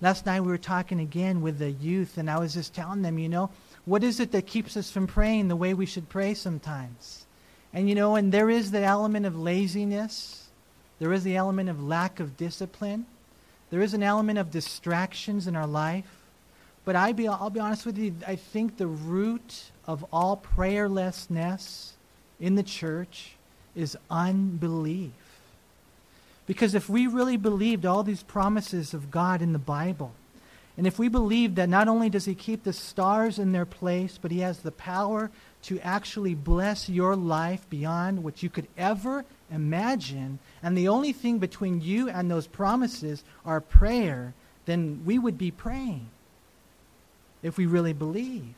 Last 0.00 0.24
night 0.24 0.40
we 0.40 0.48
were 0.48 0.58
talking 0.58 1.00
again 1.00 1.42
with 1.42 1.58
the 1.58 1.70
youth, 1.70 2.16
and 2.16 2.30
I 2.30 2.38
was 2.38 2.54
just 2.54 2.74
telling 2.74 3.02
them, 3.02 3.18
you 3.18 3.28
know, 3.28 3.50
what 3.84 4.02
is 4.02 4.18
it 4.18 4.32
that 4.32 4.46
keeps 4.46 4.76
us 4.76 4.90
from 4.90 5.06
praying 5.06 5.48
the 5.48 5.56
way 5.56 5.74
we 5.74 5.86
should 5.86 6.08
pray 6.08 6.32
sometimes? 6.34 7.26
And 7.72 7.88
you 7.88 7.94
know, 7.94 8.16
and 8.16 8.32
there 8.32 8.50
is 8.50 8.70
the 8.70 8.82
element 8.82 9.26
of 9.26 9.38
laziness, 9.38 10.48
there 10.98 11.12
is 11.12 11.22
the 11.22 11.36
element 11.36 11.68
of 11.68 11.82
lack 11.82 12.18
of 12.18 12.36
discipline, 12.36 13.06
there 13.70 13.82
is 13.82 13.94
an 13.94 14.02
element 14.02 14.38
of 14.38 14.50
distractions 14.50 15.46
in 15.46 15.54
our 15.54 15.66
life. 15.66 16.16
But 16.84 16.96
I 16.96 17.12
be, 17.12 17.28
I'll 17.28 17.50
be 17.50 17.60
honest 17.60 17.84
with 17.84 17.98
you, 17.98 18.14
I 18.26 18.36
think 18.36 18.76
the 18.78 18.86
root 18.86 19.70
of 19.86 20.04
all 20.12 20.42
prayerlessness 20.56 21.90
in 22.40 22.54
the 22.54 22.62
church 22.62 23.36
is 23.74 23.96
unbelief. 24.10 25.12
Because 26.46 26.74
if 26.74 26.88
we 26.88 27.06
really 27.06 27.36
believed 27.36 27.86
all 27.86 28.02
these 28.02 28.22
promises 28.22 28.92
of 28.92 29.10
God 29.10 29.40
in 29.40 29.52
the 29.52 29.58
Bible, 29.58 30.12
and 30.76 30.86
if 30.86 30.98
we 30.98 31.08
believed 31.08 31.56
that 31.56 31.68
not 31.68 31.88
only 31.88 32.08
does 32.08 32.24
He 32.24 32.34
keep 32.34 32.64
the 32.64 32.72
stars 32.72 33.38
in 33.38 33.52
their 33.52 33.66
place, 33.66 34.18
but 34.20 34.30
He 34.30 34.40
has 34.40 34.60
the 34.60 34.72
power 34.72 35.30
to 35.62 35.78
actually 35.80 36.34
bless 36.34 36.88
your 36.88 37.14
life 37.14 37.68
beyond 37.68 38.24
what 38.24 38.42
you 38.42 38.48
could 38.48 38.66
ever 38.78 39.24
imagine, 39.50 40.38
and 40.62 40.76
the 40.76 40.88
only 40.88 41.12
thing 41.12 41.38
between 41.38 41.80
you 41.80 42.08
and 42.08 42.30
those 42.30 42.46
promises 42.46 43.22
are 43.44 43.60
prayer, 43.60 44.32
then 44.64 45.02
we 45.04 45.18
would 45.18 45.36
be 45.36 45.50
praying 45.50 46.08
if 47.42 47.56
we 47.56 47.66
really 47.66 47.92
believed. 47.92 48.54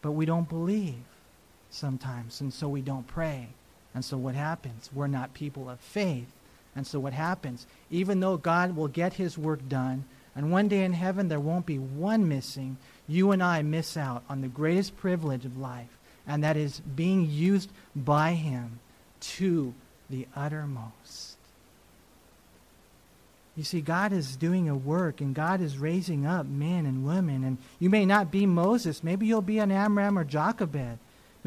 But 0.00 0.12
we 0.12 0.26
don't 0.26 0.48
believe 0.48 0.94
sometimes, 1.70 2.40
and 2.40 2.52
so 2.52 2.68
we 2.68 2.80
don't 2.80 3.06
pray. 3.06 3.48
And 3.94 4.04
so 4.04 4.16
what 4.16 4.34
happens? 4.34 4.90
We're 4.92 5.06
not 5.06 5.34
people 5.34 5.68
of 5.68 5.80
faith. 5.80 6.28
And 6.76 6.86
so 6.86 7.00
what 7.00 7.12
happens? 7.12 7.66
Even 7.90 8.20
though 8.20 8.36
God 8.36 8.76
will 8.76 8.88
get 8.88 9.14
his 9.14 9.36
work 9.36 9.68
done, 9.68 10.04
and 10.36 10.52
one 10.52 10.68
day 10.68 10.84
in 10.84 10.92
heaven 10.92 11.28
there 11.28 11.40
won't 11.40 11.66
be 11.66 11.78
one 11.78 12.28
missing, 12.28 12.76
you 13.08 13.32
and 13.32 13.42
I 13.42 13.62
miss 13.62 13.96
out 13.96 14.22
on 14.28 14.40
the 14.40 14.48
greatest 14.48 14.96
privilege 14.96 15.44
of 15.44 15.58
life, 15.58 15.98
and 16.26 16.44
that 16.44 16.56
is 16.56 16.80
being 16.80 17.28
used 17.28 17.70
by 17.96 18.34
Him 18.34 18.78
to 19.20 19.74
the 20.08 20.28
uttermost. 20.36 21.36
You 23.56 23.64
see, 23.64 23.80
God 23.80 24.12
is 24.12 24.36
doing 24.36 24.68
a 24.68 24.76
work, 24.76 25.20
and 25.20 25.34
God 25.34 25.60
is 25.60 25.78
raising 25.78 26.24
up 26.24 26.46
men 26.46 26.86
and 26.86 27.04
women. 27.04 27.42
And 27.42 27.58
you 27.80 27.90
may 27.90 28.06
not 28.06 28.30
be 28.30 28.46
Moses. 28.46 29.02
Maybe 29.02 29.26
you'll 29.26 29.42
be 29.42 29.58
an 29.58 29.72
Amram 29.72 30.16
or 30.16 30.22
Jochebed. 30.22 30.98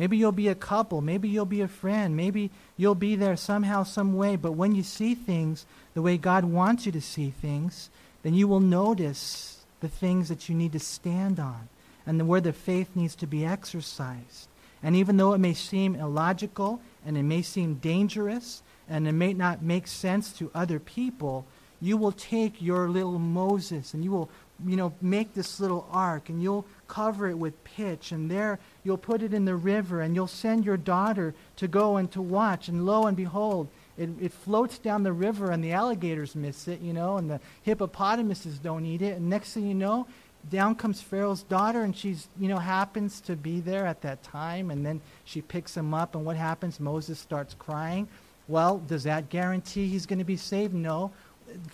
Maybe 0.02 0.18
you'll 0.18 0.32
be 0.32 0.48
a 0.48 0.56
couple. 0.56 1.00
Maybe 1.00 1.30
you'll 1.30 1.46
be 1.46 1.62
a 1.62 1.68
friend. 1.68 2.18
Maybe 2.18 2.50
you'll 2.76 2.96
be 2.96 3.16
there 3.16 3.36
somehow, 3.36 3.84
some 3.84 4.16
way. 4.16 4.36
But 4.36 4.54
when 4.54 4.74
you 4.74 4.82
see 4.82 5.14
things 5.14 5.68
the 5.94 6.02
way 6.02 6.18
God 6.18 6.44
wants 6.44 6.88
you 6.88 6.92
to 6.94 7.02
see 7.02 7.30
things, 7.30 7.92
then 8.24 8.34
you 8.34 8.48
will 8.48 8.62
notice 8.62 9.64
the 9.80 9.88
things 9.88 10.28
that 10.30 10.50
you 10.50 10.56
need 10.56 10.72
to 10.72 10.80
stand 10.80 11.40
on 11.40 11.70
and 12.08 12.20
the, 12.20 12.26
where 12.26 12.42
the 12.42 12.52
faith 12.52 12.96
needs 12.96 13.14
to 13.18 13.28
be 13.28 13.46
exercised. 13.46 14.48
And 14.82 14.96
even 14.96 15.18
though 15.18 15.34
it 15.34 15.38
may 15.38 15.54
seem 15.54 15.94
illogical 15.94 16.82
and 17.06 17.16
it 17.16 17.22
may 17.22 17.44
seem 17.44 17.76
dangerous 17.76 18.64
and 18.90 19.08
it 19.08 19.12
may 19.12 19.34
not 19.34 19.62
make 19.62 19.86
sense 19.86 20.34
to 20.34 20.50
other 20.56 20.80
people, 20.80 21.46
you 21.80 21.96
will 21.96 22.12
take 22.12 22.60
your 22.60 22.90
little 22.90 23.20
Moses 23.20 23.94
and 23.94 24.04
you 24.04 24.10
will, 24.10 24.32
you 24.66 24.78
know, 24.78 24.94
make 25.00 25.36
this 25.36 25.60
little 25.60 25.88
ark 25.92 26.30
and 26.30 26.42
you'll 26.42 26.66
cover 26.88 27.30
it 27.30 27.38
with 27.38 27.64
pitch 27.64 28.12
and 28.12 28.32
there 28.32 28.58
you'll 28.84 28.98
put 28.98 29.22
it 29.22 29.34
in 29.34 29.46
the 29.46 29.56
river 29.56 30.02
and 30.02 30.16
you'll 30.16 30.28
send 30.28 30.66
your 30.66 30.78
daughter 30.78 31.34
to 31.58 31.68
go 31.68 31.98
and 31.98 32.12
to 32.12 32.22
watch 32.22 32.68
and 32.68 32.86
lo 32.86 33.06
and 33.06 33.16
behold, 33.16 33.68
it, 33.98 34.10
it 34.22 34.32
floats 34.32 34.78
down 34.78 35.04
the 35.04 35.14
river 35.14 35.52
and 35.52 35.64
the 35.64 35.74
alligators 35.74 36.36
miss 36.36 36.68
it, 36.68 36.82
you 36.82 36.94
know, 36.94 37.18
and 37.18 37.30
the 37.30 37.40
hippopotamuses 37.64 38.58
don't 38.60 38.86
eat 38.86 39.02
it. 39.02 39.18
And 39.18 39.30
next 39.30 39.54
thing 39.54 39.68
you 39.68 39.76
know, 39.76 40.08
down 40.50 40.76
comes 40.76 41.02
Pharaoh's 41.02 41.44
daughter, 41.44 41.84
and 41.84 41.96
she's, 41.96 42.28
you 42.40 42.48
know, 42.48 42.58
happens 42.58 43.22
to 43.22 43.36
be 43.36 43.60
there 43.60 43.86
at 43.86 44.02
that 44.02 44.24
time, 44.24 44.72
and 44.72 44.86
then 44.86 45.02
she 45.24 45.42
picks 45.42 45.78
him 45.78 45.94
up, 45.94 46.16
and 46.16 46.26
what 46.26 46.36
happens? 46.36 46.80
Moses 46.80 47.20
starts 47.20 47.54
crying. 47.54 48.08
Well, 48.48 48.80
does 48.80 49.04
that 49.04 49.30
guarantee 49.30 49.88
he's 49.88 50.06
going 50.06 50.20
to 50.20 50.26
be 50.26 50.38
saved? 50.38 50.74
No. 50.74 51.12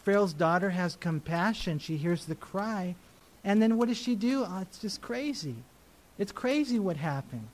Pharaoh's 0.03 0.34
daughter 0.34 0.70
has 0.70 0.95
compassion. 0.95 1.80
She 1.80 1.97
hears 1.97 2.26
the 2.26 2.36
cry. 2.36 2.95
And 3.43 3.62
then 3.62 3.78
what 3.78 3.88
does 3.88 3.97
she 3.97 4.16
do? 4.16 4.43
Oh, 4.45 4.60
it's 4.62 4.80
just 4.80 5.01
crazy. 5.01 5.55
It's 6.18 6.32
crazy 6.32 6.80
what 6.80 6.97
happened. 6.97 7.47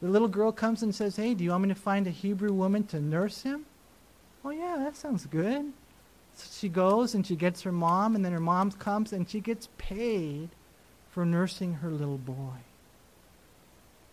The 0.00 0.08
little 0.08 0.28
girl 0.28 0.52
comes 0.52 0.82
and 0.82 0.94
says, 0.94 1.16
Hey, 1.16 1.34
do 1.34 1.42
you 1.42 1.50
want 1.50 1.64
me 1.64 1.68
to 1.70 1.74
find 1.74 2.06
a 2.06 2.10
Hebrew 2.10 2.52
woman 2.52 2.84
to 2.88 3.00
nurse 3.00 3.42
him? 3.42 3.66
Oh, 4.44 4.50
yeah, 4.50 4.76
that 4.78 4.96
sounds 4.96 5.26
good. 5.26 5.72
So 6.34 6.46
she 6.52 6.68
goes 6.68 7.14
and 7.14 7.26
she 7.26 7.34
gets 7.34 7.62
her 7.62 7.72
mom, 7.72 8.14
and 8.14 8.24
then 8.24 8.32
her 8.32 8.40
mom 8.40 8.70
comes 8.72 9.12
and 9.12 9.28
she 9.28 9.40
gets 9.40 9.68
paid 9.76 10.50
for 11.10 11.26
nursing 11.26 11.74
her 11.74 11.90
little 11.90 12.18
boy. 12.18 12.58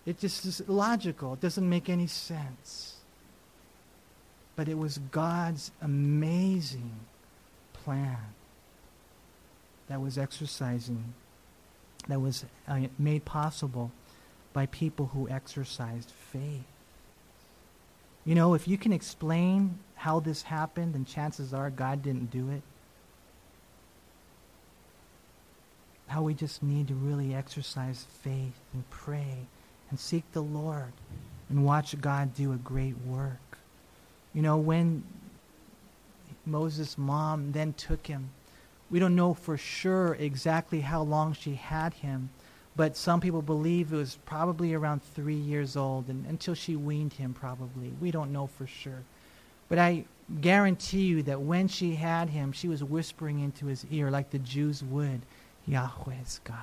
It 0.06 0.20
just 0.20 0.46
is 0.46 0.62
logical. 0.68 1.34
It 1.34 1.42
doesn't 1.42 1.68
make 1.68 1.90
any 1.90 2.08
sense. 2.08 2.96
But 4.56 4.68
it 4.68 4.78
was 4.78 5.00
God's 5.12 5.72
amazing 5.82 6.92
plan 7.74 8.18
that 9.88 10.02
was 10.02 10.18
exercising, 10.18 11.14
that 12.08 12.20
was 12.20 12.46
uh, 12.68 12.82
made 12.98 13.26
possible 13.26 13.92
by 14.54 14.66
people 14.68 15.08
who 15.08 15.28
exercised 15.30 16.12
faith. 16.12 16.64
You 18.26 18.36
know, 18.36 18.54
if 18.54 18.68
you 18.68 18.78
can 18.78 18.94
explain 18.94 19.80
how 19.96 20.20
this 20.20 20.44
happened, 20.44 20.94
then 20.94 21.06
chances 21.06 21.54
are 21.54 21.70
God 21.70 22.02
didn't 22.02 22.32
do 22.32 22.50
it. 22.50 22.62
How 26.08 26.22
we 26.22 26.34
just 26.34 26.64
need 26.64 26.88
to 26.88 26.94
really 26.94 27.34
exercise 27.34 28.06
faith 28.22 28.60
and 28.74 28.90
pray 28.90 29.48
and 29.90 30.00
seek 30.00 30.24
the 30.32 30.42
Lord 30.42 30.94
and 31.50 31.66
watch 31.66 32.00
God 32.00 32.34
do 32.34 32.52
a 32.52 32.58
great 32.58 32.98
work. 33.06 33.58
You 34.34 34.42
know, 34.42 34.58
when 34.58 35.04
Moses' 36.46 36.98
mom 36.98 37.52
then 37.52 37.74
took 37.74 38.08
him, 38.08 38.30
we 38.90 39.00
don't 39.00 39.16
know 39.16 39.34
for 39.34 39.58
sure 39.58 40.16
exactly 40.16 40.82
how 40.82 41.02
long 41.02 41.34
she 41.34 41.56
had 41.56 41.94
him, 41.94 42.30
but 42.76 42.98
some 42.98 43.22
people 43.22 43.42
believe 43.42 43.92
it 43.92 43.98
was 43.98 44.18
probably 44.26 44.74
around 44.74 45.02
three 45.02 45.36
years 45.36 45.76
old 45.76 46.10
and 46.10 46.26
until 46.28 46.54
she 46.54 46.76
weaned 46.76 47.14
him, 47.14 47.34
probably. 47.34 47.94
We 48.00 48.12
don't 48.12 48.34
know 48.34 48.48
for 48.48 48.68
sure. 48.68 49.04
But 49.70 49.80
I 49.80 50.06
guarantee 50.42 51.06
you 51.06 51.24
that 51.24 51.42
when 51.42 51.68
she 51.68 51.96
had 51.96 52.30
him, 52.30 52.52
she 52.52 52.68
was 52.68 52.84
whispering 52.84 53.40
into 53.40 53.66
his 53.66 53.86
ear 53.92 54.12
like 54.12 54.30
the 54.30 54.40
Jews 54.40 54.84
would 54.84 55.22
Yahweh 55.68 56.22
is 56.22 56.40
God. 56.44 56.58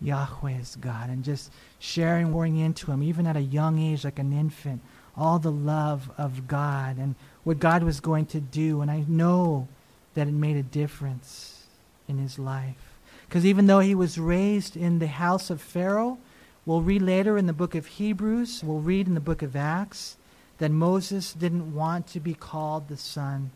Yahweh 0.00 0.58
is 0.58 0.76
God. 0.76 1.08
And 1.08 1.24
just 1.24 1.50
sharing, 1.78 2.30
pouring 2.30 2.58
into 2.58 2.90
him, 2.90 3.02
even 3.02 3.26
at 3.26 3.36
a 3.36 3.40
young 3.40 3.78
age, 3.78 4.04
like 4.04 4.18
an 4.18 4.32
infant, 4.32 4.82
all 5.16 5.38
the 5.38 5.52
love 5.52 6.10
of 6.18 6.46
God 6.46 6.98
and 6.98 7.14
what 7.44 7.58
God 7.58 7.82
was 7.82 8.00
going 8.00 8.26
to 8.26 8.40
do. 8.40 8.80
And 8.80 8.90
I 8.90 9.04
know 9.08 9.68
that 10.14 10.28
it 10.28 10.32
made 10.32 10.56
a 10.56 10.62
difference 10.62 11.66
in 12.08 12.18
his 12.18 12.38
life. 12.38 12.98
Because 13.28 13.44
even 13.44 13.66
though 13.66 13.80
he 13.80 13.94
was 13.94 14.18
raised 14.18 14.76
in 14.76 14.98
the 14.98 15.06
house 15.06 15.50
of 15.50 15.60
Pharaoh, 15.60 16.18
we'll 16.64 16.82
read 16.82 17.02
later 17.02 17.36
in 17.36 17.46
the 17.46 17.52
book 17.52 17.74
of 17.74 17.86
Hebrews, 17.86 18.62
we'll 18.64 18.80
read 18.80 19.06
in 19.06 19.14
the 19.14 19.20
book 19.20 19.42
of 19.42 19.56
Acts, 19.56 20.16
that 20.58 20.70
Moses 20.70 21.32
didn't 21.32 21.74
want 21.74 22.06
to 22.08 22.20
be 22.20 22.34
called 22.34 22.88
the 22.88 22.96
son 22.96 23.50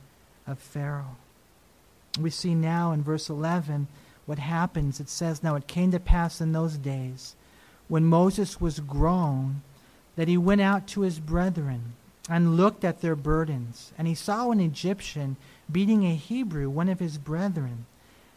of 0.46 0.58
Pharaoh. 0.58 1.16
We 2.18 2.30
see 2.30 2.54
now 2.54 2.92
in 2.92 3.02
verse 3.02 3.28
11 3.28 3.86
what 4.26 4.38
happens. 4.38 4.98
It 5.00 5.08
says, 5.08 5.42
Now 5.42 5.54
it 5.54 5.66
came 5.66 5.92
to 5.92 6.00
pass 6.00 6.40
in 6.40 6.52
those 6.52 6.76
days, 6.76 7.34
when 7.86 8.04
Moses 8.04 8.60
was 8.60 8.80
grown, 8.80 9.62
that 10.16 10.28
he 10.28 10.36
went 10.36 10.60
out 10.60 10.86
to 10.88 11.02
his 11.02 11.20
brethren 11.20 11.94
and 12.28 12.56
looked 12.56 12.84
at 12.84 13.00
their 13.00 13.16
burdens. 13.16 13.92
And 13.96 14.06
he 14.06 14.14
saw 14.14 14.50
an 14.50 14.60
Egyptian 14.60 15.36
beating 15.70 16.04
a 16.04 16.14
Hebrew, 16.14 16.68
one 16.68 16.88
of 16.88 17.00
his 17.00 17.18
brethren. 17.18 17.86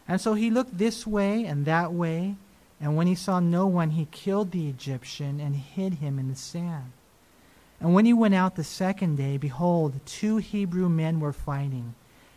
And 0.08 0.20
so 0.20 0.34
he 0.34 0.50
looked 0.50 0.78
this 0.78 1.06
way 1.06 1.44
and 1.44 1.64
that 1.66 1.92
way, 1.92 2.36
and 2.80 2.96
when 2.96 3.06
he 3.06 3.14
saw 3.14 3.38
no 3.38 3.66
one, 3.66 3.90
he 3.90 4.08
killed 4.10 4.50
the 4.50 4.68
Egyptian 4.68 5.40
and 5.40 5.54
hid 5.54 5.94
him 5.94 6.18
in 6.18 6.28
the 6.28 6.34
sand. 6.34 6.92
And 7.80 7.94
when 7.94 8.04
he 8.04 8.12
went 8.12 8.34
out 8.34 8.56
the 8.56 8.64
second 8.64 9.16
day, 9.16 9.36
behold, 9.36 10.00
two 10.04 10.38
Hebrew 10.38 10.88
men 10.88 11.20
were 11.20 11.32
fighting. 11.32 11.94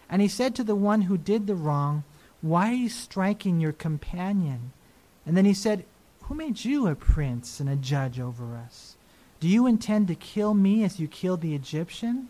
And 0.10 0.22
he 0.22 0.28
said 0.28 0.56
to 0.56 0.64
the 0.64 0.76
one 0.76 1.03
who 1.03 1.18
did 1.18 1.47
the 1.47 1.56
wrong, 1.56 2.03
Why 2.41 2.70
are 2.70 2.76
you 2.76 2.89
striking 2.89 3.60
your 3.60 3.72
companion? 3.72 4.72
And 5.26 5.36
then 5.36 5.45
he 5.45 5.53
said, 5.53 5.86
Who 6.24 6.36
made 6.36 6.64
you 6.64 6.88
a 6.88 6.95
prince 6.95 7.60
and 7.60 7.70
a 7.70 7.76
judge 7.76 8.20
over 8.20 8.56
us? 8.56 8.94
Do 9.45 9.51
you 9.51 9.67
intend 9.67 10.07
to 10.07 10.15
kill 10.15 10.55
me 10.55 10.83
as 10.83 10.99
you 10.99 11.07
killed 11.07 11.41
the 11.41 11.53
Egyptian? 11.53 12.29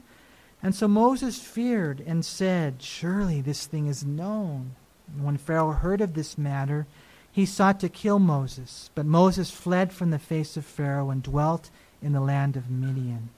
And 0.61 0.76
so 0.76 0.86
Moses 0.86 1.39
feared 1.39 2.03
and 2.05 2.26
said, 2.26 2.82
Surely 2.82 3.39
this 3.39 3.66
thing 3.66 3.88
is 3.88 4.03
known. 4.03 4.72
And 5.07 5.24
when 5.24 5.38
Pharaoh 5.38 5.72
heard 5.72 6.01
of 6.01 6.13
this 6.13 6.38
matter, 6.38 6.88
he 7.32 7.45
sought 7.45 7.80
to 7.80 7.88
kill 7.88 8.20
Moses. 8.20 8.89
But 8.95 9.05
Moses 9.05 9.49
fled 9.49 9.93
from 9.93 10.11
the 10.11 10.20
face 10.20 10.57
of 10.57 10.66
Pharaoh 10.66 11.09
and 11.09 11.24
dwelt 11.24 11.70
in 12.01 12.11
the 12.11 12.20
land 12.20 12.57
of 12.57 12.70
Midian. 12.70 13.30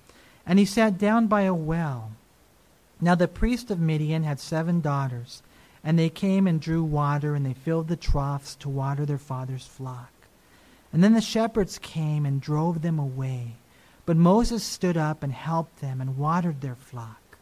And 0.43 0.57
he 0.57 0.65
sat 0.65 0.97
down 0.97 1.27
by 1.27 1.41
a 1.41 1.53
well. 1.53 2.13
Now 2.99 3.13
the 3.13 3.27
priest 3.27 3.69
of 3.69 3.79
Midian 3.79 4.23
had 4.23 4.39
seven 4.39 4.81
daughters, 4.81 5.43
and 5.83 5.99
they 5.99 6.09
came 6.09 6.47
and 6.47 6.59
drew 6.59 6.83
water, 6.83 7.35
and 7.35 7.45
they 7.45 7.53
filled 7.53 7.89
the 7.89 7.95
troughs 7.95 8.55
to 8.55 8.69
water 8.69 9.05
their 9.05 9.19
father's 9.19 9.67
flock. 9.67 10.11
And 10.91 11.03
then 11.03 11.13
the 11.13 11.21
shepherds 11.21 11.77
came 11.77 12.25
and 12.25 12.41
drove 12.41 12.81
them 12.81 12.97
away. 12.97 13.53
But 14.07 14.15
Moses 14.15 14.63
stood 14.63 14.95
up 14.95 15.21
and 15.21 15.33
helped 15.33 15.81
them 15.81 15.99
and 15.99 16.17
watered 16.17 16.61
their 16.61 16.77
flock. 16.77 17.37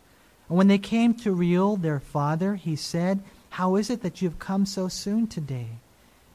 And 0.49 0.57
when 0.57 0.67
they 0.67 0.79
came 0.79 1.13
to 1.13 1.31
Reuel 1.31 1.77
their 1.77 1.99
father, 1.99 2.55
he 2.55 2.75
said, 2.75 3.23
How 3.51 3.75
is 3.75 3.91
it 3.91 4.01
that 4.01 4.19
you 4.19 4.27
have 4.27 4.39
come 4.39 4.65
so 4.65 4.87
soon 4.87 5.27
today? 5.27 5.77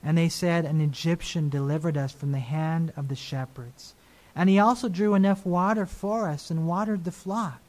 And 0.05 0.17
they 0.17 0.29
said, 0.29 0.65
An 0.65 0.81
Egyptian 0.81 1.49
delivered 1.49 1.97
us 1.97 2.13
from 2.13 2.31
the 2.31 2.39
hand 2.39 2.93
of 2.97 3.09
the 3.09 3.17
shepherds. 3.17 3.95
And 4.37 4.49
he 4.49 4.61
also 4.61 4.89
drew 4.89 5.15
enough 5.15 5.45
water 5.45 5.85
for 5.85 6.29
us 6.29 6.49
and 6.49 6.69
watered 6.69 7.03
the 7.03 7.11
flock. 7.11 7.61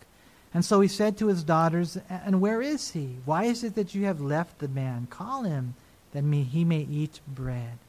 And 0.54 0.64
so 0.64 0.82
he 0.82 0.88
said 0.88 1.18
to 1.18 1.28
his 1.28 1.44
daughters, 1.44 1.98
And 2.10 2.42
where 2.42 2.62
is 2.62 2.92
he? 2.92 3.18
Why 3.26 3.46
is 3.46 3.64
it 3.64 3.74
that 3.74 3.96
you 3.96 4.06
have 4.06 4.22
left 4.22 4.60
the 4.60 4.68
man? 4.68 5.08
Call 5.10 5.46
him, 5.46 5.74
that 6.12 6.24
he 6.24 6.64
may 6.64 6.82
eat 6.82 7.22
bread. 7.28 7.80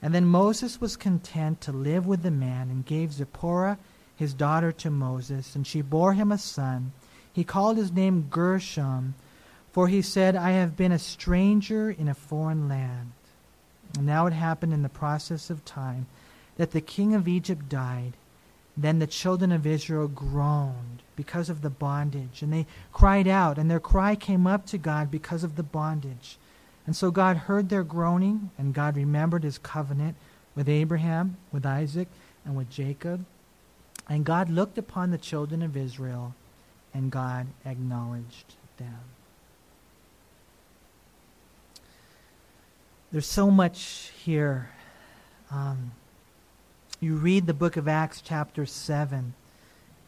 And 0.00 0.14
then 0.14 0.26
Moses 0.26 0.80
was 0.80 0.96
content 0.96 1.60
to 1.62 1.72
live 1.72 2.06
with 2.06 2.22
the 2.22 2.30
man, 2.30 2.70
and 2.70 2.86
gave 2.86 3.12
Zipporah 3.12 3.76
his 4.16 4.34
daughter 4.34 4.72
to 4.72 4.90
Moses, 4.90 5.54
and 5.54 5.66
she 5.66 5.82
bore 5.82 6.12
him 6.12 6.30
a 6.30 6.38
son. 6.38 6.92
He 7.32 7.44
called 7.44 7.76
his 7.76 7.92
name 7.92 8.28
Gershom, 8.30 9.14
for 9.72 9.88
he 9.88 10.02
said, 10.02 10.36
I 10.36 10.52
have 10.52 10.76
been 10.76 10.92
a 10.92 10.98
stranger 10.98 11.90
in 11.90 12.08
a 12.08 12.14
foreign 12.14 12.68
land. 12.68 13.12
And 13.96 14.06
now 14.06 14.26
it 14.26 14.32
happened 14.32 14.72
in 14.72 14.82
the 14.82 14.88
process 14.88 15.50
of 15.50 15.64
time 15.64 16.06
that 16.56 16.70
the 16.70 16.80
king 16.80 17.14
of 17.14 17.26
Egypt 17.26 17.68
died, 17.68 18.12
then 18.76 18.98
the 18.98 19.06
children 19.06 19.52
of 19.52 19.66
Israel 19.66 20.08
groaned 20.08 21.02
because 21.16 21.48
of 21.48 21.62
the 21.62 21.70
bondage, 21.70 22.42
and 22.42 22.52
they 22.52 22.66
cried 22.92 23.28
out, 23.28 23.58
and 23.58 23.70
their 23.70 23.80
cry 23.80 24.14
came 24.14 24.46
up 24.46 24.66
to 24.66 24.78
God 24.78 25.10
because 25.10 25.44
of 25.44 25.56
the 25.56 25.62
bondage. 25.62 26.38
And 26.86 26.94
so 26.94 27.10
God 27.10 27.36
heard 27.36 27.68
their 27.68 27.84
groaning, 27.84 28.50
and 28.58 28.74
God 28.74 28.96
remembered 28.96 29.42
his 29.42 29.58
covenant 29.58 30.16
with 30.54 30.68
Abraham, 30.68 31.36
with 31.50 31.64
Isaac, 31.64 32.08
and 32.44 32.56
with 32.56 32.70
Jacob. 32.70 33.24
And 34.08 34.24
God 34.24 34.50
looked 34.50 34.76
upon 34.78 35.10
the 35.10 35.18
children 35.18 35.62
of 35.62 35.76
Israel, 35.76 36.34
and 36.92 37.10
God 37.10 37.46
acknowledged 37.64 38.54
them. 38.76 39.00
There's 43.12 43.26
so 43.26 43.50
much 43.50 44.10
here. 44.24 44.70
Um, 45.50 45.92
you 47.00 47.16
read 47.16 47.46
the 47.46 47.54
book 47.54 47.76
of 47.76 47.86
Acts, 47.86 48.20
chapter 48.20 48.66
7, 48.66 49.34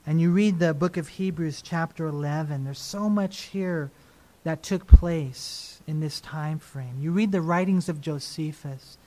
and 0.06 0.20
you 0.20 0.30
read 0.30 0.58
the 0.58 0.74
book 0.74 0.96
of 0.96 1.08
Hebrews, 1.08 1.62
chapter 1.62 2.06
11. 2.06 2.64
There's 2.64 2.78
so 2.78 3.08
much 3.08 3.42
here 3.42 3.90
that 4.44 4.62
took 4.62 4.86
place 4.86 5.80
in 5.86 6.00
this 6.00 6.20
time 6.20 6.58
frame. 6.58 6.98
You 7.00 7.12
read 7.12 7.32
the 7.32 7.40
writings 7.40 7.88
of 7.88 8.00
Josephus. 8.00 8.98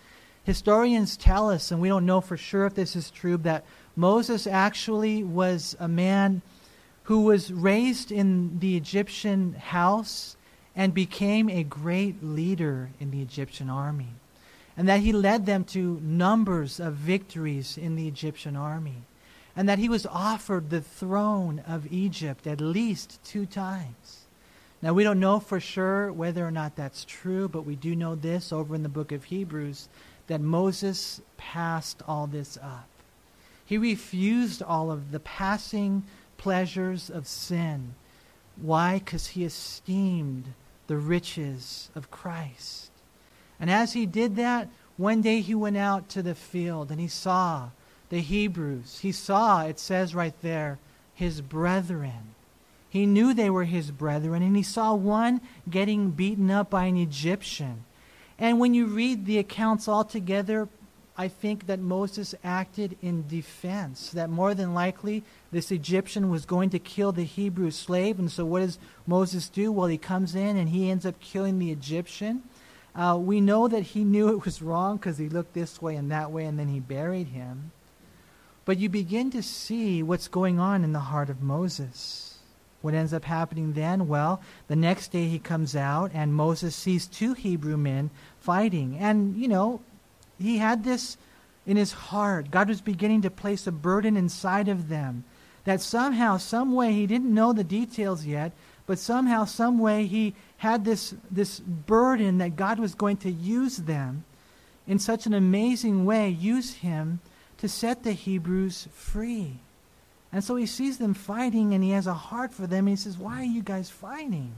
Historians 0.44 1.16
tell 1.16 1.50
us, 1.50 1.72
and 1.72 1.82
we 1.82 1.88
don't 1.90 2.06
know 2.06 2.22
for 2.22 2.38
sure 2.38 2.66
if 2.66 2.76
this 2.76 2.96
is 2.96 3.12
true, 3.12 3.38
that 3.38 3.66
Moses 4.00 4.48
actually 4.48 5.24
was 5.24 5.76
a 5.80 5.88
man 5.88 6.42
who 7.04 7.22
was 7.22 7.52
raised 7.52 8.12
in 8.12 8.60
the 8.60 8.78
Egyptian 8.78 9.54
house 9.54 10.38
and 10.76 10.94
became 10.94 11.50
a 11.50 11.64
great 11.64 12.24
leader 12.24 12.90
in 13.00 13.12
the 13.12 13.22
Egyptian 13.22 13.70
army 13.70 14.14
and 14.80 14.88
that 14.88 15.02
he 15.02 15.12
led 15.12 15.46
them 15.46 15.66
to 15.66 16.00
numbers 16.02 16.80
of 16.80 16.94
victories 16.94 17.78
in 17.78 17.98
the 17.98 18.08
Egyptian 18.08 18.56
army, 18.56 19.04
and 19.54 19.68
that 19.68 19.78
he 19.78 19.90
was 19.90 20.06
offered 20.06 20.70
the 20.70 20.80
throne 20.80 21.62
of 21.68 21.92
Egypt 21.92 22.48
at 22.48 22.62
least 22.62 23.22
two 23.26 23.46
times. 23.46 24.26
Now, 24.82 24.94
we 24.94 25.04
don't 25.04 25.20
know 25.20 25.42
for 25.42 25.60
sure 25.60 26.14
whether 26.14 26.48
or 26.48 26.52
not 26.52 26.78
that's 26.78 27.04
true, 27.04 27.50
but 27.50 27.66
we 27.66 27.76
do 27.76 27.94
know 27.94 28.16
this 28.16 28.54
over 28.54 28.74
in 28.74 28.84
the 28.84 28.88
book 28.88 29.12
of 29.12 29.26
Hebrews 29.26 29.90
that 30.28 30.40
Moses 30.40 31.20
passed 31.36 32.02
all 32.08 32.26
this 32.26 32.58
up. 32.64 32.89
He 33.70 33.78
refused 33.78 34.64
all 34.64 34.90
of 34.90 35.12
the 35.12 35.20
passing 35.20 36.04
pleasures 36.38 37.08
of 37.08 37.28
sin. 37.28 37.94
Why? 38.60 38.98
Because 38.98 39.28
he 39.28 39.46
esteemed 39.46 40.56
the 40.88 40.98
riches 40.98 41.92
of 41.94 42.10
Christ. 42.10 42.90
And 43.60 43.70
as 43.70 43.94
he 43.94 44.08
did 44.08 44.38
that, 44.38 44.70
one 44.98 45.22
day 45.22 45.42
he 45.42 45.54
went 45.54 45.78
out 45.78 46.10
to 46.10 46.24
the 46.24 46.34
field 46.34 46.90
and 46.90 47.00
he 47.00 47.08
saw 47.08 47.70
the 48.10 48.22
Hebrews. 48.22 49.02
He 49.04 49.12
saw, 49.12 49.62
it 49.62 49.78
says 49.78 50.16
right 50.16 50.34
there, 50.42 50.80
his 51.14 51.42
brethren. 51.42 52.34
He 52.90 53.06
knew 53.06 53.36
they 53.36 53.52
were 53.52 53.66
his 53.66 53.92
brethren, 53.92 54.42
and 54.42 54.56
he 54.56 54.64
saw 54.64 54.96
one 54.96 55.42
getting 55.70 56.10
beaten 56.10 56.50
up 56.50 56.72
by 56.72 56.86
an 56.86 56.98
Egyptian. 56.98 57.86
And 58.40 58.60
when 58.60 58.74
you 58.74 58.88
read 58.88 59.28
the 59.28 59.38
accounts 59.38 59.88
all 59.88 60.06
together, 60.06 60.68
I 61.20 61.28
think 61.28 61.68
that 61.68 61.82
Moses 61.82 62.34
acted 62.46 62.98
in 63.02 63.28
defense, 63.28 64.12
that 64.12 64.30
more 64.30 64.54
than 64.54 64.74
likely 64.74 65.26
this 65.52 65.70
Egyptian 65.70 66.30
was 66.30 66.46
going 66.46 66.70
to 66.70 66.80
kill 66.80 67.12
the 67.12 67.26
Hebrew 67.26 67.72
slave. 67.72 68.20
And 68.20 68.32
so, 68.32 68.46
what 68.46 68.62
does 68.62 68.80
Moses 69.06 69.50
do? 69.50 69.70
Well, 69.70 69.88
he 69.88 69.98
comes 69.98 70.34
in 70.34 70.56
and 70.56 70.70
he 70.70 70.90
ends 70.90 71.06
up 71.06 71.20
killing 71.20 71.60
the 71.60 71.72
Egyptian. 71.72 72.44
Uh, 72.96 73.18
we 73.20 73.42
know 73.42 73.68
that 73.68 73.82
he 73.82 74.06
knew 74.06 74.30
it 74.30 74.46
was 74.46 74.62
wrong 74.62 74.96
because 74.96 75.18
he 75.18 75.28
looked 75.28 75.54
this 75.54 75.82
way 75.82 75.98
and 75.98 76.10
that 76.10 76.32
way, 76.32 76.46
and 76.46 76.58
then 76.58 76.70
he 76.70 76.80
buried 76.80 77.28
him. 77.28 77.74
But 78.64 78.78
you 78.78 78.88
begin 78.88 79.30
to 79.32 79.44
see 79.44 80.02
what's 80.02 80.30
going 80.30 80.58
on 80.58 80.86
in 80.86 80.94
the 80.94 81.00
heart 81.00 81.30
of 81.30 81.42
Moses. 81.42 82.38
What 82.82 82.94
ends 82.94 83.14
up 83.14 83.26
happening 83.26 83.74
then? 83.74 84.08
Well, 84.08 84.42
the 84.70 84.78
next 84.78 85.12
day 85.12 85.28
he 85.28 85.38
comes 85.38 85.76
out 85.76 86.12
and 86.14 86.34
Moses 86.34 86.78
sees 86.78 87.08
two 87.08 87.34
Hebrew 87.34 87.76
men 87.76 88.10
fighting. 88.40 88.98
And, 88.98 89.36
you 89.36 89.50
know, 89.50 89.82
he 90.40 90.58
had 90.58 90.84
this 90.84 91.18
in 91.66 91.78
his 91.78 91.92
heart. 91.92 92.52
God 92.52 92.70
was 92.70 92.82
beginning 92.82 93.22
to 93.24 93.30
place 93.30 93.68
a 93.68 93.72
burden 93.72 94.18
inside 94.18 94.68
of 94.68 94.90
them 94.90 95.24
that 95.66 95.82
somehow, 95.82 96.38
some 96.38 96.74
way, 96.74 96.94
he 96.94 97.06
didn't 97.06 97.34
know 97.34 97.54
the 97.54 97.64
details 97.64 98.26
yet, 98.26 98.54
but 98.88 98.98
somehow, 98.98 99.46
some 99.46 99.78
way, 99.78 100.06
he 100.06 100.34
had 100.58 100.84
this, 100.84 101.14
this 101.30 101.60
burden 101.60 102.40
that 102.40 102.56
God 102.56 102.80
was 102.80 102.96
going 102.96 103.18
to 103.18 103.30
use 103.30 103.78
them 103.78 104.24
in 104.88 104.98
such 104.98 105.28
an 105.28 105.34
amazing 105.36 106.06
way, 106.06 106.30
use 106.30 106.74
him 106.76 107.20
to 107.60 107.70
set 107.70 108.04
the 108.04 108.14
Hebrews 108.14 108.88
free. 108.92 109.60
And 110.32 110.44
so 110.44 110.56
he 110.56 110.66
sees 110.66 110.98
them 110.98 111.14
fighting 111.14 111.74
and 111.74 111.84
he 111.84 111.92
has 111.92 112.08
a 112.08 112.14
heart 112.14 112.52
for 112.52 112.66
them. 112.66 112.88
And 112.88 112.90
he 112.90 112.96
says, 112.96 113.18
Why 113.18 113.42
are 113.42 113.44
you 113.44 113.62
guys 113.62 113.90
fighting? 113.90 114.52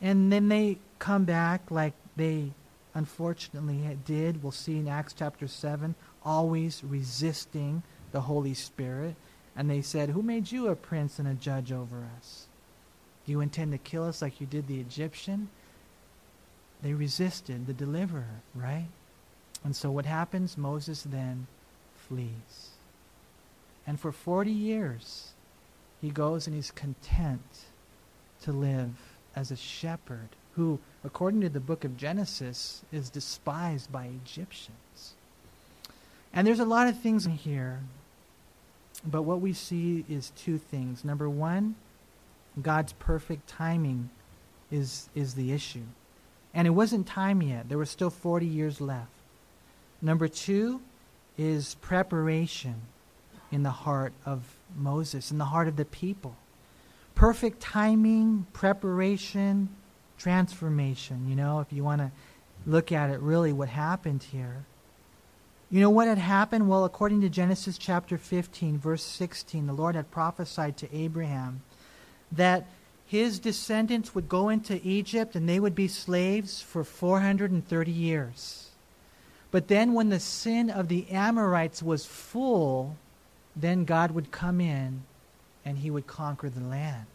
And 0.00 0.32
then 0.32 0.48
they 0.48 0.78
come 0.98 1.24
back 1.24 1.70
like 1.70 1.94
they 2.16 2.50
unfortunately 2.98 3.86
it 3.86 4.04
did. 4.04 4.42
We'll 4.42 4.52
see 4.52 4.76
in 4.76 4.88
Acts 4.88 5.14
chapter 5.16 5.48
7, 5.48 5.94
always 6.24 6.82
resisting 6.84 7.82
the 8.12 8.22
Holy 8.22 8.54
Spirit. 8.54 9.14
And 9.56 9.70
they 9.70 9.80
said, 9.80 10.10
Who 10.10 10.22
made 10.22 10.52
you 10.52 10.68
a 10.68 10.76
prince 10.76 11.18
and 11.18 11.26
a 11.26 11.34
judge 11.34 11.72
over 11.72 12.06
us? 12.18 12.46
Do 13.24 13.32
you 13.32 13.40
intend 13.40 13.72
to 13.72 13.78
kill 13.78 14.04
us 14.04 14.20
like 14.20 14.40
you 14.40 14.46
did 14.46 14.66
the 14.66 14.80
Egyptian? 14.80 15.48
They 16.82 16.92
resisted 16.92 17.66
the 17.66 17.72
deliverer, 17.72 18.42
right? 18.54 18.88
And 19.64 19.74
so 19.74 19.90
what 19.90 20.06
happens? 20.06 20.56
Moses 20.56 21.02
then 21.02 21.46
flees. 21.96 22.70
And 23.86 23.98
for 23.98 24.12
40 24.12 24.50
years, 24.50 25.32
he 26.00 26.10
goes 26.10 26.46
and 26.46 26.54
he's 26.54 26.70
content 26.70 27.64
to 28.42 28.52
live 28.52 28.94
as 29.34 29.50
a 29.50 29.56
shepherd 29.56 30.28
who, 30.54 30.78
according 31.08 31.40
to 31.40 31.48
the 31.48 31.58
book 31.58 31.84
of 31.84 31.96
Genesis, 31.96 32.82
is 32.92 33.08
despised 33.08 33.90
by 33.90 34.04
Egyptians. 34.04 35.14
And 36.34 36.46
there's 36.46 36.60
a 36.60 36.66
lot 36.66 36.86
of 36.86 37.00
things 37.00 37.24
in 37.24 37.32
here, 37.32 37.80
but 39.06 39.22
what 39.22 39.40
we 39.40 39.54
see 39.54 40.04
is 40.06 40.32
two 40.36 40.58
things. 40.58 41.06
Number 41.06 41.26
one, 41.30 41.76
God's 42.60 42.92
perfect 42.92 43.48
timing 43.48 44.10
is, 44.70 45.08
is 45.14 45.32
the 45.32 45.50
issue. 45.50 45.86
And 46.52 46.66
it 46.66 46.72
wasn't 46.72 47.06
time 47.06 47.40
yet, 47.40 47.70
there 47.70 47.78
were 47.78 47.86
still 47.86 48.10
40 48.10 48.44
years 48.44 48.78
left. 48.78 49.08
Number 50.02 50.28
two, 50.28 50.82
is 51.38 51.76
preparation 51.76 52.82
in 53.50 53.62
the 53.62 53.70
heart 53.70 54.12
of 54.26 54.58
Moses, 54.76 55.30
in 55.30 55.38
the 55.38 55.46
heart 55.46 55.68
of 55.68 55.76
the 55.76 55.86
people. 55.86 56.36
Perfect 57.14 57.60
timing, 57.60 58.46
preparation, 58.52 59.70
transformation. 60.18 61.28
You 61.28 61.36
know, 61.36 61.60
if 61.60 61.72
you 61.72 61.84
want 61.84 62.00
to 62.00 62.10
look 62.66 62.92
at 62.92 63.10
it 63.10 63.20
really, 63.20 63.52
what 63.52 63.68
happened 63.68 64.22
here. 64.24 64.64
You 65.70 65.80
know 65.80 65.90
what 65.90 66.08
had 66.08 66.18
happened? 66.18 66.68
Well, 66.68 66.84
according 66.84 67.20
to 67.22 67.28
Genesis 67.28 67.78
chapter 67.78 68.16
15, 68.16 68.78
verse 68.78 69.02
16, 69.02 69.66
the 69.66 69.72
Lord 69.72 69.94
had 69.94 70.10
prophesied 70.10 70.76
to 70.78 70.96
Abraham 70.96 71.62
that 72.32 72.66
his 73.06 73.38
descendants 73.38 74.14
would 74.14 74.28
go 74.28 74.48
into 74.48 74.80
Egypt 74.86 75.34
and 75.34 75.48
they 75.48 75.60
would 75.60 75.74
be 75.74 75.88
slaves 75.88 76.60
for 76.60 76.84
430 76.84 77.90
years. 77.90 78.70
But 79.50 79.68
then, 79.68 79.94
when 79.94 80.10
the 80.10 80.20
sin 80.20 80.68
of 80.68 80.88
the 80.88 81.08
Amorites 81.10 81.82
was 81.82 82.04
full, 82.04 82.96
then 83.56 83.84
God 83.84 84.10
would 84.10 84.30
come 84.30 84.60
in 84.60 85.02
and 85.64 85.78
he 85.78 85.90
would 85.90 86.06
conquer 86.06 86.50
the 86.50 86.64
land. 86.64 87.06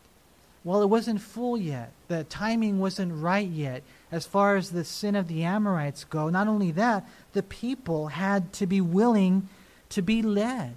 Well, 0.63 0.81
it 0.81 0.89
wasn't 0.89 1.21
full 1.21 1.57
yet. 1.57 1.91
The 2.07 2.23
timing 2.23 2.79
wasn't 2.79 3.21
right 3.21 3.47
yet 3.47 3.83
as 4.11 4.25
far 4.25 4.55
as 4.55 4.69
the 4.69 4.85
sin 4.85 5.15
of 5.15 5.27
the 5.27 5.43
Amorites 5.43 6.05
go. 6.05 6.29
Not 6.29 6.47
only 6.47 6.71
that, 6.71 7.07
the 7.33 7.43
people 7.43 8.07
had 8.07 8.53
to 8.53 8.65
be 8.65 8.79
willing 8.79 9.49
to 9.89 10.01
be 10.01 10.21
led. 10.21 10.75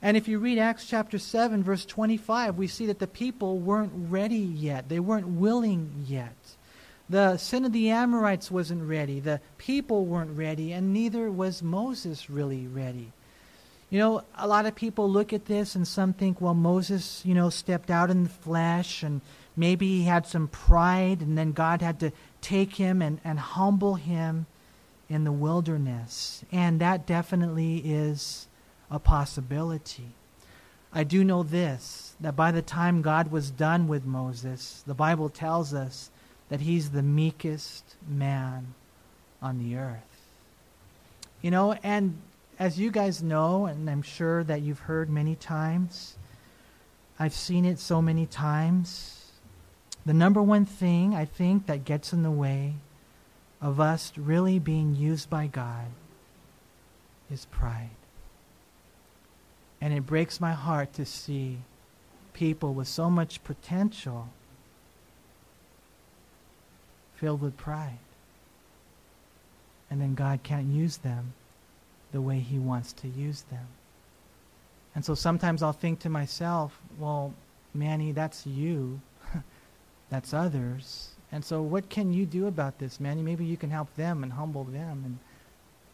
And 0.00 0.16
if 0.16 0.28
you 0.28 0.38
read 0.38 0.58
Acts 0.58 0.86
chapter 0.86 1.18
7, 1.18 1.62
verse 1.62 1.84
25, 1.84 2.56
we 2.56 2.66
see 2.66 2.86
that 2.86 2.98
the 2.98 3.06
people 3.06 3.58
weren't 3.58 3.92
ready 3.94 4.36
yet. 4.36 4.88
They 4.88 5.00
weren't 5.00 5.28
willing 5.28 6.04
yet. 6.06 6.34
The 7.08 7.36
sin 7.36 7.64
of 7.64 7.72
the 7.72 7.90
Amorites 7.90 8.50
wasn't 8.50 8.88
ready. 8.88 9.20
The 9.20 9.40
people 9.58 10.06
weren't 10.06 10.36
ready, 10.36 10.72
and 10.72 10.92
neither 10.92 11.30
was 11.30 11.62
Moses 11.62 12.30
really 12.30 12.66
ready. 12.66 13.12
You 13.92 13.98
know, 13.98 14.24
a 14.38 14.48
lot 14.48 14.64
of 14.64 14.74
people 14.74 15.10
look 15.10 15.34
at 15.34 15.44
this 15.44 15.74
and 15.74 15.86
some 15.86 16.14
think, 16.14 16.40
well, 16.40 16.54
Moses, 16.54 17.20
you 17.26 17.34
know, 17.34 17.50
stepped 17.50 17.90
out 17.90 18.08
in 18.08 18.22
the 18.22 18.30
flesh 18.30 19.02
and 19.02 19.20
maybe 19.54 19.86
he 19.86 20.04
had 20.04 20.26
some 20.26 20.48
pride 20.48 21.20
and 21.20 21.36
then 21.36 21.52
God 21.52 21.82
had 21.82 22.00
to 22.00 22.10
take 22.40 22.76
him 22.76 23.02
and, 23.02 23.20
and 23.22 23.38
humble 23.38 23.96
him 23.96 24.46
in 25.10 25.24
the 25.24 25.30
wilderness. 25.30 26.42
And 26.50 26.80
that 26.80 27.06
definitely 27.06 27.82
is 27.84 28.48
a 28.90 28.98
possibility. 28.98 30.14
I 30.90 31.04
do 31.04 31.22
know 31.22 31.42
this 31.42 32.16
that 32.18 32.34
by 32.34 32.50
the 32.50 32.62
time 32.62 33.02
God 33.02 33.30
was 33.30 33.50
done 33.50 33.88
with 33.88 34.06
Moses, 34.06 34.82
the 34.86 34.94
Bible 34.94 35.28
tells 35.28 35.74
us 35.74 36.10
that 36.48 36.62
he's 36.62 36.92
the 36.92 37.02
meekest 37.02 37.96
man 38.08 38.72
on 39.42 39.58
the 39.58 39.76
earth. 39.76 40.00
You 41.42 41.50
know, 41.50 41.74
and 41.82 42.16
as 42.62 42.78
you 42.78 42.92
guys 42.92 43.24
know, 43.24 43.66
and 43.66 43.90
I'm 43.90 44.02
sure 44.02 44.44
that 44.44 44.62
you've 44.62 44.78
heard 44.78 45.10
many 45.10 45.34
times, 45.34 46.16
I've 47.18 47.34
seen 47.34 47.64
it 47.64 47.80
so 47.80 48.00
many 48.00 48.24
times. 48.24 49.32
The 50.06 50.14
number 50.14 50.40
one 50.40 50.64
thing 50.64 51.12
I 51.12 51.24
think 51.24 51.66
that 51.66 51.84
gets 51.84 52.12
in 52.12 52.22
the 52.22 52.30
way 52.30 52.74
of 53.60 53.80
us 53.80 54.12
really 54.16 54.60
being 54.60 54.94
used 54.94 55.28
by 55.28 55.48
God 55.48 55.86
is 57.32 57.46
pride. 57.46 57.96
And 59.80 59.92
it 59.92 60.06
breaks 60.06 60.40
my 60.40 60.52
heart 60.52 60.92
to 60.92 61.04
see 61.04 61.58
people 62.32 62.74
with 62.74 62.86
so 62.86 63.10
much 63.10 63.42
potential 63.42 64.28
filled 67.16 67.40
with 67.40 67.56
pride. 67.56 67.98
And 69.90 70.00
then 70.00 70.14
God 70.14 70.44
can't 70.44 70.68
use 70.68 70.98
them 70.98 71.34
the 72.12 72.20
way 72.20 72.38
He 72.38 72.58
wants 72.58 72.92
to 72.94 73.08
use 73.08 73.42
them. 73.42 73.66
And 74.94 75.04
so 75.04 75.14
sometimes 75.14 75.62
I'll 75.62 75.72
think 75.72 76.00
to 76.00 76.10
myself, 76.10 76.78
well, 76.98 77.32
Manny, 77.74 78.12
that's 78.12 78.46
you. 78.46 79.00
that's 80.10 80.34
others. 80.34 81.10
And 81.30 81.42
so 81.42 81.62
what 81.62 81.88
can 81.88 82.12
you 82.12 82.26
do 82.26 82.46
about 82.46 82.78
this, 82.78 83.00
Manny? 83.00 83.22
Maybe 83.22 83.44
you 83.44 83.56
can 83.56 83.70
help 83.70 83.94
them 83.96 84.22
and 84.22 84.32
humble 84.32 84.64
them. 84.64 85.02
And, 85.04 85.18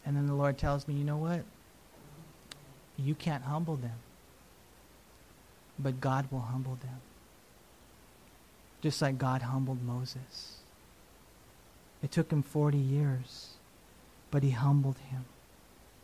and 0.05 0.17
then 0.17 0.27
the 0.27 0.33
Lord 0.33 0.57
tells 0.57 0.87
me, 0.87 0.95
you 0.95 1.05
know 1.05 1.17
what? 1.17 1.43
You 2.97 3.15
can't 3.15 3.43
humble 3.43 3.77
them. 3.77 3.97
But 5.77 6.01
God 6.01 6.27
will 6.29 6.41
humble 6.41 6.77
them. 6.81 6.99
Just 8.81 9.01
like 9.01 9.17
God 9.17 9.41
humbled 9.41 9.81
Moses. 9.81 10.57
It 12.03 12.11
took 12.11 12.31
him 12.31 12.43
40 12.43 12.77
years, 12.77 13.49
but 14.31 14.43
he 14.43 14.51
humbled 14.51 14.97
him 15.09 15.25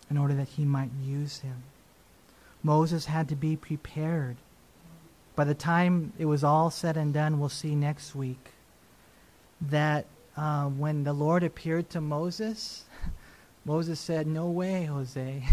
in 0.09 0.17
order 0.17 0.33
that 0.33 0.49
he 0.49 0.65
might 0.65 0.91
use 1.03 1.39
him. 1.39 1.63
Moses 2.63 3.05
had 3.05 3.29
to 3.29 3.35
be 3.35 3.55
prepared 3.55 4.37
by 5.35 5.43
the 5.43 5.53
time 5.53 6.13
it 6.17 6.25
was 6.25 6.43
all 6.43 6.69
said 6.69 6.95
and 6.97 7.13
done, 7.13 7.39
we'll 7.39 7.49
see 7.49 7.75
next 7.75 8.15
week 8.15 8.51
that 9.61 10.05
uh, 10.37 10.65
when 10.65 11.03
the 11.03 11.13
Lord 11.13 11.43
appeared 11.43 11.89
to 11.91 12.01
Moses, 12.01 12.85
Moses 13.65 13.99
said, 13.99 14.27
No 14.27 14.47
way, 14.47 14.85
Jose. 14.85 15.43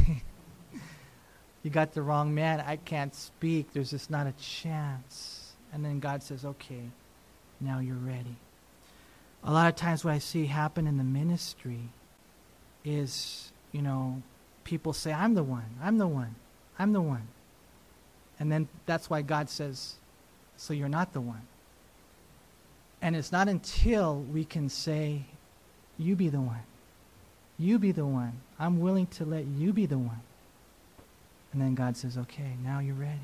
you 1.63 1.71
got 1.71 1.93
the 1.93 2.03
wrong 2.03 2.35
man. 2.35 2.61
I 2.61 2.77
can't 2.77 3.15
speak. 3.15 3.73
There's 3.73 3.91
just 3.91 4.11
not 4.11 4.27
a 4.27 4.33
chance. 4.33 5.53
And 5.73 5.85
then 5.85 5.99
God 5.99 6.23
says, 6.23 6.45
Okay, 6.45 6.83
now 7.61 7.81
you're 7.81 7.97
ready. 7.97 8.37
A 9.45 9.53
lot 9.53 9.69
of 9.69 9.75
times, 9.75 10.05
what 10.05 10.15
I 10.15 10.19
see 10.19 10.47
happen 10.47 10.87
in 10.87 10.99
the 10.99 11.05
ministry 11.05 11.89
is, 12.85 13.51
you 13.73 13.83
know, 13.83 14.23
people 14.65 14.93
say, 14.93 15.13
I'm 15.13 15.35
the 15.35 15.43
one, 15.43 15.77
I'm 15.83 15.99
the 15.99 16.07
one, 16.07 16.35
I'm 16.79 16.93
the 16.93 17.01
one. 17.01 17.29
And 18.39 18.51
then 18.51 18.69
that's 18.87 19.09
why 19.09 19.23
God 19.23 19.49
says, 19.49 19.95
So 20.57 20.75
you're 20.75 20.89
not 20.89 21.13
the 21.13 21.21
one. 21.21 21.43
And 23.01 23.17
it's 23.17 23.33
not 23.33 23.49
until 23.49 24.21
we 24.21 24.45
can 24.45 24.69
say, 24.69 25.27
You 25.99 26.17
be 26.17 26.29
the 26.29 26.41
one. 26.41 26.63
You 27.59 27.79
be 27.79 27.93
the 27.93 28.07
one. 28.07 28.41
I'm 28.59 28.81
willing 28.81 29.07
to 29.09 29.25
let 29.25 29.45
you 29.45 29.73
be 29.73 29.87
the 29.87 29.99
one. 29.99 30.23
And 31.53 31.61
then 31.61 31.75
God 31.75 31.97
says, 31.97 32.17
Okay, 32.19 32.55
now 32.65 32.79
you're 32.81 32.95
ready. 32.95 33.19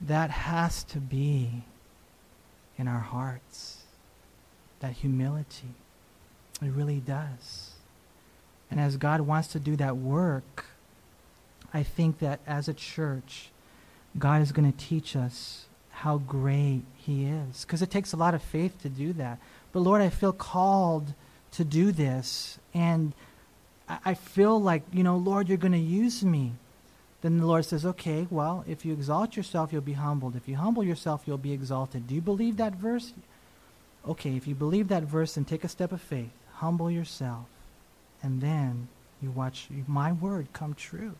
That 0.00 0.30
has 0.30 0.84
to 0.84 0.98
be 0.98 1.64
in 2.78 2.86
our 2.86 3.00
hearts. 3.00 3.82
That 4.80 4.92
humility. 4.92 5.74
It 6.62 6.70
really 6.70 7.00
does. 7.00 7.75
And 8.70 8.80
as 8.80 8.96
God 8.96 9.20
wants 9.22 9.48
to 9.48 9.60
do 9.60 9.76
that 9.76 9.96
work, 9.96 10.66
I 11.72 11.82
think 11.82 12.18
that 12.18 12.40
as 12.46 12.68
a 12.68 12.74
church, 12.74 13.50
God 14.18 14.42
is 14.42 14.52
going 14.52 14.70
to 14.70 14.78
teach 14.78 15.14
us 15.14 15.66
how 15.90 16.18
great 16.18 16.82
He 16.96 17.26
is. 17.26 17.64
Because 17.64 17.82
it 17.82 17.90
takes 17.90 18.12
a 18.12 18.16
lot 18.16 18.34
of 18.34 18.42
faith 18.42 18.80
to 18.82 18.88
do 18.88 19.12
that. 19.14 19.38
But 19.72 19.80
Lord, 19.80 20.02
I 20.02 20.08
feel 20.08 20.32
called 20.32 21.14
to 21.52 21.64
do 21.64 21.92
this. 21.92 22.58
And 22.74 23.12
I 23.88 24.14
feel 24.14 24.60
like, 24.60 24.82
you 24.92 25.04
know, 25.04 25.16
Lord, 25.16 25.48
you're 25.48 25.58
going 25.58 25.72
to 25.72 25.78
use 25.78 26.24
me. 26.24 26.52
Then 27.22 27.38
the 27.38 27.46
Lord 27.46 27.64
says, 27.64 27.86
okay, 27.86 28.26
well, 28.30 28.64
if 28.68 28.84
you 28.84 28.92
exalt 28.92 29.36
yourself, 29.36 29.72
you'll 29.72 29.80
be 29.80 29.94
humbled. 29.94 30.36
If 30.36 30.48
you 30.48 30.56
humble 30.56 30.84
yourself, 30.84 31.22
you'll 31.26 31.38
be 31.38 31.52
exalted. 31.52 32.06
Do 32.06 32.14
you 32.14 32.20
believe 32.20 32.56
that 32.56 32.74
verse? 32.74 33.12
Okay, 34.06 34.36
if 34.36 34.46
you 34.46 34.54
believe 34.54 34.88
that 34.88 35.04
verse, 35.04 35.34
then 35.34 35.44
take 35.44 35.64
a 35.64 35.68
step 35.68 35.92
of 35.92 36.00
faith. 36.00 36.30
Humble 36.54 36.90
yourself. 36.90 37.46
And 38.26 38.40
then 38.40 38.88
you 39.22 39.30
watch 39.30 39.68
my 39.86 40.10
word 40.10 40.48
come 40.52 40.74
true. 40.74 41.14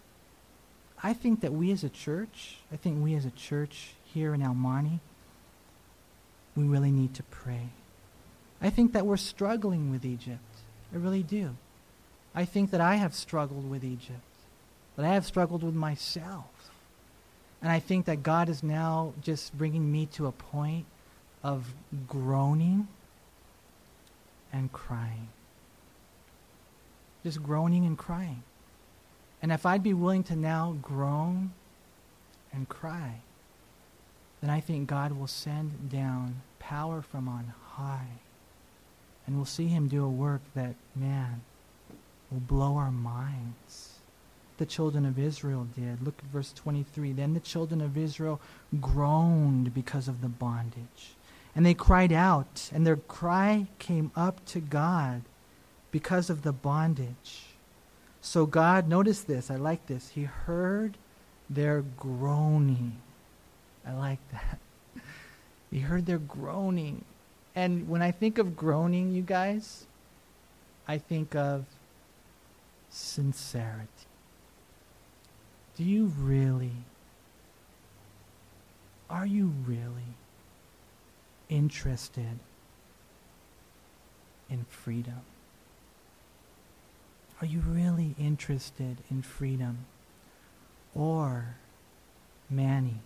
I 1.05 1.13
think 1.13 1.41
that 1.43 1.53
we 1.53 1.71
as 1.71 1.85
a 1.85 1.89
church, 1.89 2.57
I 2.73 2.77
think 2.77 3.01
we 3.01 3.15
as 3.15 3.25
a 3.25 3.31
church 3.31 3.91
here 4.13 4.35
in 4.35 4.41
Monte, 4.41 4.99
we 6.57 6.65
really 6.65 6.91
need 6.91 7.15
to 7.15 7.23
pray. 7.23 7.69
I 8.61 8.71
think 8.71 8.93
that 8.93 9.07
we're 9.07 9.19
struggling 9.19 9.93
with 9.93 10.05
Egypt. 10.05 10.41
I 10.93 10.97
really 10.97 11.23
do. 11.23 11.55
I 12.35 12.45
think 12.45 12.73
that 12.73 12.81
I 12.81 12.97
have 12.97 13.15
struggled 13.15 13.71
with 13.71 13.85
Egypt, 13.85 14.19
that 14.97 15.05
I 15.05 15.15
have 15.15 15.25
struggled 15.25 15.63
with 15.63 15.75
myself. 15.75 16.73
And 17.63 17.71
I 17.71 17.79
think 17.79 18.07
that 18.07 18.25
God 18.25 18.49
is 18.49 18.65
now 18.65 19.13
just 19.23 19.57
bringing 19.57 19.93
me 19.93 20.07
to 20.15 20.27
a 20.27 20.33
point 20.33 20.87
of 21.45 21.73
groaning 22.09 22.89
and 24.53 24.73
crying. 24.73 25.29
Just 27.27 27.43
groaning 27.43 27.85
and 27.85 27.99
crying. 27.99 28.45
And 29.43 29.51
if 29.51 29.67
I'd 29.67 29.83
be 29.83 29.93
willing 29.93 30.23
to 30.23 30.37
now 30.37 30.77
groan 30.81 31.51
and 32.53 32.69
cry, 32.69 33.15
then 34.41 34.49
I 34.49 34.61
think 34.61 34.89
God 34.89 35.11
will 35.11 35.27
send 35.27 35.91
down 35.91 36.43
power 36.61 37.03
from 37.03 37.27
on 37.27 37.53
high. 37.71 38.21
And 39.27 39.35
we'll 39.35 39.45
see 39.45 39.67
him 39.67 39.89
do 39.89 40.05
a 40.05 40.09
work 40.09 40.41
that, 40.55 40.77
man, 40.95 41.41
will 42.31 42.39
blow 42.39 42.77
our 42.77 42.93
minds. 42.93 43.99
The 44.59 44.65
children 44.65 45.05
of 45.05 45.19
Israel 45.19 45.67
did. 45.77 46.03
Look 46.03 46.21
at 46.21 46.27
verse 46.27 46.53
23. 46.53 47.11
Then 47.11 47.35
the 47.35 47.41
children 47.41 47.81
of 47.81 47.99
Israel 47.99 48.41
groaned 48.81 49.75
because 49.75 50.07
of 50.07 50.21
the 50.21 50.29
bondage. 50.29 51.17
And 51.57 51.67
they 51.67 51.75
cried 51.75 52.13
out, 52.13 52.71
and 52.73 52.87
their 52.87 52.95
cry 52.95 53.67
came 53.81 54.13
up 54.15 54.47
to 54.47 54.61
God 54.61 55.23
because 55.97 56.29
of 56.29 56.43
the 56.43 56.53
bondage. 56.53 57.45
So 58.21 58.45
God, 58.45 58.87
notice 58.87 59.23
this, 59.23 59.51
I 59.51 59.57
like 59.57 59.87
this. 59.87 60.11
He 60.11 60.25
heard 60.25 60.99
their 61.49 61.81
groaning. 61.81 62.99
I 63.87 63.95
like 63.95 64.19
that. 64.31 64.59
He 65.71 65.81
heard 65.81 66.05
their 66.05 66.19
groaning. 66.19 67.07
And 67.55 67.89
when 67.89 68.03
I 68.03 68.11
think 68.11 68.37
of 68.37 68.57
groaning, 68.57 69.15
you 69.15 69.23
guys, 69.23 69.87
I 70.87 70.99
think 70.99 71.35
of 71.35 71.65
sincerity. 72.91 73.89
Do 75.79 75.85
you 75.85 76.13
really, 76.19 76.85
are 79.09 79.27
you 79.27 79.51
really 79.67 80.13
interested 81.49 82.39
in 84.51 84.67
freedom? 84.69 85.23
Are 87.41 87.47
you 87.47 87.61
really 87.61 88.15
interested 88.19 88.97
in 89.11 89.23
freedom? 89.23 89.85
Or, 90.95 91.57
Manny, 92.49 93.01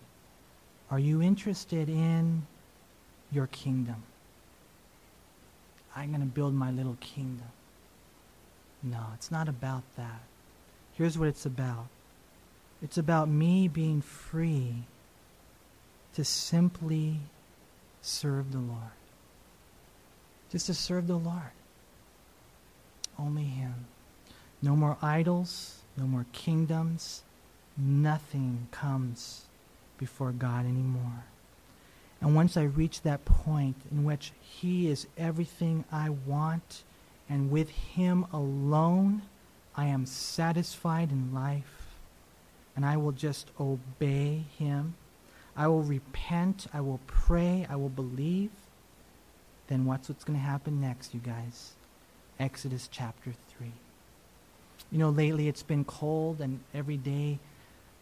are 0.89 0.99
you 0.99 1.21
interested 1.21 1.89
in 1.89 2.47
your 3.31 3.47
kingdom? 3.47 4.03
I'm 5.95 6.09
going 6.09 6.21
to 6.21 6.27
build 6.27 6.53
my 6.53 6.71
little 6.71 6.97
kingdom. 7.01 7.47
No, 8.81 8.99
it's 9.13 9.31
not 9.31 9.49
about 9.49 9.83
that. 9.97 10.21
Here's 10.93 11.17
what 11.17 11.27
it's 11.27 11.45
about 11.45 11.87
it's 12.81 12.97
about 12.97 13.29
me 13.29 13.67
being 13.67 14.01
free 14.01 14.73
to 16.15 16.25
simply 16.25 17.19
serve 18.01 18.51
the 18.51 18.57
Lord. 18.57 18.97
Just 20.51 20.65
to 20.65 20.73
serve 20.73 21.07
the 21.07 21.15
Lord. 21.15 21.51
Only 23.19 23.43
Him. 23.43 23.85
No 24.61 24.75
more 24.75 24.97
idols, 25.01 25.81
no 25.97 26.05
more 26.05 26.25
kingdoms. 26.33 27.23
Nothing 27.77 28.67
comes 28.71 29.45
before 29.97 30.31
God 30.31 30.65
anymore. 30.65 31.25
And 32.19 32.35
once 32.35 32.55
I 32.55 32.63
reach 32.63 33.01
that 33.01 33.25
point 33.25 33.75
in 33.91 34.03
which 34.03 34.31
He 34.41 34.87
is 34.87 35.07
everything 35.17 35.83
I 35.91 36.09
want, 36.09 36.83
and 37.27 37.49
with 37.49 37.69
Him 37.69 38.27
alone, 38.31 39.23
I 39.75 39.85
am 39.85 40.05
satisfied 40.05 41.11
in 41.11 41.33
life, 41.33 41.87
and 42.75 42.85
I 42.85 42.97
will 42.97 43.13
just 43.13 43.49
obey 43.59 44.43
Him. 44.59 44.93
I 45.57 45.67
will 45.67 45.81
repent. 45.81 46.67
I 46.73 46.81
will 46.81 46.99
pray. 47.07 47.65
I 47.69 47.75
will 47.75 47.89
believe. 47.89 48.51
Then 49.67 49.85
what's 49.85 50.07
what's 50.07 50.23
going 50.23 50.37
to 50.37 50.45
happen 50.45 50.79
next, 50.79 51.13
you 51.13 51.19
guys? 51.19 51.71
Exodus 52.39 52.87
chapter 52.91 53.33
3. 53.57 53.71
You 54.91 54.97
know, 54.97 55.09
lately 55.09 55.47
it's 55.47 55.63
been 55.63 55.85
cold 55.85 56.41
and 56.41 56.59
every 56.73 56.97
day 56.97 57.39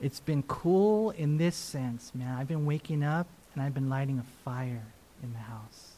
it's 0.01 0.19
been 0.19 0.43
cool 0.43 1.11
in 1.11 1.37
this 1.37 1.55
sense, 1.55 2.11
man. 2.15 2.37
I've 2.37 2.47
been 2.47 2.65
waking 2.65 3.03
up 3.03 3.27
and 3.53 3.61
I've 3.61 3.73
been 3.73 3.89
lighting 3.89 4.19
a 4.19 4.43
fire 4.43 4.85
in 5.21 5.33
the 5.33 5.39
house. 5.39 5.91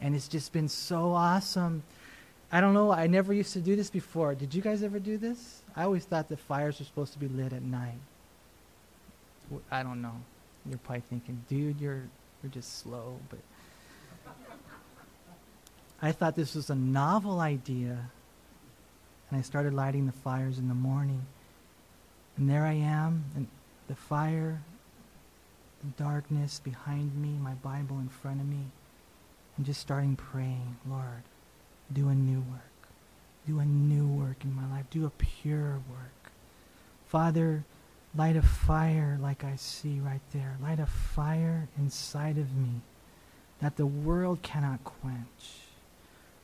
And 0.00 0.14
it's 0.14 0.28
just 0.28 0.52
been 0.52 0.68
so 0.68 1.12
awesome. 1.12 1.82
I 2.50 2.60
don't 2.60 2.74
know, 2.74 2.92
I 2.92 3.06
never 3.06 3.32
used 3.32 3.54
to 3.54 3.60
do 3.60 3.74
this 3.74 3.88
before. 3.88 4.34
Did 4.34 4.54
you 4.54 4.60
guys 4.60 4.82
ever 4.82 4.98
do 4.98 5.16
this? 5.16 5.62
I 5.74 5.84
always 5.84 6.04
thought 6.04 6.28
that 6.28 6.38
fires 6.38 6.78
were 6.78 6.84
supposed 6.84 7.14
to 7.14 7.18
be 7.18 7.28
lit 7.28 7.52
at 7.52 7.62
night. 7.62 7.98
I 9.70 9.82
don't 9.82 10.02
know. 10.02 10.14
You're 10.68 10.78
probably 10.78 11.02
thinking, 11.08 11.42
dude, 11.48 11.80
you're 11.80 12.02
you're 12.42 12.50
just 12.50 12.78
slow, 12.80 13.18
but 13.30 13.38
I 16.02 16.12
thought 16.12 16.36
this 16.36 16.54
was 16.54 16.70
a 16.70 16.74
novel 16.74 17.40
idea 17.40 18.10
and 19.32 19.38
I 19.38 19.42
started 19.42 19.72
lighting 19.72 20.04
the 20.04 20.12
fires 20.12 20.58
in 20.58 20.68
the 20.68 20.74
morning. 20.74 21.24
And 22.36 22.50
there 22.50 22.66
I 22.66 22.74
am, 22.74 23.24
and 23.34 23.46
the 23.88 23.94
fire, 23.94 24.60
the 25.82 26.02
darkness 26.02 26.60
behind 26.62 27.16
me, 27.16 27.38
my 27.40 27.54
Bible 27.54 27.98
in 27.98 28.10
front 28.10 28.42
of 28.42 28.46
me, 28.46 28.66
and 29.56 29.64
just 29.64 29.80
starting 29.80 30.16
praying, 30.16 30.76
Lord, 30.86 31.22
do 31.90 32.10
a 32.10 32.14
new 32.14 32.40
work. 32.40 32.90
Do 33.46 33.58
a 33.58 33.64
new 33.64 34.06
work 34.06 34.44
in 34.44 34.54
my 34.54 34.68
life. 34.70 34.84
Do 34.90 35.06
a 35.06 35.10
pure 35.10 35.80
work. 35.90 36.32
Father, 37.08 37.64
light 38.14 38.36
a 38.36 38.42
fire 38.42 39.18
like 39.18 39.44
I 39.44 39.56
see 39.56 39.98
right 39.98 40.20
there. 40.32 40.58
Light 40.62 40.78
a 40.78 40.84
fire 40.86 41.68
inside 41.78 42.36
of 42.36 42.54
me 42.54 42.82
that 43.60 43.76
the 43.76 43.86
world 43.86 44.42
cannot 44.42 44.84
quench. 44.84 45.62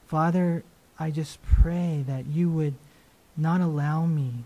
Father, 0.07 0.65
I 0.99 1.11
just 1.11 1.43
pray 1.43 2.05
that 2.07 2.27
you 2.27 2.51
would 2.51 2.75
not 3.37 3.61
allow 3.61 4.05
me 4.07 4.45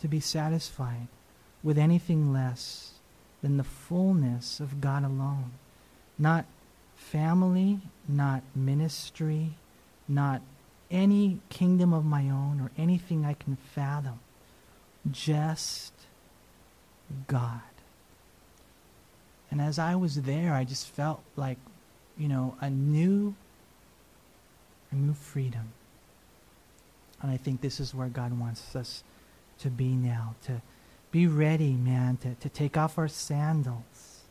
to 0.00 0.08
be 0.08 0.20
satisfied 0.20 1.08
with 1.62 1.78
anything 1.78 2.32
less 2.32 2.92
than 3.42 3.56
the 3.56 3.64
fullness 3.64 4.60
of 4.60 4.80
God 4.80 5.04
alone. 5.04 5.52
Not 6.18 6.44
family, 6.94 7.80
not 8.08 8.42
ministry, 8.54 9.54
not 10.06 10.42
any 10.90 11.40
kingdom 11.48 11.92
of 11.92 12.04
my 12.04 12.28
own 12.28 12.60
or 12.60 12.70
anything 12.76 13.24
I 13.24 13.34
can 13.34 13.56
fathom. 13.56 14.20
Just 15.10 15.92
God. 17.26 17.60
And 19.50 19.60
as 19.60 19.78
I 19.78 19.94
was 19.94 20.22
there, 20.22 20.52
I 20.52 20.64
just 20.64 20.88
felt 20.88 21.22
like, 21.36 21.58
you 22.18 22.28
know, 22.28 22.56
a 22.60 22.70
new, 22.70 23.34
new 24.94 25.14
freedom. 25.14 25.72
And 27.22 27.30
I 27.30 27.36
think 27.36 27.60
this 27.60 27.80
is 27.80 27.94
where 27.94 28.08
God 28.08 28.38
wants 28.38 28.76
us 28.76 29.02
to 29.60 29.70
be 29.70 29.94
now, 29.94 30.34
to 30.44 30.60
be 31.10 31.26
ready, 31.26 31.72
man, 31.72 32.16
to, 32.18 32.34
to 32.34 32.48
take 32.48 32.76
off 32.76 32.98
our 32.98 33.08
sandals, 33.08 34.22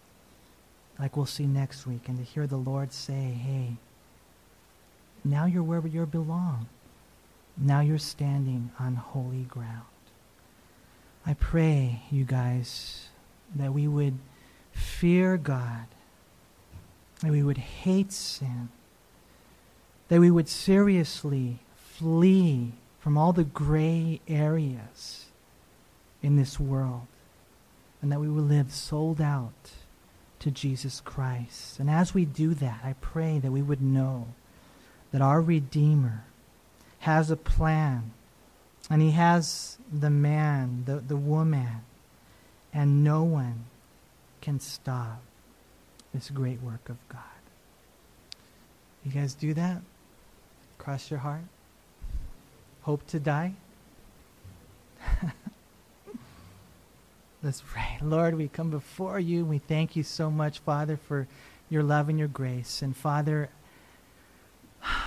like 1.00 1.16
we'll 1.16 1.26
see 1.26 1.48
next 1.48 1.88
week, 1.88 2.08
and 2.08 2.18
to 2.18 2.24
hear 2.24 2.46
the 2.46 2.58
Lord 2.58 2.92
say, 2.92 3.14
hey, 3.14 3.78
now 5.24 5.46
you're 5.46 5.64
where 5.64 5.86
you 5.88 6.06
belong. 6.06 6.68
Now 7.58 7.80
you're 7.80 7.98
standing 7.98 8.72
on 8.80 8.96
holy 8.96 9.44
ground. 9.44 9.84
I 11.26 11.36
pray, 11.36 12.02
you 12.12 12.26
guys, 12.26 13.08
that 13.56 13.74
we 13.74 13.88
would 13.88 14.18
fear 14.74 15.38
God, 15.38 15.86
that 17.22 17.32
we 17.32 17.44
would 17.44 17.60
hate 17.60 18.12
sin, 18.12 18.70
that 20.10 20.20
we 20.20 20.32
would 20.32 20.50
seriously 20.50 21.60
flee 21.76 22.74
from 23.00 23.18
all 23.18 23.34
the 23.34 23.44
gray 23.44 24.22
areas 24.28 25.26
in 26.22 26.38
this 26.38 26.60
world, 26.60 27.08
and 28.02 28.12
that 28.12 28.20
we 28.20 28.30
will 28.30 28.44
live 28.44 28.72
sold 28.72 29.20
out 29.20 29.72
to 30.40 30.52
Jesus 30.52 31.02
Christ. 31.02 31.80
And 31.80 31.90
as 31.90 32.14
we 32.14 32.26
do 32.26 32.54
that, 32.56 32.80
I 32.84 32.94
pray 33.02 33.40
that 33.40 33.52
we 33.52 33.62
would 33.62 33.82
know 33.82 34.28
that 35.12 35.22
our 35.22 35.42
Redeemer 35.42 36.26
has 37.00 37.30
a 37.30 37.36
plan, 37.38 38.12
and 38.90 39.02
He 39.02 39.12
has 39.12 39.78
the 39.92 40.10
man, 40.10 40.84
the, 40.86 40.96
the 40.96 41.18
woman, 41.18 41.82
and 42.74 43.04
no 43.04 43.24
one 43.24 43.66
can 44.42 44.60
stop 44.60 45.22
this 46.14 46.30
great 46.30 46.62
work 46.62 46.90
of 46.90 46.98
God. 47.10 47.20
You 49.04 49.12
guys 49.12 49.34
do 49.34 49.54
that? 49.54 49.82
Cross 50.84 51.10
your 51.10 51.20
heart? 51.22 51.44
Hope 52.82 53.08
to 53.08 53.18
die? 53.18 53.54
Let's 57.42 57.64
pray. 57.66 58.00
Lord, 58.02 58.36
we 58.36 58.50
come 58.50 58.70
before 58.70 59.18
you. 59.18 59.46
We 59.46 59.60
thank 59.60 59.96
you 59.96 60.04
so 60.04 60.30
much, 60.30 60.60
Father, 60.60 60.98
for 60.98 61.26
your 61.70 61.84
love 61.84 62.10
and 62.10 62.20
your 62.20 62.28
grace. 62.28 62.82
And 62.82 62.98
Father, 62.98 63.50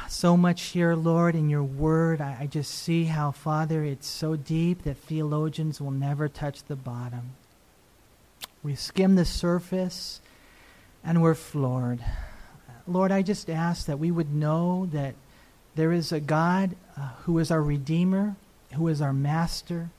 so 0.09 0.35
much 0.35 0.63
here, 0.63 0.95
Lord, 0.95 1.35
in 1.35 1.51
your 1.51 1.63
word. 1.63 2.23
I, 2.23 2.39
I, 2.41 2.47
just 2.47 2.71
see 2.71 3.05
how, 3.05 3.31
Father, 3.31 3.85
it's 3.85 4.07
so 4.07 4.35
deep 4.35 4.85
that 4.85 4.97
theologians 4.97 5.79
will 5.79 5.91
never 5.91 6.27
touch 6.27 6.63
the 6.65 6.77
bottom. 6.77 7.35
We 8.63 8.77
skim 8.77 9.17
the 9.17 9.27
surface 9.27 10.23
and 11.05 11.21
we're 11.21 11.35
floored. 11.35 12.03
Lord, 12.89 13.13
I 13.13 13.21
just 13.21 13.51
ask 13.51 13.85
that 13.87 13.99
we 13.99 14.11
would 14.11 14.33
know 14.33 14.89
that 14.93 15.15
there 15.77 15.93
is 15.93 16.11
a 16.11 16.21
God 16.21 16.75
uh, 16.99 17.11
who 17.25 17.39
is 17.39 17.51
our 17.51 17.63
Redeemer, 17.63 18.35
who 18.75 18.89
is 18.89 19.03
our 19.03 19.13
Master, 19.13 19.91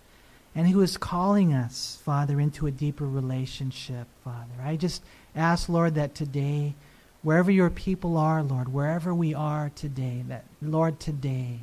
and 0.56 0.68
who 0.68 0.82
is 0.82 0.98
calling 0.98 1.54
us, 1.54 2.02
Father, 2.04 2.42
into 2.42 2.66
a 2.66 2.72
deeper 2.72 3.08
relationship, 3.08 4.08
Father. 4.24 4.54
I 4.64 4.76
just 4.76 5.04
ask, 5.36 5.70
Lord, 5.70 5.94
that 5.94 6.16
today, 6.16 6.74
wherever 7.22 7.52
your 7.52 7.70
people 7.70 8.18
are, 8.18 8.42
Lord, 8.42 8.74
wherever 8.74 9.14
we 9.14 9.36
are 9.36 9.72
today, 9.76 10.24
that, 10.28 10.46
Lord, 10.64 11.00
today, 11.00 11.60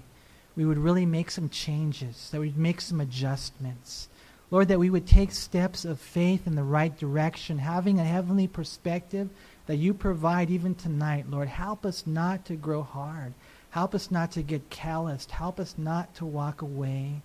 we 0.54 0.64
would 0.64 0.78
really 0.78 1.06
make 1.06 1.32
some 1.32 1.48
changes, 1.48 2.30
that 2.30 2.40
we'd 2.40 2.56
make 2.56 2.80
some 2.80 3.00
adjustments. 3.00 4.08
Lord, 4.52 4.68
that 4.68 4.78
we 4.78 4.90
would 4.90 5.08
take 5.08 5.32
steps 5.32 5.84
of 5.84 5.98
faith 5.98 6.46
in 6.46 6.54
the 6.54 6.62
right 6.62 6.96
direction, 6.96 7.58
having 7.58 7.98
a 7.98 8.04
heavenly 8.04 8.46
perspective 8.46 9.28
that 9.66 9.76
you 9.76 9.92
provide 9.92 10.50
even 10.50 10.76
tonight. 10.76 11.28
Lord, 11.28 11.48
help 11.48 11.84
us 11.84 12.06
not 12.06 12.44
to 12.44 12.54
grow 12.54 12.82
hard. 12.82 13.34
Help 13.74 13.92
us 13.92 14.08
not 14.08 14.30
to 14.30 14.40
get 14.40 14.70
calloused. 14.70 15.32
Help 15.32 15.58
us 15.58 15.74
not 15.76 16.14
to 16.14 16.24
walk 16.24 16.62
away 16.62 17.20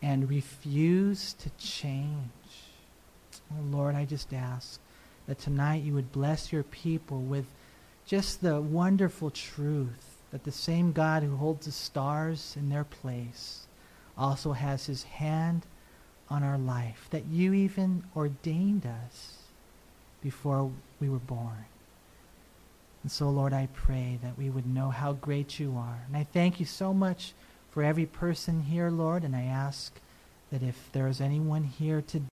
and 0.00 0.30
refuse 0.30 1.32
to 1.32 1.50
change. 1.58 2.30
Oh, 3.50 3.76
Lord, 3.76 3.96
I 3.96 4.04
just 4.04 4.32
ask 4.32 4.78
that 5.26 5.40
tonight 5.40 5.82
you 5.82 5.92
would 5.92 6.12
bless 6.12 6.52
your 6.52 6.62
people 6.62 7.22
with 7.22 7.46
just 8.06 8.40
the 8.40 8.60
wonderful 8.60 9.32
truth 9.32 10.18
that 10.30 10.44
the 10.44 10.52
same 10.52 10.92
God 10.92 11.24
who 11.24 11.34
holds 11.34 11.66
the 11.66 11.72
stars 11.72 12.54
in 12.56 12.68
their 12.68 12.84
place 12.84 13.66
also 14.16 14.52
has 14.52 14.86
his 14.86 15.02
hand 15.02 15.66
on 16.30 16.44
our 16.44 16.56
life, 16.56 17.08
that 17.10 17.26
you 17.26 17.52
even 17.52 18.04
ordained 18.14 18.86
us 18.86 19.38
before 20.22 20.70
we 21.00 21.08
were 21.08 21.18
born. 21.18 21.64
And 23.04 23.12
so, 23.12 23.28
Lord, 23.28 23.52
I 23.52 23.68
pray 23.74 24.18
that 24.22 24.38
we 24.38 24.48
would 24.48 24.66
know 24.66 24.88
how 24.88 25.12
great 25.12 25.60
you 25.60 25.76
are. 25.76 26.04
And 26.08 26.16
I 26.16 26.24
thank 26.24 26.58
you 26.58 26.64
so 26.64 26.94
much 26.94 27.34
for 27.70 27.82
every 27.82 28.06
person 28.06 28.62
here, 28.62 28.88
Lord, 28.88 29.24
and 29.24 29.36
I 29.36 29.42
ask 29.42 29.92
that 30.50 30.62
if 30.62 30.88
there 30.92 31.06
is 31.06 31.20
anyone 31.20 31.64
here 31.64 32.00
today, 32.00 32.28